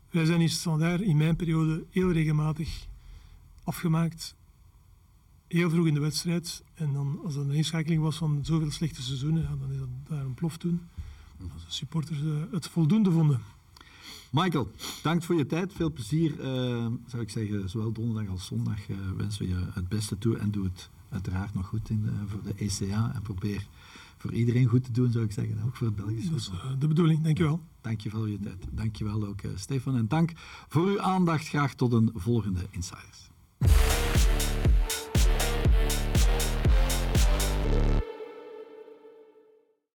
wij 0.10 0.26
zijn 0.26 0.42
in 0.42 0.50
standaard 0.50 1.02
in 1.02 1.18
mijn 1.18 1.36
periode 1.36 1.84
heel 1.90 2.12
regelmatig 2.12 2.88
afgemaakt. 3.64 4.36
Heel 5.48 5.70
vroeg 5.70 5.88
in 5.88 5.94
de 5.94 6.00
wedstrijd. 6.00 6.64
En 6.74 6.94
dan, 6.94 7.20
als 7.24 7.36
er 7.36 7.42
een 7.42 7.52
inschakeling 7.52 8.02
was 8.02 8.16
van 8.18 8.40
zoveel 8.46 8.72
slechte 8.72 9.02
seizoenen, 9.02 9.42
ja, 9.42 9.56
dan 9.60 9.72
is 9.72 9.78
dat 9.80 9.88
daar 10.08 10.26
een 10.26 10.34
plof 10.34 10.58
toen. 10.58 10.82
Als 11.54 11.66
de 11.66 11.72
supporters 11.72 12.20
eh, 12.20 12.26
het 12.52 12.68
voldoende 12.68 13.12
vonden. 13.12 13.42
Michael, 14.32 14.72
dank 15.04 15.24
voor 15.24 15.36
je 15.36 15.46
tijd. 15.46 15.74
Veel 15.74 15.92
plezier, 15.92 16.40
eh, 16.40 16.86
zou 17.08 17.22
ik 17.22 17.30
zeggen. 17.30 17.70
Zowel 17.70 17.92
donderdag 17.92 18.32
als 18.32 18.46
zondag 18.46 18.90
eh, 18.90 18.96
wensen 19.18 19.42
we 19.46 19.50
je 19.50 19.66
het 19.74 19.88
beste 19.90 20.18
toe. 20.18 20.38
En 20.38 20.52
doe 20.52 20.64
het 20.64 20.90
uiteraard 21.10 21.54
nog 21.54 21.68
goed 21.68 21.90
in, 21.90 22.04
de- 22.04 22.12
voor 22.28 22.42
de 22.44 22.54
ECA. 22.58 23.12
En 23.16 23.22
probeer 23.22 23.68
voor 24.20 24.34
iedereen 24.34 24.66
goed 24.66 24.84
te 24.84 24.92
doen, 24.92 25.12
zou 25.12 25.26
ik 25.26 25.32
zeggen. 25.32 25.62
Ook 25.66 25.76
voor 25.76 25.88
het 25.88 25.96
Belgisch 25.96 26.30
Dat 26.30 26.40
is 26.40 26.50
eh, 26.50 26.72
de 26.80 26.88
bedoeling, 26.88 27.24
dankjewel. 27.24 27.62
Dank 27.82 28.02
je 28.02 28.10
wel 28.10 28.20
voor 28.20 28.30
je 28.30 28.40
tijd. 28.40 28.66
Dank 28.72 28.96
je 28.96 29.04
wel 29.04 29.26
ook, 29.26 29.42
eh, 29.42 29.52
Stefan. 29.56 29.96
En 29.96 30.08
dank 30.08 30.32
voor 30.68 30.88
uw 30.88 31.02
aandacht. 31.02 31.48
Graag 31.48 31.74
tot 31.74 31.94
een 31.94 32.12
volgende 32.16 32.68
Insiders. 32.70 33.30